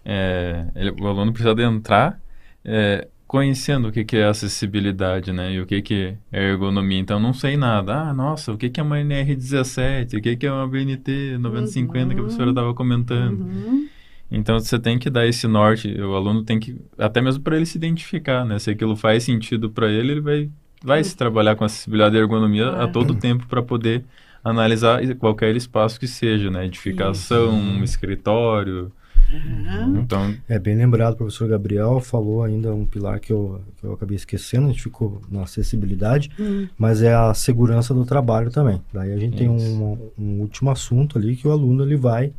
é, 0.04 0.68
ele, 0.76 0.90
o 0.90 1.06
aluno 1.06 1.32
precisa 1.32 1.60
entrar 1.62 2.20
é, 2.64 3.08
conhecendo 3.26 3.88
o 3.88 3.92
que, 3.92 4.04
que 4.04 4.16
é 4.16 4.24
acessibilidade, 4.24 5.32
né, 5.32 5.52
e 5.52 5.60
o 5.60 5.66
que, 5.66 5.82
que 5.82 6.16
é 6.30 6.50
ergonomia. 6.50 7.00
Então, 7.00 7.18
não 7.18 7.32
sei 7.32 7.56
nada. 7.56 8.02
Ah, 8.02 8.14
nossa, 8.14 8.52
o 8.52 8.56
que, 8.56 8.70
que 8.70 8.78
é 8.78 8.82
uma 8.82 8.98
NR17? 8.98 10.18
O 10.18 10.22
que, 10.22 10.36
que 10.36 10.46
é 10.46 10.52
uma 10.52 10.68
BNT 10.68 11.38
950 11.38 11.98
uhum. 11.98 12.08
que 12.08 12.14
a 12.14 12.22
professora 12.22 12.50
estava 12.50 12.72
comentando? 12.72 13.40
Uhum. 13.40 13.88
Então 14.30 14.58
você 14.58 14.78
tem 14.78 14.98
que 14.98 15.08
dar 15.08 15.26
esse 15.26 15.46
norte, 15.46 15.88
o 16.00 16.14
aluno 16.14 16.42
tem 16.42 16.58
que, 16.58 16.76
até 16.98 17.20
mesmo 17.20 17.42
para 17.42 17.56
ele 17.56 17.66
se 17.66 17.78
identificar, 17.78 18.44
né? 18.44 18.58
Se 18.58 18.70
aquilo 18.70 18.96
faz 18.96 19.22
sentido 19.22 19.70
para 19.70 19.88
ele, 19.88 20.12
ele 20.12 20.20
vai, 20.20 20.50
vai 20.82 21.02
se 21.04 21.16
trabalhar 21.16 21.54
com 21.56 21.64
acessibilidade 21.64 22.16
e 22.16 22.18
ergonomia 22.18 22.70
a 22.70 22.88
todo 22.88 23.14
tempo 23.14 23.46
para 23.46 23.62
poder 23.62 24.04
analisar 24.42 25.00
qualquer 25.16 25.54
espaço 25.56 25.98
que 25.98 26.06
seja, 26.08 26.50
né? 26.50 26.66
Edificação, 26.66 27.50
um 27.50 27.82
escritório. 27.84 28.92
Aham. 29.32 29.98
Então, 29.98 30.34
É 30.48 30.58
bem 30.58 30.76
lembrado, 30.76 31.14
o 31.14 31.16
professor 31.16 31.48
Gabriel 31.48 31.98
falou 32.00 32.44
ainda 32.44 32.72
um 32.72 32.86
pilar 32.86 33.18
que 33.18 33.32
eu, 33.32 33.60
que 33.80 33.84
eu 33.84 33.92
acabei 33.92 34.16
esquecendo, 34.16 34.66
a 34.66 34.70
gente 34.70 34.82
ficou 34.82 35.20
na 35.28 35.42
acessibilidade, 35.42 36.30
Hum, 36.38 36.68
mas 36.78 37.02
é 37.02 37.12
a 37.12 37.34
segurança 37.34 37.92
do 37.92 38.04
trabalho 38.04 38.50
também. 38.50 38.80
Daí 38.92 39.12
a 39.12 39.16
gente 39.18 39.36
tem 39.36 39.54
Isso. 39.54 39.66
um, 39.66 40.10
um 40.16 40.40
último 40.40 40.70
assunto 40.70 41.18
ali 41.18 41.34
que 41.34 41.48
o 41.48 41.50
aluno 41.50 41.82
ele 41.82 41.96
vai 41.96 42.32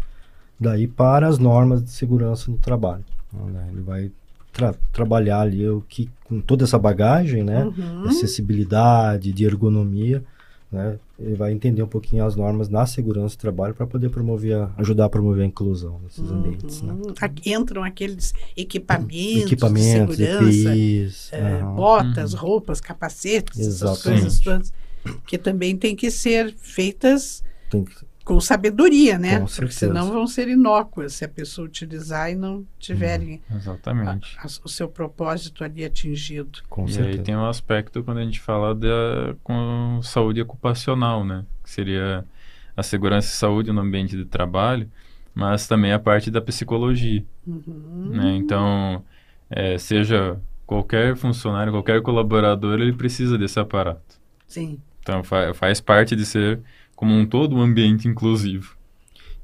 daí 0.60 0.88
para 0.88 1.28
as 1.28 1.38
normas 1.38 1.84
de 1.84 1.90
segurança 1.92 2.50
do 2.52 2.58
trabalho. 2.58 3.04
né? 3.34 3.68
Ele 3.72 3.82
vai 3.82 4.12
tra- 4.52 4.74
trabalhar 4.92 5.42
ali 5.42 5.68
o 5.68 5.82
que 5.88 6.10
com 6.24 6.40
toda 6.42 6.64
essa 6.64 6.78
bagagem, 6.80 7.44
né? 7.44 7.66
uhum. 7.66 8.02
de 8.04 8.08
acessibilidade, 8.10 9.32
de 9.32 9.46
ergonomia, 9.46 10.24
né? 10.72 10.98
Ele 11.20 11.34
vai 11.36 11.52
entender 11.54 11.82
um 11.82 11.88
pouquinho 11.88 12.26
as 12.26 12.36
normas 12.36 12.68
na 12.70 12.86
segurança 12.86 13.36
do 13.36 13.40
trabalho 13.40 13.74
para 13.74 13.88
poder 13.88 14.10
promover, 14.10 14.56
a- 14.56 14.70
ajudar 14.78 15.06
a 15.06 15.10
promover 15.10 15.44
a 15.44 15.48
inclusão 15.48 16.00
nesses 16.04 16.30
ambientes, 16.30 16.82
né? 16.82 16.94
Uhum. 16.94 17.14
Aqui 17.22 17.54
entram 17.54 17.84
aqueles 17.84 18.34
equipamentos, 18.56 19.44
Equipamentos, 19.52 20.18
de 20.18 20.26
segurança, 20.26 20.70
EPIs, 20.70 21.30
é, 21.34 21.42
aham. 21.62 21.74
botas, 21.76 22.34
Uhum. 22.34 22.40
roupas, 22.40 22.82
capacetes, 22.82 23.58
essas 23.60 23.76
Exatamente. 23.82 24.04
coisas 24.22 24.40
todas, 24.42 24.74
que 25.26 25.38
também 25.38 25.76
têm 25.78 25.96
que 25.96 26.12
ser 26.12 26.54
feitas 26.58 27.44
tem 27.70 27.84
que 27.84 27.96
com 28.28 28.42
sabedoria, 28.42 29.18
né? 29.18 29.36
Com 29.40 29.46
Porque 29.46 29.54
certeza. 29.56 29.80
senão 29.88 30.12
vão 30.12 30.28
ser 30.28 30.50
inócuas 30.50 31.14
se 31.14 31.24
a 31.24 31.30
pessoa 31.30 31.66
utilizar 31.66 32.30
e 32.30 32.36
não 32.36 32.66
tiverem 32.78 33.42
a- 33.50 33.56
exatamente. 33.56 34.38
a- 34.38 34.46
o 34.66 34.68
seu 34.70 34.90
propósito 34.90 35.64
ali 35.64 35.86
atingido. 35.86 36.60
com 36.70 36.86
E 36.86 36.92
certeza. 36.92 37.18
aí 37.20 37.24
tem 37.24 37.36
um 37.38 37.46
aspecto 37.48 38.04
quando 38.04 38.18
a 38.18 38.24
gente 38.24 38.40
fala 38.42 38.76
da 38.76 39.34
com 39.44 40.00
saúde 40.04 40.42
ocupacional, 40.42 41.24
né? 41.24 41.46
Que 41.64 41.70
seria 41.70 42.26
a 42.76 42.84
segurança 42.84 43.28
e 43.30 43.32
saúde 43.38 43.72
no 43.72 43.80
ambiente 43.82 44.18
de 44.18 44.26
trabalho, 44.26 44.90
mas 45.34 45.66
também 45.68 45.94
a 45.94 46.00
parte 46.00 46.30
da 46.30 46.42
psicologia, 46.42 47.24
Uhum. 47.48 48.10
né? 48.12 48.36
Então, 48.36 49.04
é, 49.50 49.78
seja 49.78 50.38
qualquer 50.66 51.16
funcionário, 51.16 51.72
qualquer 51.72 52.02
colaborador, 52.02 52.80
ele 52.82 52.92
precisa 52.94 53.38
desse 53.38 53.58
aparato. 53.60 54.20
Sim. 54.48 54.80
Então, 55.00 55.24
fa 55.24 55.54
faz 55.54 55.80
parte 55.80 56.14
de 56.16 56.26
ser, 56.26 56.60
como 56.98 57.14
um 57.14 57.28
todo, 57.28 57.56
um 57.56 57.62
ambiente 57.62 58.08
inclusivo. 58.08 58.76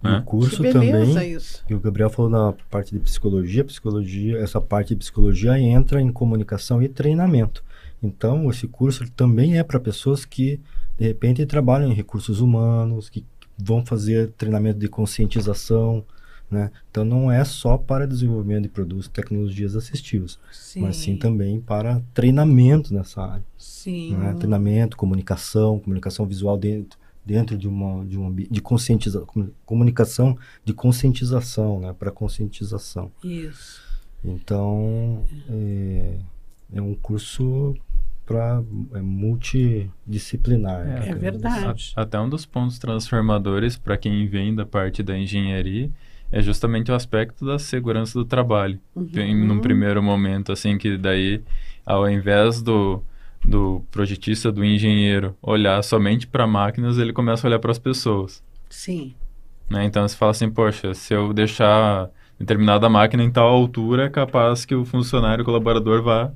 E 0.03 0.07
né? 0.07 0.17
o 0.17 0.23
curso 0.23 0.57
que 0.57 0.63
beleza 0.63 1.13
também, 1.13 1.33
isso. 1.33 1.63
que 1.65 1.73
o 1.75 1.79
Gabriel 1.79 2.09
falou 2.09 2.29
na 2.29 2.53
parte 2.69 2.91
de 2.91 2.99
psicologia, 2.99 3.63
psicologia, 3.63 4.39
essa 4.39 4.59
parte 4.59 4.89
de 4.89 4.95
psicologia 4.95 5.57
entra 5.57 6.01
em 6.01 6.11
comunicação 6.11 6.81
e 6.81 6.89
treinamento. 6.89 7.63
Então, 8.01 8.49
esse 8.49 8.67
curso 8.67 9.09
também 9.11 9.57
é 9.57 9.63
para 9.63 9.79
pessoas 9.79 10.25
que, 10.25 10.59
de 10.97 11.05
repente, 11.05 11.45
trabalham 11.45 11.89
em 11.89 11.93
recursos 11.93 12.41
humanos, 12.41 13.07
que 13.07 13.23
vão 13.57 13.85
fazer 13.85 14.31
treinamento 14.31 14.79
de 14.79 14.87
conscientização, 14.87 16.03
né? 16.49 16.71
Então, 16.89 17.05
não 17.05 17.31
é 17.31 17.45
só 17.45 17.77
para 17.77 18.07
desenvolvimento 18.07 18.63
de 18.63 18.69
produtos 18.69 19.05
e 19.05 19.11
tecnologias 19.11 19.75
assistivas, 19.75 20.39
Sim. 20.51 20.81
mas 20.81 20.97
sim 20.97 21.15
também 21.15 21.61
para 21.61 22.01
treinamento 22.15 22.93
nessa 22.93 23.21
área. 23.21 23.45
Sim. 23.57 24.17
né? 24.17 24.33
Treinamento, 24.33 24.97
comunicação, 24.97 25.79
comunicação 25.79 26.25
visual 26.25 26.57
dentro, 26.57 26.97
dentro 27.25 27.57
de 27.57 27.67
uma 27.67 28.05
de 28.05 28.17
um 28.17 28.33
de 28.33 28.61
conscientização, 28.61 29.27
comunicação 29.65 30.37
de 30.65 30.73
conscientização, 30.73 31.79
né? 31.79 31.93
Para 31.97 32.11
conscientização. 32.11 33.11
Isso. 33.23 33.81
Então 34.23 35.23
é, 35.49 36.17
é 36.73 36.81
um 36.81 36.93
curso 36.95 37.75
para 38.25 38.63
é 38.93 39.01
multidisciplinar. 39.01 40.85
né? 40.85 41.09
É 41.09 41.15
verdade. 41.15 41.93
A- 41.95 42.01
Até 42.03 42.19
um 42.19 42.29
dos 42.29 42.45
pontos 42.45 42.79
transformadores 42.79 43.77
para 43.77 43.97
quem 43.97 44.27
vem 44.27 44.53
da 44.55 44.65
parte 44.65 45.03
da 45.03 45.17
engenharia 45.17 45.91
é 46.31 46.41
justamente 46.41 46.91
o 46.91 46.95
aspecto 46.95 47.45
da 47.45 47.59
segurança 47.59 48.17
do 48.17 48.25
trabalho. 48.25 48.79
Tem, 49.11 49.35
Uhum. 49.39 49.45
num 49.47 49.59
primeiro 49.59 50.01
momento, 50.01 50.51
assim, 50.51 50.77
que 50.77 50.97
daí, 50.97 51.43
ao 51.85 52.09
invés 52.09 52.61
do, 52.61 53.03
do 53.45 53.83
projetista, 53.91 54.51
do 54.51 54.63
engenheiro, 54.63 55.35
olhar 55.41 55.81
somente 55.83 56.25
para 56.25 56.47
máquinas, 56.47 56.97
ele 56.97 57.13
começa 57.13 57.45
a 57.45 57.49
olhar 57.49 57.59
para 57.59 57.71
as 57.71 57.79
pessoas. 57.79 58.43
Sim. 58.69 59.13
Né? 59.69 59.85
Então, 59.85 60.07
você 60.07 60.15
fala 60.15 60.31
assim, 60.31 60.49
poxa, 60.49 60.93
se 60.93 61.13
eu 61.13 61.33
deixar 61.33 62.09
determinada 62.39 62.89
máquina 62.89 63.23
em 63.23 63.31
tal 63.31 63.47
altura, 63.47 64.05
é 64.05 64.09
capaz 64.09 64.65
que 64.65 64.75
o 64.75 64.85
funcionário, 64.85 65.43
o 65.43 65.45
colaborador, 65.45 66.01
vá 66.01 66.31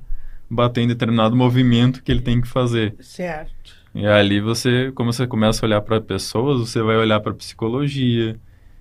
bater 0.50 0.82
em 0.82 0.88
determinado 0.88 1.36
movimento 1.36 2.02
que 2.02 2.10
ele 2.10 2.22
tem 2.22 2.40
que 2.40 2.48
fazer. 2.48 2.94
Certo. 3.00 3.76
E 3.94 4.06
ali 4.06 4.40
você, 4.40 4.92
como 4.94 5.12
você 5.12 5.26
começa 5.26 5.64
a 5.64 5.66
olhar 5.66 5.80
para 5.80 6.00
pessoas, 6.00 6.60
você 6.60 6.82
vai 6.82 6.96
olhar 6.96 7.20
para 7.20 7.34
psicologia, 7.34 8.38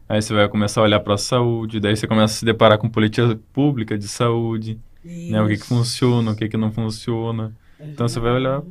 aí 0.08 0.22
você 0.22 0.34
vai 0.34 0.48
começar 0.48 0.82
a 0.82 0.84
olhar 0.84 1.00
para 1.00 1.16
a 1.16 1.18
saúde, 1.18 1.80
daí 1.80 1.96
você 1.96 2.08
começa 2.08 2.36
a 2.36 2.38
se 2.38 2.46
deparar 2.46 2.78
com 2.78 2.90
política 2.90 3.38
pública 3.52 3.98
de 3.98 4.08
saúde, 4.08 4.80
né? 5.04 5.42
O 5.42 5.48
que, 5.48 5.58
que 5.58 5.66
funciona, 5.66 6.32
o 6.32 6.36
que, 6.36 6.48
que 6.48 6.58
não 6.58 6.72
funciona. 6.72 7.54
Então 7.80 8.08
você 8.08 8.20
vai 8.20 8.32
olhar, 8.32 8.62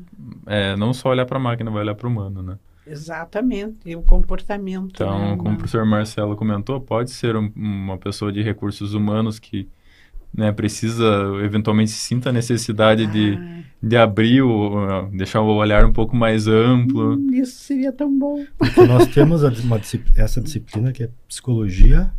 é, 0.47 0.77
não 0.77 0.93
só 0.93 1.11
olhar 1.11 1.27
para 1.27 1.37
a 1.39 1.41
máquina, 1.41 1.71
vai 1.71 1.83
olhar 1.83 1.95
para 1.95 2.07
o 2.07 2.11
humano, 2.11 2.43
né? 2.43 2.59
Exatamente. 2.87 3.79
E 3.85 3.97
o 3.97 4.03
comportamento. 4.03 4.91
Então, 5.03 5.31
né, 5.33 5.37
como 5.37 5.55
o 5.55 5.59
professor 5.59 5.85
Marcelo 5.85 6.37
comentou, 6.37 6.81
pode 6.81 7.11
ser 7.11 7.37
um- 7.37 7.51
uma 7.57 7.99
pessoa 7.99 8.33
de 8.33 8.43
recursos 8.43 8.95
humanos 8.95 9.39
que 9.39 9.69
né, 10.35 10.53
precisa, 10.53 11.05
eventualmente 11.43 11.91
sinta 11.93 12.29
a 12.29 12.33
necessidade 12.33 13.07
de, 13.07 13.39
Ah, 13.41 13.63
de 13.83 13.97
abrir, 13.97 14.43
o, 14.43 15.09
deixar 15.13 15.41
o 15.41 15.47
olhar 15.55 15.85
um 15.87 15.93
pouco 15.93 16.15
mais 16.15 16.47
amplo. 16.47 17.15
hum, 17.15 17.31
isso 17.33 17.59
seria 17.61 17.91
tão 17.91 18.13
bom. 18.19 18.45
Porque 18.59 18.83
nós 18.85 19.07
temos 19.09 19.43
a- 19.45 19.53
uma 19.65 19.81
essa 20.15 20.41
disciplina 20.43 20.93
que 20.93 21.05
é 21.05 21.11
psicologia, 21.27 22.11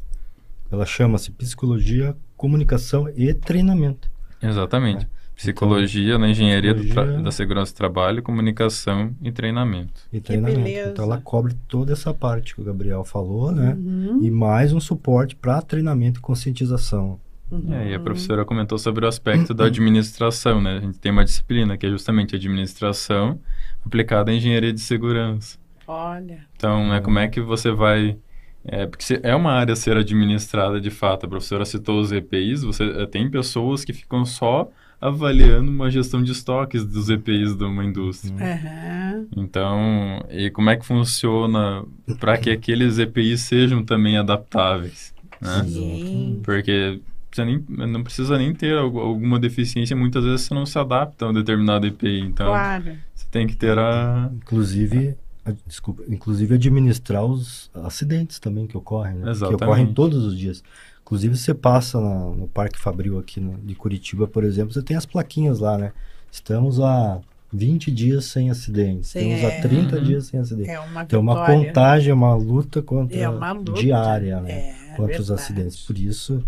ela 0.71 0.85
chama-se 0.85 1.31
psicologia, 1.31 2.15
comunicação 2.35 3.07
e 3.15 3.31
treinamento. 3.35 4.09
Exatamente. 4.41 5.07
Psicologia 5.37 6.17
na 6.17 6.29
engenharia 6.29 6.73
do 6.73 6.81
tra- 6.81 7.03
psicologia- 7.03 7.21
da 7.23 7.31
segurança 7.31 7.71
do 7.71 7.77
trabalho, 7.77 8.23
comunicação 8.23 9.15
e 9.21 9.31
treinamento. 9.31 10.01
E 10.11 10.19
treinamento. 10.19 10.89
Então 10.89 11.05
ela 11.05 11.21
cobre 11.21 11.53
toda 11.67 11.93
essa 11.93 12.11
parte 12.11 12.55
que 12.55 12.61
o 12.61 12.63
Gabriel 12.63 13.05
falou, 13.05 13.51
né? 13.51 13.77
Uhum, 13.79 14.19
E 14.23 14.31
mais 14.31 14.73
um 14.73 14.79
suporte 14.79 15.35
para 15.35 15.61
treinamento 15.61 16.19
e 16.19 16.21
conscientização. 16.23 17.19
uhum. 17.51 17.71
É, 17.71 17.91
e 17.91 17.93
a 17.93 17.99
professora 17.99 18.43
comentou 18.43 18.79
sobre 18.79 19.05
o 19.05 19.07
aspecto 19.07 19.53
da 19.53 19.65
administração, 19.65 20.59
né? 20.59 20.77
A 20.77 20.81
gente 20.81 20.97
tem 20.99 21.11
uma 21.11 21.23
disciplina 21.23 21.77
que 21.77 21.85
é 21.85 21.89
justamente 21.89 22.35
administração 22.35 23.39
aplicada 23.85 24.31
à 24.31 24.33
engenharia 24.33 24.73
de 24.73 24.81
segurança. 24.81 25.59
Olha. 25.87 26.39
Então, 26.55 26.91
é 26.93 26.99
como 26.99 27.19
é 27.19 27.27
que 27.27 27.39
você 27.39 27.71
vai... 27.71 28.17
É, 28.65 28.85
porque 28.87 29.19
é 29.23 29.33
uma 29.35 29.51
área 29.53 29.71
a 29.73 29.75
ser 29.77 29.95
administrada 29.95 30.81
de 30.81 30.89
fato. 30.89 31.25
A 31.25 31.29
professora 31.29 31.63
citou 31.63 32.01
os 32.01 32.11
EPIs, 32.11 32.63
você 32.63 32.83
eh, 32.83 33.05
tem 33.05 33.29
pessoas 33.29 33.85
que 33.85 33.93
ficam 33.93 34.25
só 34.25 34.69
avaliando 34.99 35.69
uma 35.71 35.89
gestão 35.91 36.23
de 36.23 36.31
estoques 36.31 36.83
dos 36.85 37.09
EPIs 37.09 37.55
de 37.55 37.63
uma 37.63 37.83
indústria. 37.85 38.33
Aham. 38.35 39.27
Então, 39.35 40.23
e 40.29 40.49
como 40.49 40.69
é 40.69 40.77
que 40.77 40.85
funciona 40.85 41.83
para 42.19 42.37
que 42.37 42.49
aqueles 42.49 42.97
EPIs 42.97 43.41
sejam 43.41 43.83
também 43.83 44.17
adaptáveis, 44.17 45.13
né? 45.41 45.63
Sim. 45.65 46.39
Porque 46.43 46.99
você 47.31 47.45
nem, 47.45 47.63
não 47.69 48.03
precisa 48.03 48.37
nem 48.37 48.53
ter 48.53 48.75
algu- 48.77 48.99
alguma 48.99 49.39
deficiência, 49.39 49.95
muitas 49.95 50.23
vezes 50.23 50.41
você 50.47 50.53
não 50.53 50.65
se 50.65 50.79
adapta 50.79 51.25
a 51.25 51.29
um 51.29 51.33
determinado 51.33 51.85
EPI, 51.85 52.21
então 52.21 52.47
Claro. 52.47 52.95
você 53.13 53.25
tem 53.29 53.45
que 53.45 53.55
ter 53.55 53.77
a... 53.77 54.31
Inclusive, 54.35 55.15
a- 55.45 55.53
desculpa, 55.67 56.03
inclusive 56.09 56.55
administrar 56.55 57.23
os 57.23 57.69
acidentes 57.75 58.39
também 58.39 58.65
que 58.65 58.75
ocorrem, 58.75 59.15
né? 59.15 59.23
Que 59.25 59.29
Exatamente. 59.29 59.63
ocorrem 59.63 59.93
todos 59.93 60.23
os 60.25 60.35
dias. 60.37 60.63
Inclusive, 61.07 61.37
você 61.37 61.53
passa 61.53 62.01
na- 62.01 62.25
no 62.35 62.49
Parque 62.49 62.77
Fabril 62.77 63.17
aqui 63.17 63.39
no- 63.39 63.57
de 63.59 63.73
Curitiba, 63.75 64.27
por 64.27 64.43
exemplo, 64.43 64.73
você 64.73 64.81
tem 64.81 64.97
as 64.97 65.05
plaquinhas 65.05 65.59
lá, 65.59 65.77
né? 65.77 65.93
Estamos 66.29 66.81
há 66.81 67.21
20 67.51 67.89
dias 67.89 68.25
sem 68.25 68.49
acidentes, 68.49 69.11
Sem- 69.11 69.31
estamos 69.33 69.53
é. 69.53 69.57
há 69.57 69.61
30 69.61 69.95
Uhum. 69.95 70.03
dias 70.03 70.25
sem 70.25 70.37
acidentes. 70.37 70.69
É 70.69 70.77
uma 70.81 71.05
Tem 71.05 71.17
uma 71.17 71.33
vitória. 71.39 71.65
contagem, 71.67 72.11
uma 72.13 72.35
luta 72.35 72.81
contra 72.81 73.17
É 73.17 73.29
uma 73.29 73.53
luta. 73.53 73.71
diária, 73.71 74.41
né? 74.41 74.51
É, 74.51 74.73
contra 74.97 75.21
os 75.21 75.29
verdade. 75.29 75.33
acidentes. 75.41 75.81
Por 75.83 75.97
isso, 75.97 76.45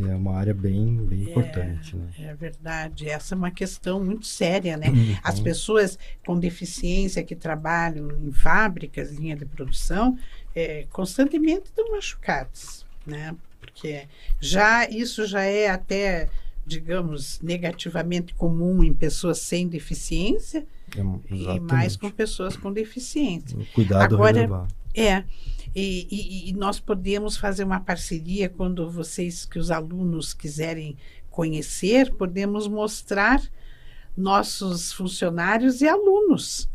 é 0.00 0.14
uma 0.16 0.34
área 0.36 0.52
bem, 0.52 0.96
bem 1.06 1.26
É. 1.28 1.30
importante, 1.30 1.94
né? 1.94 2.08
É 2.18 2.34
verdade. 2.34 3.08
Essa 3.08 3.36
é 3.36 3.38
uma 3.38 3.52
questão 3.52 4.02
muito 4.04 4.26
séria, 4.26 4.76
né? 4.76 4.88
Uhum. 4.88 5.14
As 5.22 5.38
pessoas 5.38 5.96
com 6.26 6.36
deficiência 6.36 7.22
que 7.22 7.36
trabalham 7.36 8.10
em 8.20 8.32
fábricas, 8.32 9.12
linha 9.12 9.36
de 9.36 9.44
produção, 9.46 10.18
é, 10.56 10.86
constantemente 10.90 11.66
estão 11.66 11.88
machucadas, 11.92 12.84
né? 13.06 13.32
Porque 13.72 14.06
já 14.40 14.88
isso 14.88 15.26
já 15.26 15.42
é 15.42 15.68
até, 15.68 16.28
digamos, 16.66 17.40
negativamente 17.40 18.34
comum 18.34 18.82
em 18.82 18.92
pessoas 18.92 19.38
sem 19.38 19.68
deficiência 19.68 20.66
É, 20.96 21.00
e 21.34 21.60
mais 21.60 21.96
com 21.96 22.10
pessoas 22.10 22.56
com 22.56 22.72
deficiência. 22.72 23.56
O 23.58 23.66
Cuidado 23.66 24.14
Agora-. 24.14 24.68
É. 24.94 25.24
E, 25.74 26.08
e, 26.10 26.50
e, 26.50 26.52
nós 26.52 26.80
podemos 26.80 27.36
fazer 27.36 27.62
uma 27.62 27.78
parceria 27.78 28.48
quando 28.48 28.90
vocês, 28.90 29.44
que 29.44 29.56
os 29.56 29.70
alunos 29.70 30.34
quiserem 30.34 30.96
conhecer, 31.30 32.12
podemos 32.14 32.66
mostrar 32.66 33.40
nossos 34.16 34.92
funcionários 34.92 35.80
e 35.80 35.88
alunos. 35.88 36.68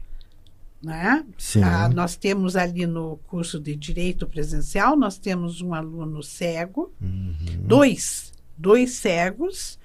Né? 0.85 1.25
Ah, 1.63 1.89
nós 1.89 2.15
temos 2.15 2.55
ali 2.55 2.85
no 2.85 3.17
curso 3.25 3.59
de 3.59 3.75
Direito 3.75 4.27
Presencial, 4.27 4.95
nós 4.95 5.17
temos 5.17 5.59
um 5.59 5.73
aluno 5.73 6.21
cego, 6.21 6.93
Uhum. 7.01 7.35
dois, 7.63 8.31
dois 8.55 8.91
cegos. 8.93 9.79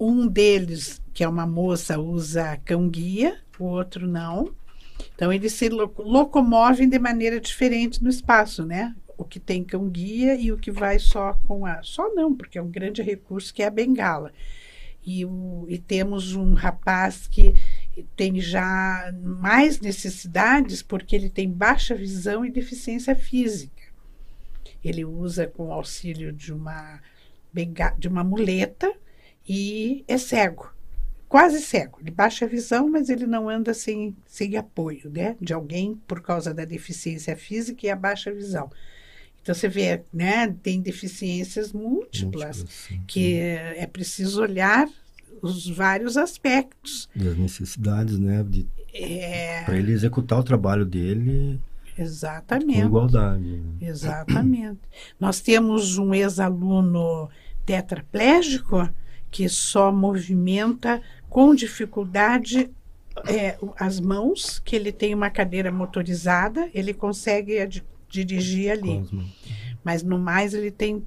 Um 0.00 0.26
deles, 0.26 1.00
que 1.14 1.22
é 1.22 1.28
uma 1.28 1.46
moça, 1.46 1.96
usa 1.98 2.56
cão-guia, 2.64 3.38
o 3.56 3.64
outro 3.66 4.08
não. 4.08 4.52
Então, 5.14 5.32
eles 5.32 5.52
se 5.52 5.68
lo- 5.68 5.94
locomovem 5.96 6.88
de 6.88 6.98
maneira 6.98 7.40
diferente 7.40 8.02
no 8.02 8.10
espaço, 8.10 8.66
né? 8.66 8.94
O 9.16 9.24
que 9.24 9.38
tem 9.38 9.62
cão-guia 9.62 10.34
e 10.34 10.50
o 10.50 10.58
que 10.58 10.70
vai 10.72 10.98
só 10.98 11.34
com 11.46 11.64
a. 11.64 11.82
Só 11.84 12.12
não, 12.14 12.34
porque 12.34 12.58
é 12.58 12.62
um 12.62 12.70
grande 12.70 13.00
recurso 13.00 13.54
que 13.54 13.62
é 13.62 13.66
a 13.66 13.70
bengala. 13.70 14.32
E, 15.06 15.24
o, 15.24 15.64
e 15.68 15.78
temos 15.78 16.34
um 16.34 16.52
rapaz 16.52 17.28
que 17.28 17.54
tem 18.16 18.40
já 18.40 19.12
mais 19.22 19.80
necessidades 19.80 20.82
porque 20.82 21.16
ele 21.16 21.30
tem 21.30 21.50
baixa 21.50 21.94
visão 21.94 22.44
e 22.44 22.50
deficiência 22.50 23.14
física. 23.14 23.82
Ele 24.84 25.04
usa 25.04 25.46
com 25.46 25.72
auxílio 25.72 26.32
de 26.32 26.52
uma, 26.52 27.00
de 27.98 28.08
uma 28.08 28.22
muleta 28.22 28.92
e 29.48 30.04
é 30.06 30.18
cego, 30.18 30.72
quase 31.28 31.60
cego. 31.60 31.98
Ele 32.00 32.10
baixa 32.10 32.44
a 32.44 32.48
visão, 32.48 32.88
mas 32.88 33.08
ele 33.08 33.26
não 33.26 33.48
anda 33.48 33.72
sem, 33.72 34.16
sem 34.26 34.56
apoio 34.56 35.10
né, 35.10 35.36
de 35.40 35.52
alguém 35.52 35.94
por 36.06 36.20
causa 36.20 36.52
da 36.52 36.64
deficiência 36.64 37.36
física 37.36 37.86
e 37.86 37.90
a 37.90 37.96
baixa 37.96 38.32
visão. 38.32 38.70
Então 39.40 39.54
você 39.54 39.68
vê, 39.68 40.02
né, 40.12 40.54
tem 40.62 40.80
deficiências 40.80 41.72
múltiplas 41.72 42.58
Múltiplas, 42.58 42.64
sim. 42.68 43.02
que 43.06 43.38
é 43.38 43.86
preciso 43.86 44.42
olhar 44.42 44.88
os 45.42 45.68
vários 45.68 46.16
aspectos. 46.16 47.08
Das 47.14 47.36
necessidades, 47.36 48.18
né? 48.18 48.44
De, 48.48 48.66
É, 48.94 49.62
Para 49.64 49.76
ele 49.76 49.92
executar 49.92 50.38
o 50.38 50.42
trabalho 50.42 50.84
dele 50.86 51.60
com 51.94 52.02
exatamente. 52.02 52.80
igualdade. 52.80 53.44
né? 53.44 53.62
Exatamente. 53.88 54.80
Nós 55.20 55.40
temos 55.40 55.98
um 55.98 56.14
ex-aluno 56.14 57.28
tetraplégico 57.64 58.88
que 59.30 59.48
só 59.48 59.92
movimenta 59.92 61.00
com 61.28 61.54
dificuldade 61.54 62.70
é, 63.26 63.58
as 63.78 63.98
mãos, 63.98 64.58
que 64.64 64.76
ele 64.76 64.92
tem 64.92 65.14
uma 65.14 65.30
cadeira 65.30 65.72
motorizada, 65.72 66.68
ele 66.74 66.92
consegue 66.92 67.54
dirigir 68.08 68.70
ali. 68.70 69.04
Com 69.10 69.18
as- 69.20 69.26
mas 69.82 70.02
no 70.02 70.18
mais 70.18 70.52
ele 70.52 70.70
tem 70.70 71.02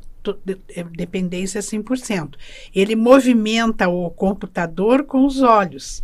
dependência 0.95 1.61
100%. 1.61 2.37
Ele 2.73 2.95
movimenta 2.95 3.87
o 3.87 4.09
computador 4.09 5.03
com 5.03 5.25
os 5.25 5.41
olhos, 5.41 6.03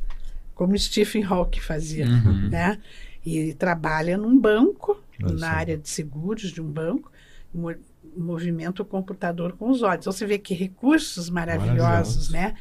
como 0.53 0.78
Stephen 0.78 1.24
Hawking 1.24 1.59
fazia, 1.59 2.05
Uhum. 2.07 2.49
né? 2.49 2.80
E 3.26 3.53
trabalha 3.53 4.18
num 4.18 4.38
banco, 4.39 5.01
Olha 5.24 5.36
na 5.36 5.49
área 5.51 5.78
de 5.78 5.89
seguros 5.89 6.51
de 6.51 6.61
um 6.61 6.70
banco, 6.70 7.11
mo- 7.53 7.76
movimenta 8.16 8.82
o 8.82 8.86
computador 8.86 9.53
com 9.53 9.70
os 9.70 9.82
olhos. 9.82 10.01
Então 10.05 10.13
você 10.13 10.26
vê 10.26 10.38
que 10.38 10.53
recursos 10.53 11.30
maravilhosos, 11.30 12.30
né? 12.30 12.55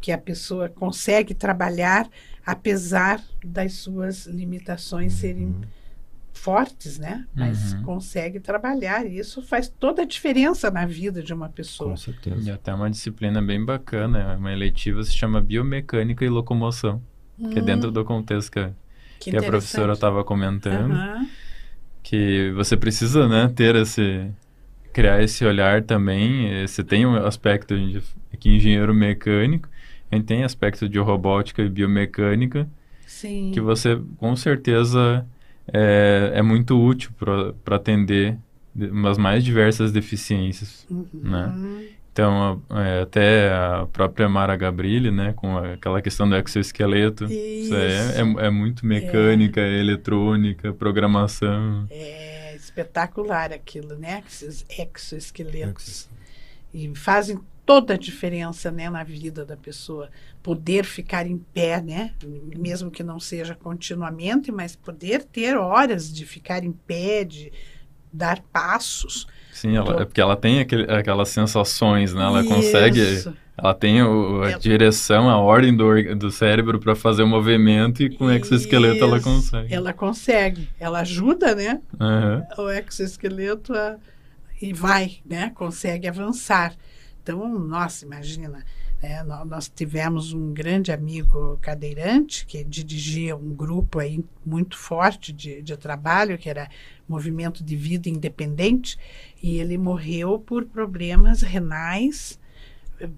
Que 0.00 0.12
a 0.12 0.18
pessoa 0.18 0.68
consegue 0.68 1.34
trabalhar 1.34 2.08
apesar 2.44 3.22
das 3.44 3.74
suas 3.74 4.26
limitações 4.26 5.12
serem 5.12 5.46
Uhum. 5.48 5.60
Fortes, 6.38 6.98
né? 6.98 7.26
Mas 7.34 7.72
Uhum. 7.74 7.82
consegue 7.82 8.40
trabalhar. 8.40 9.04
E 9.06 9.18
isso 9.18 9.42
faz 9.42 9.68
toda 9.68 10.02
a 10.02 10.04
diferença 10.06 10.70
na 10.70 10.86
vida 10.86 11.22
de 11.22 11.34
uma 11.34 11.48
pessoa. 11.48 11.90
Com 11.90 11.96
certeza. 11.96 12.48
E 12.48 12.50
até 12.52 12.72
uma 12.72 12.88
disciplina 12.88 13.42
bem 13.42 13.64
bacana, 13.64 14.36
uma 14.38 14.52
eletiva 14.52 15.02
se 15.02 15.12
chama 15.14 15.40
Biomecânica 15.40 16.24
e 16.24 16.28
Locomoção, 16.28 17.02
que 17.52 17.58
é 17.58 17.62
dentro 17.62 17.90
do 17.90 18.04
contexto 18.04 18.52
que, 18.52 18.58
a- 18.60 18.68
Hum, 18.68 18.74
que 19.20 19.30
que 19.32 19.36
a 19.36 19.42
professora 19.42 19.92
estava 19.92 20.22
comentando, 20.24 20.92
Aham. 20.92 21.26
que 22.02 22.50
você 22.52 22.76
precisa, 22.76 23.28
né, 23.28 23.48
ter 23.54 23.74
esse 23.76 24.30
criar 24.92 25.22
esse 25.22 25.44
olhar 25.44 25.82
também. 25.82 26.48
eh, 26.48 26.66
Você 26.66 26.82
tem 26.82 27.06
um 27.06 27.14
aspecto 27.14 27.76
de, 27.76 28.02
aqui 28.32 28.48
engenheiro 28.56 28.94
mecânico, 28.94 29.68
a 30.10 30.16
gente 30.16 30.24
tem 30.26 30.42
aspecto 30.44 30.88
de 30.88 30.98
robótica 30.98 31.62
e 31.62 31.68
biomecânica, 31.68 32.68
Sim. 33.06 33.50
que 33.52 33.60
você 33.60 34.00
com 34.16 34.34
certeza 34.34 35.24
é, 35.72 36.32
é 36.34 36.42
muito 36.42 36.80
útil 36.80 37.10
para 37.64 37.76
atender 37.76 38.36
de- 38.74 38.86
umas 38.88 39.18
mais 39.18 39.44
diversas 39.44 39.92
deficiências. 39.92 40.86
Uhum. 40.90 41.06
né? 41.14 41.88
Então, 42.12 42.60
é, 42.70 43.02
até 43.02 43.52
a 43.52 43.86
própria 43.92 44.28
Mara 44.28 44.56
Gabrilli, 44.56 45.08
né, 45.12 45.32
com 45.36 45.56
aquela 45.56 46.02
questão 46.02 46.28
do 46.28 46.34
exoesqueleto, 46.34 47.26
isso, 47.26 47.72
é, 47.76 48.16
é, 48.16 48.46
é 48.46 48.50
muito 48.50 48.84
mecânica, 48.84 49.60
eletrônica, 49.60 50.72
programação. 50.72 51.86
É 51.88 52.56
espetacular 52.56 53.52
aquilo, 53.52 53.94
né? 53.96 54.22
Esses 54.28 54.66
exoesqueletos. 54.68 56.08
E 56.74 56.90
fazem 56.96 57.38
toda 57.68 57.92
a 57.92 57.98
diferença, 57.98 58.70
né, 58.72 58.88
na 58.88 59.04
vida 59.04 59.44
da 59.44 59.54
pessoa. 59.54 60.08
Poder 60.42 60.86
ficar 60.86 61.26
em 61.26 61.36
pé, 61.36 61.82
né? 61.82 62.12
Mesmo 62.56 62.90
que 62.90 63.02
não 63.02 63.20
seja 63.20 63.54
continuamente, 63.54 64.50
mas 64.50 64.74
poder 64.74 65.22
ter 65.22 65.54
horas 65.54 66.10
de 66.10 66.24
ficar 66.24 66.64
em 66.64 66.72
pé, 66.72 67.24
de 67.24 67.52
dar 68.10 68.40
passos. 68.50 69.26
Sim, 69.52 69.76
ela, 69.76 70.00
é 70.00 70.04
porque 70.06 70.18
ela 70.18 70.34
tem 70.34 70.60
aquele- 70.60 70.90
aquelas 70.90 71.28
sensações, 71.28 72.14
né? 72.14 72.22
Ela 72.22 72.42
consegue, 72.42 73.00
Isso. 73.02 73.36
ela 73.54 73.74
tem 73.74 74.02
o- 74.02 74.40
a 74.44 74.50
Ela- 74.52 74.58
direção, 74.58 75.28
a 75.28 75.36
ordem 75.36 75.76
do, 75.76 76.16
do 76.16 76.30
cérebro 76.30 76.78
para 76.80 76.94
fazer 76.94 77.22
o 77.22 77.26
movimento 77.28 78.02
e 78.02 78.08
com 78.08 78.24
o 78.24 78.30
exoesqueleto 78.32 79.04
ela 79.04 79.20
consegue. 79.20 79.74
Ela 79.74 79.92
consegue. 79.92 80.70
Ela 80.80 81.00
ajuda, 81.00 81.54
né? 81.54 81.82
Aham. 82.00 82.46
o 82.56 82.70
exoesqueleto 82.70 83.74
a- 83.74 83.96
e 84.62 84.72
vai, 84.72 85.18
né? 85.28 85.52
Consegue 85.54 86.08
avançar. 86.08 86.72
Então, 87.28 87.58
nossa, 87.58 88.06
imagina, 88.06 88.64
né, 89.02 89.22
nó- 89.22 89.44
nós 89.44 89.68
tivemos 89.68 90.32
um 90.32 90.50
grande 90.54 90.90
amigo 90.90 91.58
cadeirante 91.60 92.46
que 92.46 92.64
dirigia 92.64 93.36
um 93.36 93.54
grupo 93.54 93.98
aí 93.98 94.24
muito 94.46 94.78
forte 94.78 95.30
de, 95.30 95.60
de 95.60 95.76
trabalho, 95.76 96.38
que 96.38 96.48
era 96.48 96.70
Movimento 97.06 97.62
de 97.62 97.76
Vida 97.76 98.08
Independente, 98.08 98.98
e 99.42 99.58
ele 99.58 99.76
morreu 99.76 100.38
por 100.38 100.64
problemas 100.64 101.42
renais 101.42 102.40
eh, 102.98 103.10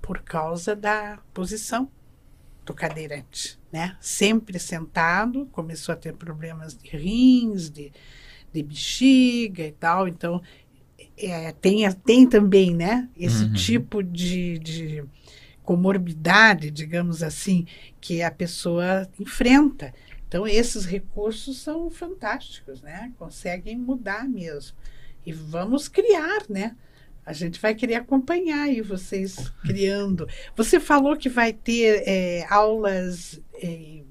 por 0.00 0.22
causa 0.22 0.74
da 0.74 1.18
posição 1.34 1.90
do 2.64 2.72
cadeirante, 2.72 3.58
né? 3.70 3.98
Sempre 4.00 4.58
sentado, 4.58 5.44
começou 5.52 5.92
a 5.92 5.96
ter 5.96 6.14
problemas 6.14 6.74
de 6.74 6.88
rins, 6.96 7.68
de, 7.68 7.92
de 8.50 8.62
bexiga 8.62 9.62
e 9.66 9.72
tal, 9.72 10.08
então 10.08 10.42
é, 11.20 11.52
tem, 11.52 11.90
tem 11.92 12.28
também, 12.28 12.74
né? 12.74 13.08
Esse 13.16 13.44
Uhum. 13.44 13.52
tipo 13.52 14.02
de, 14.02 14.58
de 14.58 15.04
comorbidade, 15.62 16.70
digamos 16.70 17.22
assim, 17.22 17.66
que 18.00 18.22
a 18.22 18.30
pessoa 18.30 19.08
enfrenta. 19.20 19.92
Então, 20.26 20.46
esses 20.46 20.84
recursos 20.84 21.58
são 21.58 21.90
fantásticos, 21.90 22.82
né? 22.82 23.12
Conseguem 23.18 23.78
mudar 23.78 24.28
mesmo. 24.28 24.76
E 25.24 25.32
vamos 25.32 25.88
criar, 25.88 26.42
né? 26.48 26.74
A 27.24 27.32
gente 27.34 27.60
vai 27.60 27.74
querer 27.74 27.96
acompanhar 27.96 28.62
aí 28.64 28.80
vocês 28.80 29.50
criando. 29.64 30.26
Você 30.56 30.80
falou 30.80 31.16
que 31.16 31.28
vai 31.28 31.52
ter 31.52 32.02
é, 32.06 32.46
aulas, 32.48 33.40
é, 33.62 34.02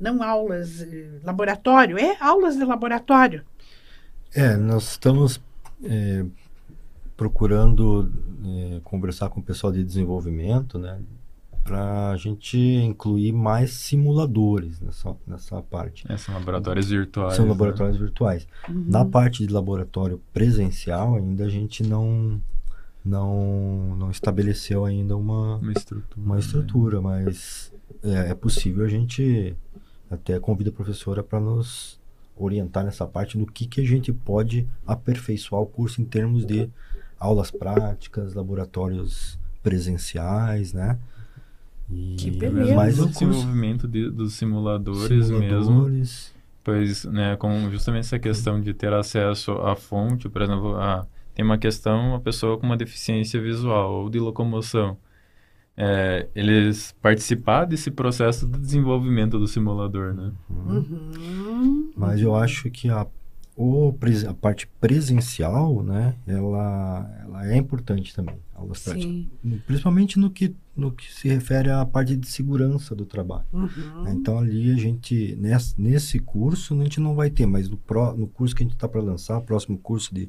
não 0.00 0.22
aulas, 0.22 0.80
é, 0.82 1.18
laboratório, 1.22 1.98
é 1.98 2.16
aulas 2.20 2.56
de 2.56 2.64
laboratório. 2.64 3.44
É, 4.34 4.56
nós 4.56 4.92
estamos 4.92 5.40
é, 5.84 6.24
procurando 7.16 8.12
é, 8.44 8.80
conversar 8.84 9.28
com 9.28 9.40
o 9.40 9.42
pessoal 9.42 9.72
de 9.72 9.84
desenvolvimento, 9.84 10.78
né? 10.78 11.00
Para 11.64 12.10
a 12.10 12.16
gente 12.16 12.56
incluir 12.56 13.32
mais 13.32 13.72
simuladores 13.72 14.80
nessa, 14.80 15.14
nessa 15.26 15.60
parte. 15.60 16.10
É, 16.10 16.16
são 16.16 16.34
laboratórios 16.34 16.88
virtuais. 16.88 17.34
São 17.34 17.44
né? 17.44 17.50
laboratórios 17.50 17.98
virtuais. 17.98 18.48
Uhum. 18.68 18.84
Na 18.86 19.04
parte 19.04 19.46
de 19.46 19.52
laboratório 19.52 20.20
presencial, 20.32 21.16
ainda 21.16 21.44
a 21.44 21.48
gente 21.48 21.82
não, 21.82 22.40
não, 23.04 23.96
não 23.96 24.10
estabeleceu 24.10 24.84
ainda 24.84 25.16
uma, 25.16 25.56
Uma 25.56 25.72
estrutura. 25.72 26.26
uma 26.26 26.38
estrutura, 26.38 27.00
mas 27.02 27.72
é, 28.02 28.30
é 28.30 28.34
possível 28.34 28.84
a 28.84 28.88
gente 28.88 29.54
até 30.10 30.38
convida 30.40 30.70
a 30.70 30.72
professora 30.72 31.22
para 31.22 31.40
nos 31.40 31.97
orientar 32.38 32.84
nessa 32.84 33.06
parte 33.06 33.36
do 33.38 33.46
que, 33.46 33.66
que 33.66 33.80
a 33.80 33.84
gente 33.84 34.12
pode 34.12 34.66
aperfeiçoar 34.86 35.60
o 35.62 35.66
curso 35.66 36.00
em 36.00 36.04
termos 36.04 36.44
de 36.46 36.68
aulas 37.18 37.50
práticas, 37.50 38.34
laboratórios 38.34 39.38
presenciais, 39.62 40.72
né? 40.72 40.98
E, 41.90 42.16
Que 42.18 42.30
beleza. 42.30 42.74
Mas 42.74 42.98
o 42.98 43.06
desenvolvimento 43.06 43.88
de- 43.88 44.10
dos 44.10 44.34
simuladores, 44.34 45.08
mesmo 45.30 45.38
simuladores, 45.40 46.34
Pois, 46.62 47.04
né, 47.06 47.34
com 47.36 47.70
justamente 47.70 48.04
essa 48.04 48.18
questão 48.18 48.60
de 48.60 48.74
ter 48.74 48.92
acesso 48.92 49.52
à 49.52 49.74
fonte, 49.74 50.28
por 50.28 50.42
exemplo, 50.42 50.76
a, 50.76 51.06
tem 51.34 51.42
uma 51.42 51.56
questão, 51.56 52.10
uma 52.10 52.20
pessoa 52.20 52.58
com 52.58 52.66
uma 52.66 52.76
deficiência 52.76 53.40
visual 53.40 54.02
ou 54.02 54.10
de 54.10 54.18
locomoção, 54.18 54.98
é, 55.80 56.26
eles 56.34 56.92
participar 57.00 57.64
desse 57.64 57.88
processo 57.88 58.48
de 58.48 58.58
desenvolvimento 58.58 59.38
do 59.38 59.46
simulador, 59.46 60.12
né? 60.12 60.32
Uhum. 60.50 61.92
Mas 61.96 62.20
eu 62.20 62.34
acho 62.34 62.68
que 62.68 62.88
a, 62.88 63.06
o, 63.56 63.94
a 64.28 64.34
parte 64.34 64.66
presencial, 64.80 65.84
né, 65.84 66.16
ela, 66.26 67.08
ela 67.22 67.52
é 67.52 67.56
importante 67.56 68.12
também, 68.12 68.34
aulas 68.56 68.82
práticas. 68.82 69.08
Sim. 69.08 69.30
Principalmente 69.68 70.18
no 70.18 70.30
que, 70.30 70.52
no 70.74 70.90
que 70.90 71.14
se 71.14 71.28
refere 71.28 71.70
à 71.70 71.86
parte 71.86 72.16
de 72.16 72.26
segurança 72.26 72.92
do 72.92 73.06
trabalho. 73.06 73.46
Uhum. 73.52 74.02
né? 74.02 74.16
Então 74.16 74.36
ali 74.36 74.72
a 74.72 74.76
gente, 74.76 75.36
nesse, 75.38 75.80
nesse 75.80 76.18
curso, 76.18 76.74
a 76.74 76.82
gente 76.82 76.98
não 76.98 77.14
vai 77.14 77.30
ter, 77.30 77.46
mas 77.46 77.68
no, 77.68 77.76
pró, 77.76 78.12
no 78.14 78.26
curso 78.26 78.52
que 78.52 78.64
a 78.64 78.66
gente 78.66 78.74
está 78.74 78.88
para 78.88 79.00
lançar, 79.00 79.40
próximo 79.42 79.78
curso 79.78 80.12
de, 80.12 80.28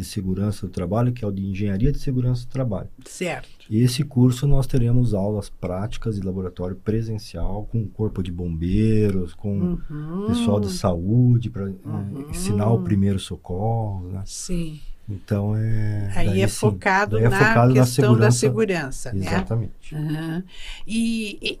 de 0.00 0.06
segurança 0.06 0.66
do 0.66 0.72
trabalho, 0.72 1.12
que 1.12 1.24
é 1.24 1.28
o 1.28 1.30
de 1.32 1.44
engenharia 1.46 1.92
de 1.92 1.98
segurança 1.98 2.44
do 2.46 2.48
trabalho. 2.50 2.88
Certo. 3.04 3.48
E 3.68 3.80
esse 3.82 4.02
curso 4.02 4.46
nós 4.46 4.66
teremos 4.66 5.14
aulas 5.14 5.48
práticas 5.48 6.16
de 6.16 6.22
laboratório 6.26 6.74
presencial 6.76 7.68
com 7.70 7.82
o 7.82 7.88
corpo 7.88 8.22
de 8.22 8.32
bombeiros, 8.32 9.34
com 9.34 9.78
Uhum. 9.90 10.24
pessoal 10.26 10.58
de 10.60 10.70
saúde 10.70 11.50
para 11.50 11.64
Uhum. 11.64 12.24
ensinar 12.30 12.70
o 12.70 12.80
primeiro 12.82 13.18
socorro, 13.18 14.08
né? 14.08 14.22
Sim. 14.26 14.80
Então 15.08 15.56
é 15.56 16.12
Aí 16.14 16.26
daí 16.28 16.40
é 16.42 16.46
sim, 16.48 16.54
focado 16.56 17.16
daí 17.16 17.24
é 17.24 17.28
na 17.28 17.36
focado 17.38 17.74
na 17.74 17.80
questão 17.82 18.16
da 18.16 18.30
segurança. 18.30 19.10
segurança, 19.10 19.12
né? 19.12 19.26
Exatamente. 19.26 19.94
Aham. 19.94 20.44
E, 20.86 21.38
e 21.42 21.60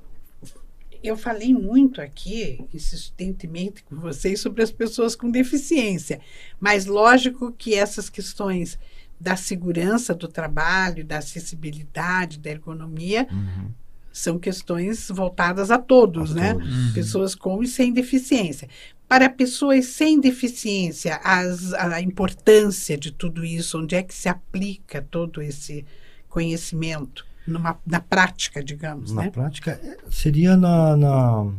eu 1.02 1.16
falei 1.16 1.52
muito 1.54 2.00
aqui, 2.00 2.64
insistentemente 2.72 3.82
com 3.84 3.96
vocês, 3.96 4.40
sobre 4.40 4.62
as 4.62 4.70
pessoas 4.70 5.14
com 5.16 5.30
deficiência. 5.30 6.20
Mas 6.58 6.86
lógico 6.86 7.52
que 7.52 7.74
essas 7.74 8.08
questões 8.10 8.78
da 9.20 9.36
segurança 9.36 10.14
do 10.14 10.26
trabalho, 10.28 11.04
da 11.04 11.18
acessibilidade, 11.18 12.38
da 12.38 12.50
ergonomia, 12.50 13.26
Uhum. 13.30 13.70
são 14.12 14.38
questões 14.38 15.08
voltadas 15.10 15.70
a 15.70 15.78
todos, 15.78 16.32
A 16.32 16.34
né? 16.34 16.52
todos. 16.54 16.68
Uhum. 16.86 16.92
Pessoas 16.94 17.34
com 17.34 17.62
e 17.62 17.66
sem 17.66 17.92
deficiência. 17.92 18.68
Para 19.06 19.28
pessoas 19.28 19.86
sem 19.86 20.20
deficiência, 20.20 21.16
as- 21.22 21.72
a 21.74 22.00
importância 22.00 22.96
de 22.96 23.10
tudo 23.10 23.44
isso, 23.44 23.78
onde 23.78 23.94
é 23.94 24.02
que 24.02 24.14
se 24.14 24.28
aplica 24.28 25.02
todo 25.02 25.42
esse 25.42 25.84
conhecimento 26.28 27.26
numa, 27.46 27.78
na 27.86 28.00
prática, 28.00 28.62
digamos, 28.62 29.12
Na 29.12 29.22
né? 29.22 29.30
prática, 29.30 29.72
é, 29.82 29.96
seria 30.10 30.56
na, 30.56 30.96
na, 30.96 31.52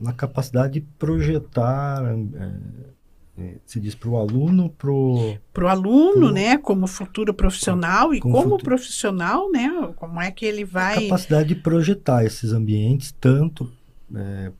na 0.00 0.12
capacidade 0.12 0.74
de 0.74 0.80
projetar, 0.98 2.02
é, 2.04 3.42
é, 3.42 3.54
se 3.66 3.78
diz 3.80 3.94
para 3.94 4.08
o 4.08 4.16
aluno, 4.16 4.70
para 4.70 4.90
o 4.90 5.38
Para 5.52 5.64
o 5.64 5.68
aluno, 5.68 6.26
Pro- 6.26 6.32
né, 6.32 6.58
como 6.58 6.86
futuro 6.86 7.32
profissional 7.34 8.12
e 8.14 8.20
como 8.20 8.58
profissional, 8.58 9.50
né, 9.50 9.92
como 9.96 10.20
é 10.20 10.30
que 10.30 10.44
ele 10.44 10.64
vai... 10.64 11.04
capacidade 11.04 11.48
de 11.50 11.54
projetar 11.56 12.24
esses 12.24 12.52
ambientes, 12.52 13.14
tanto 13.20 13.70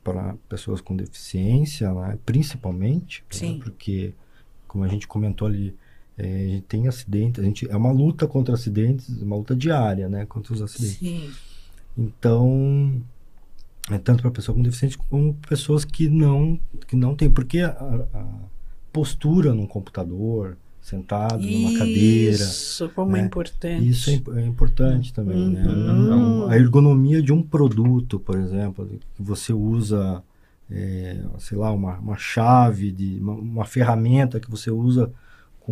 para 0.03 0.35
pessoas 0.47 0.79
com 0.79 0.95
deficiência, 0.95 1.91
né, 1.93 2.17
principalmente, 2.25 3.23
né, 3.41 3.59
porque, 3.63 4.13
como 4.67 4.83
a 4.83 4.87
gente 4.87 5.07
comentou 5.07 5.47
ali, 5.47 5.75
é, 6.19 6.25
a 6.25 6.47
gente 6.49 6.61
tem 6.63 6.87
acidentes, 6.87 7.41
a 7.41 7.45
gente, 7.45 7.71
é 7.71 7.77
uma 7.77 7.91
luta 7.91 8.27
contra 8.27 8.53
acidentes, 8.53 9.07
uma 9.21 9.37
luta 9.37 9.55
diária, 9.55 10.09
né, 10.09 10.25
contra 10.25 10.53
os 10.53 10.61
acidentes. 10.61 10.97
Sim, 10.97 11.29
Então, 11.97 13.01
é 13.89 13.97
tanto 13.97 14.21
para 14.21 14.31
pessoa 14.31 14.53
com 14.53 14.61
deficiência 14.61 14.99
como 15.09 15.33
pessoas 15.47 15.85
que 15.85 16.09
não 16.09 16.59
que 16.87 16.95
não 16.97 17.15
têm, 17.15 17.29
porque 17.29 17.61
a, 17.61 17.69
a 18.13 18.25
postura 18.91 19.53
num 19.53 19.65
computador, 19.65 20.57
sentado 20.81 21.41
numa 21.41 21.77
cadeira, 21.77 22.35
Isso, 22.35 22.89
como 22.89 23.15
é 23.15 23.21
né? 23.21 23.27
importante. 23.27 23.87
isso 23.87 24.09
é, 24.09 24.41
é 24.41 24.45
importante 24.45 25.13
também, 25.13 25.49
né? 25.49 25.63
Uhum. 25.63 26.03
Então, 26.05 26.49
a 26.49 26.57
ergonomia 26.57 27.21
de 27.21 27.31
um 27.31 27.41
produto, 27.41 28.19
por 28.19 28.37
exemplo, 28.37 28.85
que 29.15 29.21
você 29.21 29.53
usa, 29.53 30.21
é, 30.69 31.17
sei 31.37 31.57
lá, 31.57 31.71
uma, 31.71 31.97
uma 31.99 32.17
chave, 32.17 32.91
de, 32.91 33.19
uma, 33.21 33.33
uma 33.33 33.65
ferramenta 33.65 34.37
que 34.39 34.51
você 34.51 34.69
usa 34.69 35.11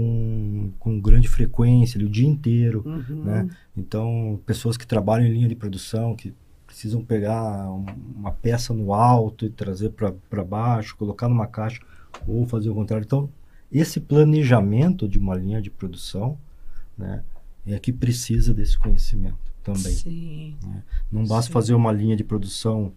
com, 0.01 0.69
com 0.77 0.99
grande 0.99 1.27
frequência 1.27 1.99
o 2.05 2.07
dia 2.07 2.27
inteiro, 2.27 2.83
Uhum. 2.85 3.23
né? 3.23 3.49
Então, 3.75 4.39
pessoas 4.45 4.77
que 4.77 4.85
trabalham 4.85 5.25
em 5.25 5.33
linha 5.33 5.47
de 5.49 5.55
produção, 5.55 6.15
que 6.15 6.33
precisam 6.67 7.03
pegar 7.03 7.67
um- 7.71 7.85
uma 8.15 8.31
peça 8.31 8.75
no 8.75 8.93
alto 8.93 9.43
e 9.45 9.49
trazer 9.49 9.89
para 9.89 10.43
baixo, 10.43 10.95
colocar 10.95 11.27
numa 11.27 11.47
caixa 11.47 11.81
ou 12.27 12.45
fazer 12.45 12.69
o 12.69 12.75
contrário. 12.75 13.05
Então, 13.05 13.27
esse 13.71 13.99
planejamento 13.99 15.07
de 15.07 15.17
uma 15.17 15.33
linha 15.35 15.59
de 15.59 15.71
produção, 15.71 16.37
né, 16.95 17.23
é 17.65 17.79
que 17.79 17.91
precisa 17.91 18.53
desse 18.53 18.77
conhecimento 18.77 19.37
também. 19.63 19.93
Sim. 19.93 20.55
Não 21.11 21.25
basta 21.25 21.47
Sim. 21.47 21.53
fazer 21.53 21.73
uma 21.73 21.91
linha 21.91 22.15
de 22.15 22.23
produção 22.23 22.93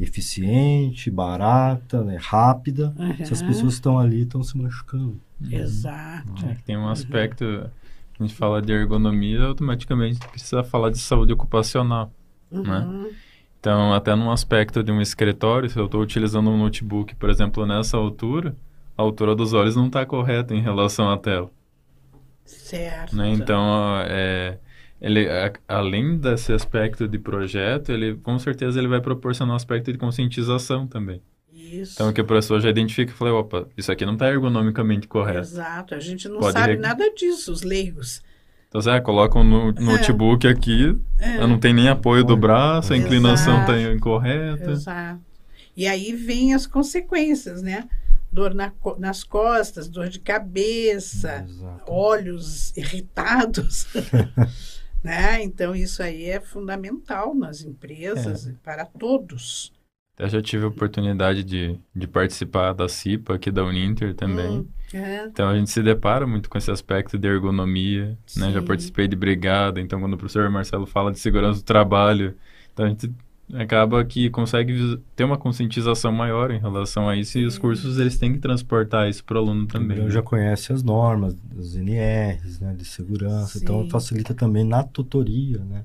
eficiente, 0.00 1.10
barata, 1.10 2.02
né, 2.02 2.18
rápida, 2.20 2.94
se 3.24 3.32
as 3.32 3.42
pessoas 3.42 3.74
estão 3.74 3.98
ali 3.98 4.22
estão 4.22 4.42
se 4.42 4.56
machucando. 4.56 5.20
Exato. 5.50 6.46
É 6.46 6.56
tem 6.64 6.76
um 6.76 6.88
aspecto, 6.88 7.44
a 7.44 8.22
gente 8.22 8.34
fala 8.34 8.60
de 8.60 8.72
ergonomia, 8.72 9.44
automaticamente 9.44 10.18
precisa 10.28 10.62
falar 10.62 10.90
de 10.90 10.98
saúde 10.98 11.32
ocupacional. 11.32 12.12
Uhum. 12.50 13.10
Então, 13.58 13.94
até 13.94 14.14
num 14.16 14.30
aspecto 14.30 14.82
de 14.82 14.90
um 14.90 15.00
escritório, 15.00 15.70
se 15.70 15.78
eu 15.78 15.86
estou 15.86 16.02
utilizando 16.02 16.50
um 16.50 16.58
notebook, 16.58 17.14
por 17.14 17.30
exemplo, 17.30 17.64
nessa 17.64 17.96
altura, 17.96 18.56
a 18.98 19.02
altura 19.02 19.36
dos 19.36 19.52
olhos 19.52 19.76
não 19.76 19.86
está 19.86 20.04
correta 20.04 20.54
em 20.54 20.60
relação 20.60 21.08
à 21.08 21.16
tela. 21.16 21.48
Certo. 22.44 23.16
Né? 23.16 23.32
Então, 23.32 23.62
é, 24.04 24.58
ele, 25.02 25.28
a- 25.28 25.52
além 25.68 26.16
desse 26.16 26.52
aspecto 26.52 27.06
de 27.06 27.18
projeto, 27.18 27.90
ele 27.92 28.14
com 28.14 28.38
certeza 28.38 28.78
ele 28.78 28.88
vai 28.88 29.00
proporcionar 29.02 29.52
um 29.52 29.56
aspecto 29.56 29.92
de 29.92 29.98
conscientização 29.98 30.86
também. 30.86 31.20
Isso. 31.52 31.94
Então, 31.94 32.12
que 32.12 32.20
a 32.20 32.24
pessoa 32.24 32.60
já 32.60 32.70
identifica 32.70 33.10
e 33.12 33.14
fala, 33.14 33.32
opa, 33.34 33.66
isso 33.76 33.90
aqui 33.90 34.06
não 34.06 34.12
está 34.14 34.28
ergonomicamente 34.30 35.06
correto. 35.08 35.40
Exato. 35.40 35.94
A 35.94 36.00
gente 36.00 36.28
não 36.28 36.38
Pode 36.40 36.52
sabe 36.52 36.72
reg- 36.74 36.80
nada 36.80 37.10
disso, 37.14 37.50
os 37.52 37.62
leigos. 37.62 38.22
Então, 38.68 38.80
você 38.80 39.00
coloca 39.02 39.38
um 39.38 39.44
no- 39.44 39.72
notebook 39.72 40.46
aqui, 40.46 40.96
É. 41.18 41.46
não 41.46 41.58
tem 41.58 41.74
nem 41.74 41.88
apoio 41.88 42.24
do 42.24 42.36
braço, 42.36 42.92
a 42.92 42.96
inclinação 42.96 43.60
está 43.62 43.78
incorreta. 43.92 44.70
Exato. 44.70 45.20
E 45.76 45.86
aí 45.86 46.14
vem 46.14 46.54
as 46.54 46.66
consequências, 46.66 47.60
né? 47.62 47.88
Dor 48.30 48.54
na 48.54 48.72
nas 48.98 49.22
costas, 49.24 49.88
dor 49.88 50.08
de 50.08 50.18
cabeça, 50.20 51.44
Exato. 51.48 51.84
olhos 51.92 52.74
irritados. 52.76 53.86
né? 55.02 55.42
Então, 55.42 55.74
isso 55.74 56.02
aí 56.02 56.24
é 56.24 56.40
fundamental 56.40 57.34
nas 57.34 57.62
empresas 57.62 58.46
e 58.46 58.52
para 58.52 58.84
todos. 58.84 59.72
Até 60.14 60.28
já 60.28 60.42
tive 60.42 60.64
a 60.64 60.68
oportunidade 60.68 61.42
de, 61.42 61.78
de 61.94 62.06
participar 62.06 62.72
da 62.74 62.88
CIPA 62.88 63.34
aqui 63.34 63.50
da 63.50 63.64
Uninter 63.64 64.14
também. 64.14 64.58
Hum, 64.58 64.68
é. 64.92 65.24
Então 65.24 65.48
a 65.48 65.56
gente 65.56 65.70
se 65.70 65.82
depara 65.82 66.26
muito 66.26 66.50
com 66.50 66.58
esse 66.58 66.70
aspecto 66.70 67.18
de 67.18 67.26
ergonomia, 67.26 68.16
né? 68.36 68.52
Já 68.52 68.62
participei 68.62 69.08
de 69.08 69.16
brigada, 69.16 69.80
então 69.80 69.98
quando 69.98 70.12
o 70.12 70.18
professor 70.18 70.48
Marcelo 70.50 70.86
fala 70.86 71.10
de 71.10 71.18
segurança 71.18 71.60
do 71.60 71.64
trabalho, 71.64 72.36
então 72.72 72.84
a 72.84 72.88
gente 72.90 73.10
acaba 73.52 74.02
que 74.04 74.30
consegue 74.30 74.98
ter 75.14 75.24
uma 75.24 75.36
conscientização 75.36 76.10
maior 76.12 76.50
em 76.50 76.58
relação 76.58 77.08
a 77.08 77.16
isso 77.16 77.38
e 77.38 77.44
os 77.44 77.58
cursos 77.58 77.98
eles 77.98 78.16
têm 78.18 78.32
que 78.32 78.38
transportar 78.38 79.08
isso 79.08 79.22
para 79.24 79.36
o 79.36 79.40
aluno 79.40 79.66
também. 79.66 79.96
Então 79.96 80.06
né? 80.06 80.10
já 80.12 80.22
conhece 80.22 80.72
as 80.72 80.82
normas, 80.82 81.36
os 81.56 81.76
NRs, 81.76 82.60
né, 82.60 82.74
de 82.74 82.84
segurança, 82.84 83.58
então 83.58 83.82
Sim. 83.84 83.90
facilita 83.90 84.32
também 84.32 84.64
na 84.64 84.82
tutoria, 84.82 85.58
né, 85.58 85.84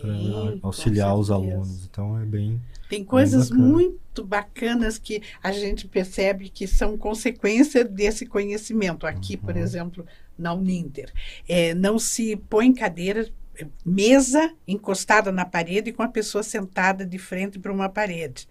para 0.00 0.58
auxiliar 0.62 1.16
os 1.16 1.30
alunos. 1.30 1.84
Então 1.90 2.18
é 2.18 2.24
bem 2.24 2.60
Tem 2.88 3.02
coisas 3.04 3.50
bacana. 3.50 3.68
muito 3.68 4.24
bacanas 4.24 4.98
que 4.98 5.22
a 5.42 5.50
gente 5.52 5.88
percebe 5.88 6.48
que 6.48 6.66
são 6.66 6.96
consequência 6.96 7.84
desse 7.84 8.26
conhecimento. 8.26 9.06
Aqui, 9.06 9.36
por 9.36 9.54
Uhum. 9.54 9.60
exemplo, 9.60 10.06
na 10.38 10.54
Uninter, 10.54 11.12
é, 11.48 11.74
não 11.74 11.98
se 11.98 12.36
põe 12.36 12.72
cadeira, 12.72 13.22
é, 13.22 13.28
mesa 13.84 14.52
encostada 14.66 15.32
na 15.32 15.44
parede 15.44 15.92
com 15.92 16.02
a 16.02 16.08
pessoa 16.08 16.42
sentada 16.42 17.04
de 17.04 17.18
frente 17.18 17.58
para 17.58 17.72
uma 17.72 17.88
parede. 17.88 18.48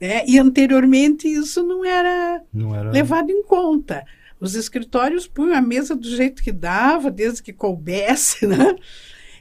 né? 0.00 0.24
E 0.26 0.38
anteriormente 0.38 1.28
isso 1.28 1.62
não 1.62 1.84
era 1.84 2.42
não 2.52 2.74
era 2.74 2.90
levado 2.90 3.30
em 3.30 3.42
conta. 3.42 4.04
Os 4.40 4.54
escritórios 4.54 5.26
punham 5.26 5.56
a 5.56 5.62
mesa 5.62 5.96
do 5.96 6.08
jeito 6.08 6.42
que 6.42 6.52
dava, 6.52 7.10
desde 7.10 7.42
que 7.42 7.52
coubesse, 7.52 8.46
né? 8.48 8.76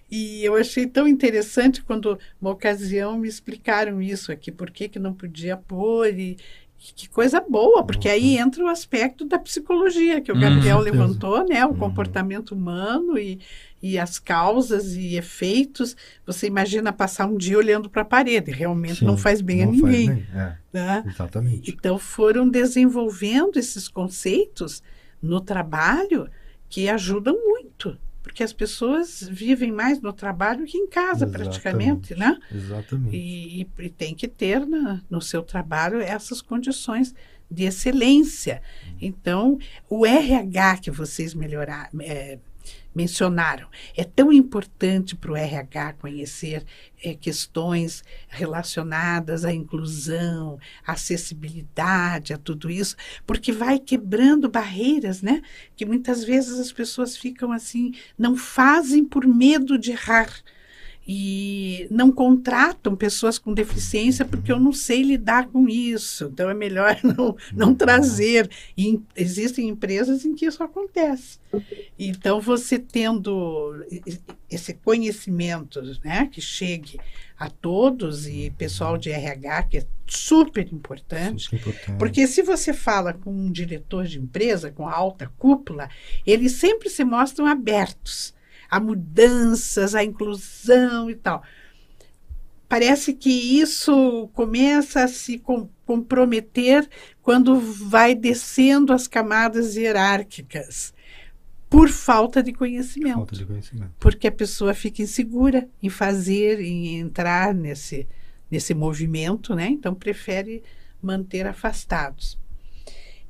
E 0.09 0.43
eu 0.43 0.55
achei 0.55 0.87
tão 0.87 1.07
interessante 1.07 1.83
quando, 1.83 2.17
uma 2.41 2.51
ocasião, 2.51 3.17
me 3.17 3.27
explicaram 3.27 4.01
isso 4.01 4.31
aqui, 4.31 4.51
por 4.51 4.71
que, 4.71 4.87
que 4.87 4.99
não 4.99 5.13
podia 5.13 5.57
pôr, 5.57 6.17
e 6.17 6.37
Que 6.79 7.09
coisa 7.09 7.41
boa, 7.41 7.83
porque 7.83 8.07
aí 8.07 8.37
entra 8.37 8.63
o 8.63 8.67
aspecto 8.67 9.25
da 9.25 9.39
psicologia 9.39 10.21
que 10.21 10.31
o 10.31 10.35
Gabriel 10.39 10.77
Uhum. 10.77 10.83
levantou, 10.83 11.45
né? 11.47 11.65
O 11.65 11.69
Uhum. 11.69 11.77
comportamento 11.77 12.51
humano 12.53 13.17
e, 13.17 13.39
e 13.81 13.97
as 13.97 14.19
causas 14.19 14.93
e 14.93 15.15
efeitos. 15.15 15.95
Você 16.25 16.45
imagina 16.47 16.93
passar 16.93 17.25
um 17.25 17.35
dia 17.35 17.57
olhando 17.57 17.89
para 17.89 18.03
a 18.03 18.05
parede, 18.05 18.51
realmente 18.51 19.03
não 19.03 19.15
Sim, 19.17 19.23
faz 19.23 19.41
bem 19.41 19.63
a 19.63 19.65
não 19.65 19.73
faz 19.73 19.81
ninguém. 19.83 20.07
bem, 20.07 20.27
é, 20.33 20.57
né? 20.71 21.03
exatamente. 21.07 21.71
Então 21.71 21.97
foram 21.97 22.47
desenvolvendo 22.47 23.57
esses 23.57 23.87
conceitos 23.87 24.81
no 25.21 25.41
trabalho 25.41 26.29
que 26.69 26.87
ajudam 26.89 27.33
muito, 27.33 27.66
porque 28.37 28.43
as 28.43 28.53
pessoas 28.53 29.27
vivem 29.31 29.71
mais 29.71 29.99
no 29.99 30.13
trabalho 30.13 30.63
que 30.63 30.77
em 30.77 30.85
casa, 30.87 31.25
Exatamente. 31.25 31.37
praticamente, 31.59 32.15
né? 32.15 32.37
Exatamente. 32.53 33.15
E, 33.17 33.61
e- 33.79 33.89
tem 33.89 34.13
que 34.13 34.27
ter 34.27 34.63
na- 34.63 35.01
no 35.09 35.19
seu 35.19 35.41
trabalho 35.41 35.99
essas 35.99 36.39
condições 36.39 37.15
de 37.49 37.63
excelência. 37.63 38.61
Então, 39.01 39.57
o 39.89 40.05
RH 40.05 40.77
que 40.77 40.91
vocês 40.91 41.33
melhorar, 41.33 41.89
é, 42.01 42.37
mencionaram 42.97 43.69
é 43.95 44.03
tão 44.03 44.33
importante 44.33 45.15
para 45.15 45.31
o 45.31 45.37
RH 45.37 45.93
conhecer 45.93 46.65
é, 47.03 47.13
questões 47.13 48.03
relacionadas 48.27 49.45
à 49.45 49.53
inclusão, 49.53 50.57
à 50.85 50.93
acessibilidade, 50.93 52.33
a 52.33 52.37
tudo 52.37 52.71
isso, 52.71 52.95
porque 53.25 53.51
vai 53.51 53.77
quebrando 53.77 54.49
barreiras, 54.49 55.21
né? 55.21 55.43
Que 55.75 55.85
muitas 55.85 56.23
vezes 56.23 56.59
as 56.59 56.71
pessoas 56.71 57.15
ficam 57.15 57.51
assim, 57.51 57.93
não 58.17 58.35
fazem 58.35 59.05
por 59.05 59.27
medo 59.27 59.77
de 59.77 59.91
errar 59.91 60.29
e 61.07 61.87
não 61.89 62.11
contratam 62.11 62.93
pessoas 62.95 63.39
com 63.39 63.53
deficiência 63.53 64.25
porque 64.25 64.51
eu 64.51 64.59
não 64.59 64.73
sei 64.73 65.01
lidar 65.03 65.47
com 65.47 65.69
isso. 65.69 66.25
Então 66.25 66.49
é 66.49 66.53
melhor 66.53 66.97
não, 67.01 67.35
não 67.53 67.73
trazer. 67.73 68.49
E 68.75 68.87
em- 68.89 69.05
existem 69.15 69.69
empresas 69.69 70.25
em 70.25 70.35
que 70.35 70.45
isso 70.45 70.61
acontece. 70.61 71.39
Então 71.97 72.41
você 72.41 72.77
tendo 72.77 73.85
esse 74.49 74.73
conhecimento, 74.73 75.81
né, 76.03 76.27
que 76.31 76.41
chegue 76.41 76.99
a 77.39 77.49
todos 77.49 78.27
e 78.27 78.51
pessoal 78.57 78.97
de 78.97 79.09
RH 79.11 79.63
que 79.63 79.77
é 79.77 79.85
super 80.07 80.67
importante. 80.73 81.47
É 81.53 81.55
importante. 81.55 81.97
Porque 81.97 82.27
se 82.27 82.41
você 82.41 82.73
fala 82.73 83.13
com 83.13 83.31
um 83.31 83.51
diretor 83.51 84.05
de 84.05 84.19
empresa, 84.19 84.71
com 84.71 84.87
a 84.87 84.93
alta 84.93 85.31
cúpula, 85.37 85.89
eles 86.25 86.53
sempre 86.53 86.89
se 86.89 87.03
mostram 87.05 87.45
abertos 87.45 88.35
a 88.69 88.79
mudanças, 88.79 89.95
a 89.95 90.03
inclusão 90.03 91.09
e 91.09 91.15
tal. 91.15 91.43
Parece 92.69 93.13
que 93.13 93.29
isso 93.29 94.29
começa 94.33 95.03
a 95.03 95.07
se 95.07 95.37
com- 95.39 95.69
comprometer 95.85 96.87
quando 97.21 97.59
vai 97.61 98.13
descendo 98.13 98.91
as 98.91 99.07
camadas 99.07 99.75
hierárquicas, 99.77 100.93
por 101.69 101.87
falta 101.89 102.41
de 102.43 102.51
conhecimento 102.53 103.15
Falta 103.15 103.35
de 103.35 103.45
conhecimento. 103.45 103.91
porque 103.99 104.27
a 104.27 104.31
pessoa 104.31 104.73
fica 104.73 105.01
insegura 105.01 105.67
em 105.81 105.89
fazer, 105.89 106.59
em 106.59 106.97
entrar 106.99 107.53
nesse, 107.53 108.05
nesse 108.51 108.73
movimento, 108.73 109.55
né? 109.55 109.67
Então 109.69 109.93
prefere 109.95 110.61
manter 111.01 111.45
afastados. 111.47 112.37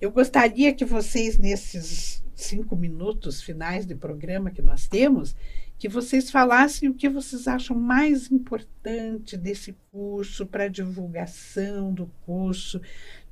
Eu 0.02 0.12
gostaria 0.12 0.74
que 0.74 0.86
vocês, 0.86 1.38
nesses 1.38 2.24
cinco 2.38 2.76
minutos 2.76 3.42
finais 3.42 3.86
de 3.86 3.96
programa 3.96 4.52
que 4.52 4.62
nós 4.62 4.88
temos, 4.88 5.36
que 5.78 5.90
vocês 5.90 6.30
falassem 6.30 6.88
o 6.88 6.94
que 6.94 7.10
vocês 7.10 7.48
acham 7.48 7.76
mais 7.76 8.32
importante 8.32 9.36
desse 9.36 9.76
curso 9.92 10.46
para 10.46 10.66
a 10.66 10.70
divulgação 10.70 11.92
do 11.92 12.06
curso. 12.26 12.80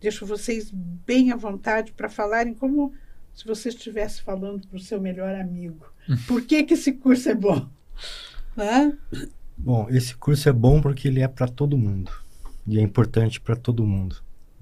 Deixo 0.01 0.26
vocês 0.26 0.72
bem 0.72 1.32
à 1.32 1.36
vontade 1.36 1.93
para 1.93 2.10
falarem 2.10 2.53
como 2.53 2.93
se 3.34 3.45
você 3.45 3.70
estivesse 3.70 4.24
falando 4.24 4.68
para 4.68 4.78
o 4.78 4.82
seu 4.82 4.99
melhor 4.99 5.36
amigo. 5.36 5.86
Por 6.28 6.41
que, 6.41 6.64
que 6.64 6.74
esse 6.74 6.93
curso 6.93 7.30
é 7.30 7.36
bom? 7.36 7.70
Né? 8.58 8.97
Bom, 9.56 9.88
esse 9.89 10.16
curso 10.16 10.49
é 10.49 10.53
bom 10.53 10.82
porque 10.82 11.08
ele 11.08 11.22
é 11.22 11.28
para 11.28 11.47
todo 11.47 11.78
mundo. 11.78 12.12
E 12.66 12.80
é 12.80 12.82
importante 12.82 13.39
para 13.39 13.56
todo 13.56 13.86
mundo. 13.86 14.18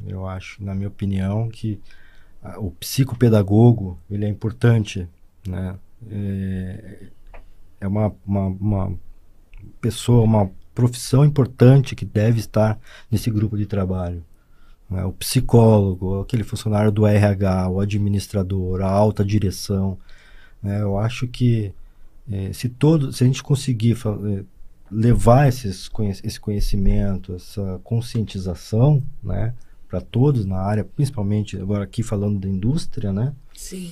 Eu 0.05 0.27
acho, 0.27 0.61
na 0.61 0.75
minha 0.75 0.89
opinião, 0.89 1.47
que 1.47 1.79
o 2.57 2.71
psicopedagogo, 2.71 3.97
ele 4.09 4.25
é 4.25 4.27
importante, 4.27 5.07
né? 5.47 5.75
É, 6.09 7.07
é 7.79 7.87
uma, 7.87 8.13
uma, 8.25 8.47
uma 8.47 8.93
pessoa, 9.79 10.23
uma 10.23 10.51
profissão 10.73 11.23
importante 11.23 11.95
que 11.95 12.05
deve 12.05 12.39
estar 12.39 12.79
nesse 13.09 13.29
grupo 13.29 13.57
de 13.57 13.65
trabalho. 13.65 14.23
né? 14.89 15.05
O 15.05 15.13
psicólogo, 15.13 16.21
aquele 16.21 16.43
funcionário 16.43 16.91
do 16.91 17.05
RH, 17.05 17.69
o 17.69 17.79
administrador, 17.79 18.81
a 18.81 18.89
alta 18.89 19.23
direção. 19.23 19.97
né? 20.61 20.81
Eu 20.81 20.97
acho 20.97 21.27
que 21.27 21.73
eh, 22.31 22.51
se 22.53 22.69
todo, 22.69 23.11
se 23.11 23.23
a 23.23 23.27
gente 23.27 23.43
conseguir 23.43 23.97
eh, 24.05 24.43
levar 24.91 25.47
esses, 25.47 25.89
esse 26.23 26.39
conhecimento, 26.39 27.35
essa 27.35 27.79
conscientização, 27.83 29.03
né, 29.23 29.53
para 29.93 30.01
todos 30.01 30.43
na 30.43 30.57
área, 30.57 30.83
principalmente 30.83 31.55
agora 31.55 31.83
aqui 31.83 32.01
falando 32.01 32.39
da 32.39 32.49
indústria, 32.49 33.13
né, 33.13 33.31
Sim. 33.55 33.91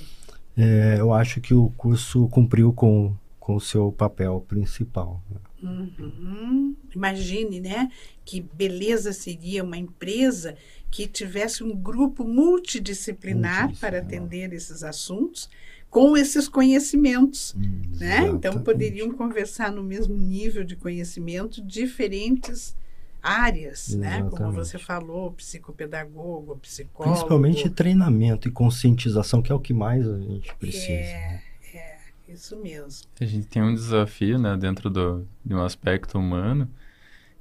eh, 0.58 0.95
eu 0.97 1.14
acho 1.14 1.39
que 1.39 1.54
o 1.54 1.70
curso 1.78 2.28
cumpriu 2.30 2.74
com, 2.74 3.14
com 3.39 3.56
o 3.56 3.62
seu 3.62 3.91
papel 3.91 4.43
principal. 4.47 5.22
né. 5.30 5.38
Uhum. 5.62 6.76
Imagine, 6.95 7.60
né? 7.60 7.91
Que 8.26 8.41
beleza 8.41 9.14
seria 9.14 9.64
uma 9.64 9.78
empresa 9.78 10.56
que 10.89 11.06
tivesse 11.06 11.64
um 11.64 11.76
grupo 11.76 12.24
multidisciplinar, 12.24 13.72
para 13.80 14.02
Multidisciplinar. 14.02 14.04
atender 14.04 14.54
esses 14.54 14.84
assuntos 14.84 15.47
com 15.88 16.18
esses 16.18 16.47
conhecimentos. 16.49 17.54
Né? 17.99 18.28
Então 18.30 18.64
poderiam 18.64 19.12
conversar 19.12 19.72
no 19.72 19.84
mesmo 19.84 20.18
nível 20.18 20.64
de 20.64 20.76
conhecimento 20.76 21.62
diferentes 21.62 22.76
áreas, 23.22 23.95
né? 23.95 24.17
Como 24.17 24.28
Exatamente. 24.28 24.55
você 24.55 24.80
falou, 24.80 25.32
psicopedagogo, 25.32 26.57
psicólogo. 26.57 27.13
Principalmente 27.13 27.69
treinamento 27.69 28.47
e 28.47 28.51
conscientização, 28.51 29.41
que 29.41 29.51
é 29.51 29.55
o 29.55 29.59
que 29.59 29.74
mais 29.74 30.07
a 30.07 30.17
gente 30.17 30.53
precisa. 30.55 30.89
né? 30.89 31.41
É, 31.74 31.78
é, 31.78 31.97
isso 32.30 32.57
mesmo. 32.57 33.07
A 33.19 33.26
gente 33.26 33.47
tem 33.47 33.61
um 33.61 33.74
desafio, 33.74 34.39
né, 34.39 34.57
dentro 34.57 34.89
do, 34.89 35.28
de 35.45 35.53
um 35.53 35.63
aspecto 35.63 36.17
humano, 36.17 36.67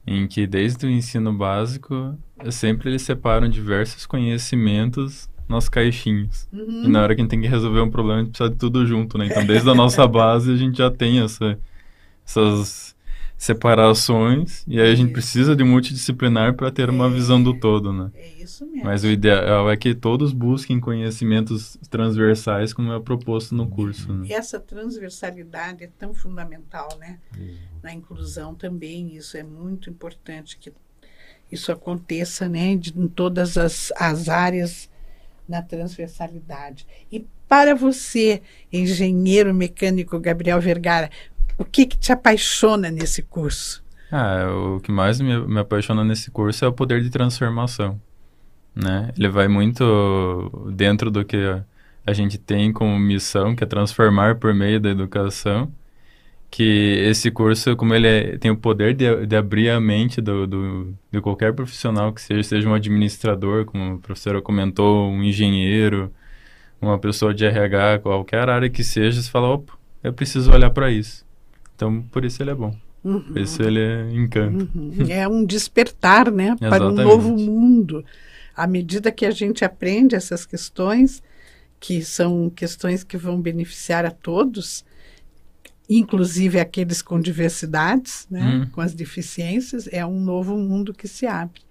em 0.06 0.26
que 0.26 0.46
desde 0.46 0.86
o 0.86 0.90
ensino 0.90 1.32
básico, 1.32 2.18
sempre 2.50 2.90
eles 2.90 3.02
separam 3.02 3.48
diversos 3.48 4.04
conhecimentos 4.06 5.30
nas 5.48 5.68
caixinhas. 5.68 6.48
Uhum. 6.52 6.84
E 6.84 6.88
na 6.88 7.02
hora 7.02 7.14
que 7.14 7.20
a 7.20 7.24
gente 7.24 7.30
tem 7.30 7.40
que 7.40 7.48
resolver 7.48 7.80
um 7.80 7.90
problema, 7.90 8.20
a 8.20 8.24
gente 8.24 8.32
precisa 8.32 8.50
de 8.50 8.56
tudo 8.56 8.86
junto, 8.86 9.18
né? 9.18 9.26
Então, 9.26 9.44
desde 9.44 9.68
a 9.68 9.74
nossa 9.74 10.06
base, 10.08 10.52
a 10.52 10.56
gente 10.56 10.78
já 10.78 10.90
tem 10.90 11.20
essa, 11.20 11.58
essas 12.24 12.94
separações, 13.40 14.64
e 14.68 14.78
aí 14.78 14.92
a 14.92 14.94
gente 14.94 15.06
Isso. 15.06 15.14
precisa 15.14 15.56
de 15.56 15.64
multidisciplinar 15.64 16.52
para 16.54 16.70
ter 16.70 16.90
uma 16.90 17.06
É. 17.06 17.10
visão 17.10 17.42
do 17.42 17.58
todo, 17.58 17.90
né? 17.90 18.10
É 18.14 18.28
isso 18.42 18.66
mesmo. 18.66 18.84
Mas 18.84 19.02
o 19.02 19.06
ideal 19.06 19.70
é 19.70 19.76
que 19.78 19.94
todos 19.94 20.34
busquem 20.34 20.78
conhecimentos 20.78 21.78
transversais, 21.88 22.74
como 22.74 22.92
é 22.92 23.00
proposto 23.00 23.54
no 23.54 23.66
curso, 23.66 24.12
né? 24.12 24.26
Essa 24.30 24.60
transversalidade 24.60 25.84
é 25.84 25.88
tão 25.98 26.12
fundamental, 26.12 26.88
né? 26.98 27.18
Na 27.82 27.94
inclusão 27.94 28.54
também, 28.54 29.16
isso 29.16 29.38
é 29.38 29.42
muito 29.42 29.88
importante 29.88 30.58
que 30.58 30.70
isso 31.50 31.72
aconteça, 31.72 32.46
né? 32.46 32.76
De, 32.76 32.92
em 32.94 33.08
todas 33.08 33.56
as, 33.56 33.90
as 33.96 34.28
áreas 34.28 34.90
na 35.48 35.62
transversalidade. 35.62 36.86
E 37.10 37.24
para 37.48 37.74
você, 37.74 38.42
engenheiro 38.70 39.54
mecânico 39.54 40.20
Gabriel 40.20 40.60
Vergara, 40.60 41.10
o 41.60 41.64
que, 41.64 41.84
que 41.84 41.98
te 41.98 42.10
apaixona 42.10 42.90
nesse 42.90 43.22
curso? 43.22 43.84
Ah, 44.10 44.46
o 44.50 44.80
que 44.80 44.90
mais 44.90 45.20
me, 45.20 45.38
me 45.46 45.60
apaixona 45.60 46.02
nesse 46.02 46.30
curso 46.30 46.64
é 46.64 46.68
o 46.68 46.72
poder 46.72 47.02
de 47.02 47.10
transformação, 47.10 48.00
né? 48.74 49.12
Ele 49.16 49.28
vai 49.28 49.46
muito 49.46 49.84
dentro 50.74 51.10
do 51.10 51.24
que 51.24 51.36
a, 52.06 52.12
gente 52.14 52.38
tem 52.38 52.72
como 52.72 52.98
missão, 52.98 53.54
que 53.54 53.62
é 53.62 53.66
transformar 53.66 54.36
por 54.36 54.54
meio 54.54 54.80
da 54.80 54.88
educação, 54.90 55.70
que 56.50 56.96
esse 57.04 57.30
curso, 57.30 57.76
como 57.76 57.94
ele 57.94 58.08
é- 58.08 58.38
tem 58.38 58.50
o 58.50 58.56
poder 58.56 58.94
de, 58.94 59.26
de 59.26 59.36
abrir 59.36 59.70
a 59.70 59.80
mente 59.80 60.20
do, 60.20 60.46
do, 60.46 60.94
de 61.12 61.20
qualquer 61.20 61.52
profissional 61.54 62.12
que 62.12 62.22
seja, 62.22 62.42
seja 62.42 62.68
um 62.68 62.74
administrador, 62.74 63.66
como 63.66 63.96
a 63.96 63.98
professora 63.98 64.42
comentou, 64.42 65.10
um 65.10 65.22
engenheiro, 65.22 66.12
uma 66.80 66.98
pessoa 66.98 67.34
de 67.34 67.44
RH, 67.46 68.00
qualquer 68.00 68.48
área 68.48 68.70
que 68.70 68.84
seja, 68.84 69.22
você 69.22 69.30
fala, 69.30 69.48
opa, 69.50 69.74
eu 70.02 70.12
preciso 70.12 70.52
olhar 70.52 70.70
para 70.70 70.90
isso. 70.90 71.28
Então, 71.80 72.02
por 72.12 72.26
isso 72.26 72.42
ele 72.42 72.50
é 72.50 72.54
bom. 72.54 72.76
Uhum. 73.02 73.22
Por 73.22 73.38
isso 73.38 73.62
ele 73.62 73.80
é 73.80 74.12
encanto. 74.12 74.68
Uhum. 74.74 74.92
É 75.08 75.26
um 75.26 75.42
despertar, 75.46 76.30
né, 76.30 76.54
para 76.60 76.86
um 76.86 76.92
novo 76.92 77.34
mundo. 77.38 78.04
À 78.54 78.66
medida 78.66 79.10
que 79.10 79.24
a 79.24 79.30
gente 79.30 79.64
aprende 79.64 80.14
essas 80.14 80.44
questões, 80.44 81.22
que 81.80 82.04
são 82.04 82.50
questões 82.50 83.02
que 83.02 83.16
vão 83.16 83.40
beneficiar 83.40 84.04
a 84.04 84.10
todos, 84.10 84.84
inclusive 85.88 86.60
aqueles 86.60 87.00
com 87.00 87.18
diversidades, 87.18 88.26
né, 88.30 88.42
Hum. 88.42 88.70
com 88.70 88.82
as 88.82 88.92
deficiências, 88.92 89.88
é 89.90 90.04
um 90.04 90.20
novo 90.20 90.58
mundo 90.58 90.92
que 90.92 91.08
se 91.08 91.26
abre. 91.26 91.62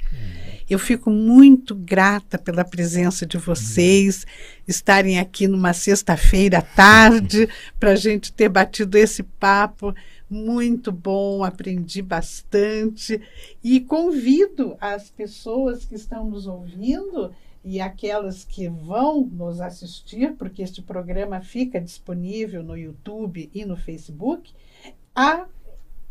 Eu 0.69 0.77
fico 0.77 1.09
muito 1.09 1.73
grata 1.73 2.37
pela 2.37 2.63
presença 2.63 3.25
de 3.25 3.37
vocês, 3.37 4.25
estarem 4.67 5.17
aqui 5.17 5.47
numa 5.47 5.73
sexta-feira 5.73 6.59
à 6.59 6.61
tarde, 6.61 7.49
para 7.79 7.91
a 7.91 7.95
gente 7.95 8.31
ter 8.31 8.49
batido 8.49 8.95
esse 8.95 9.23
papo 9.23 9.95
muito 10.29 10.91
bom, 10.91 11.43
aprendi 11.43 12.01
bastante. 12.01 13.19
E 13.63 13.79
convido 13.79 14.77
as 14.79 15.09
pessoas 15.09 15.85
que 15.85 15.95
estão 15.95 16.29
nos 16.29 16.45
ouvindo 16.45 17.33
e 17.63 17.81
aquelas 17.81 18.45
que 18.45 18.69
vão 18.69 19.21
nos 19.25 19.59
assistir, 19.59 20.35
porque 20.37 20.61
este 20.61 20.81
programa 20.81 21.41
fica 21.41 21.81
disponível 21.81 22.63
no 22.63 22.77
YouTube 22.77 23.49
e 23.53 23.65
no 23.65 23.75
Facebook, 23.75 24.53
a 25.15 25.45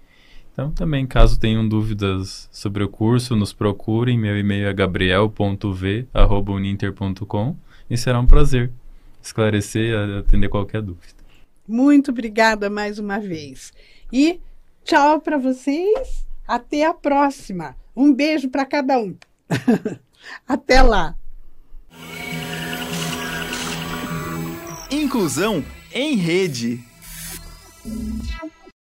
Então, 0.55 0.71
também, 0.71 1.07
caso 1.07 1.39
tenham 1.39 1.69
dúvidas 1.69 2.49
sobre 2.51 2.83
o 2.83 2.89
curso, 2.89 3.37
nos 3.37 3.53
procurem. 3.53 4.19
Meu 4.19 4.39
e-mail 4.39 4.69
é 4.69 4.73
gabriel.v.uninter.com 4.73 7.57
e 7.91 7.97
será 7.99 8.19
um 8.19 8.27
prazer 8.27 8.71
esclarecer 9.23 9.91
e 9.91 9.95
atender 10.19 10.49
qualquer 10.49 10.81
dúvida. 10.81 11.22
Muito 11.67 12.11
obrigada 12.11 12.69
mais 12.69 12.99
uma 12.99 13.19
vez. 13.19 13.73
E 14.13 14.41
tchau 14.85 15.21
para 15.21 15.39
vocês. 15.39 16.27
Até 16.47 16.85
a 16.85 16.93
próxima. 16.93 17.77
Um 17.95 18.13
beijo 18.13 18.49
para 18.49 18.65
cada 18.65 18.99
um. 18.99 19.17
Até 20.47 20.83
lá. 20.83 21.17
Inclusão 24.91 25.65
em 25.93 26.17
rede. 26.17 26.85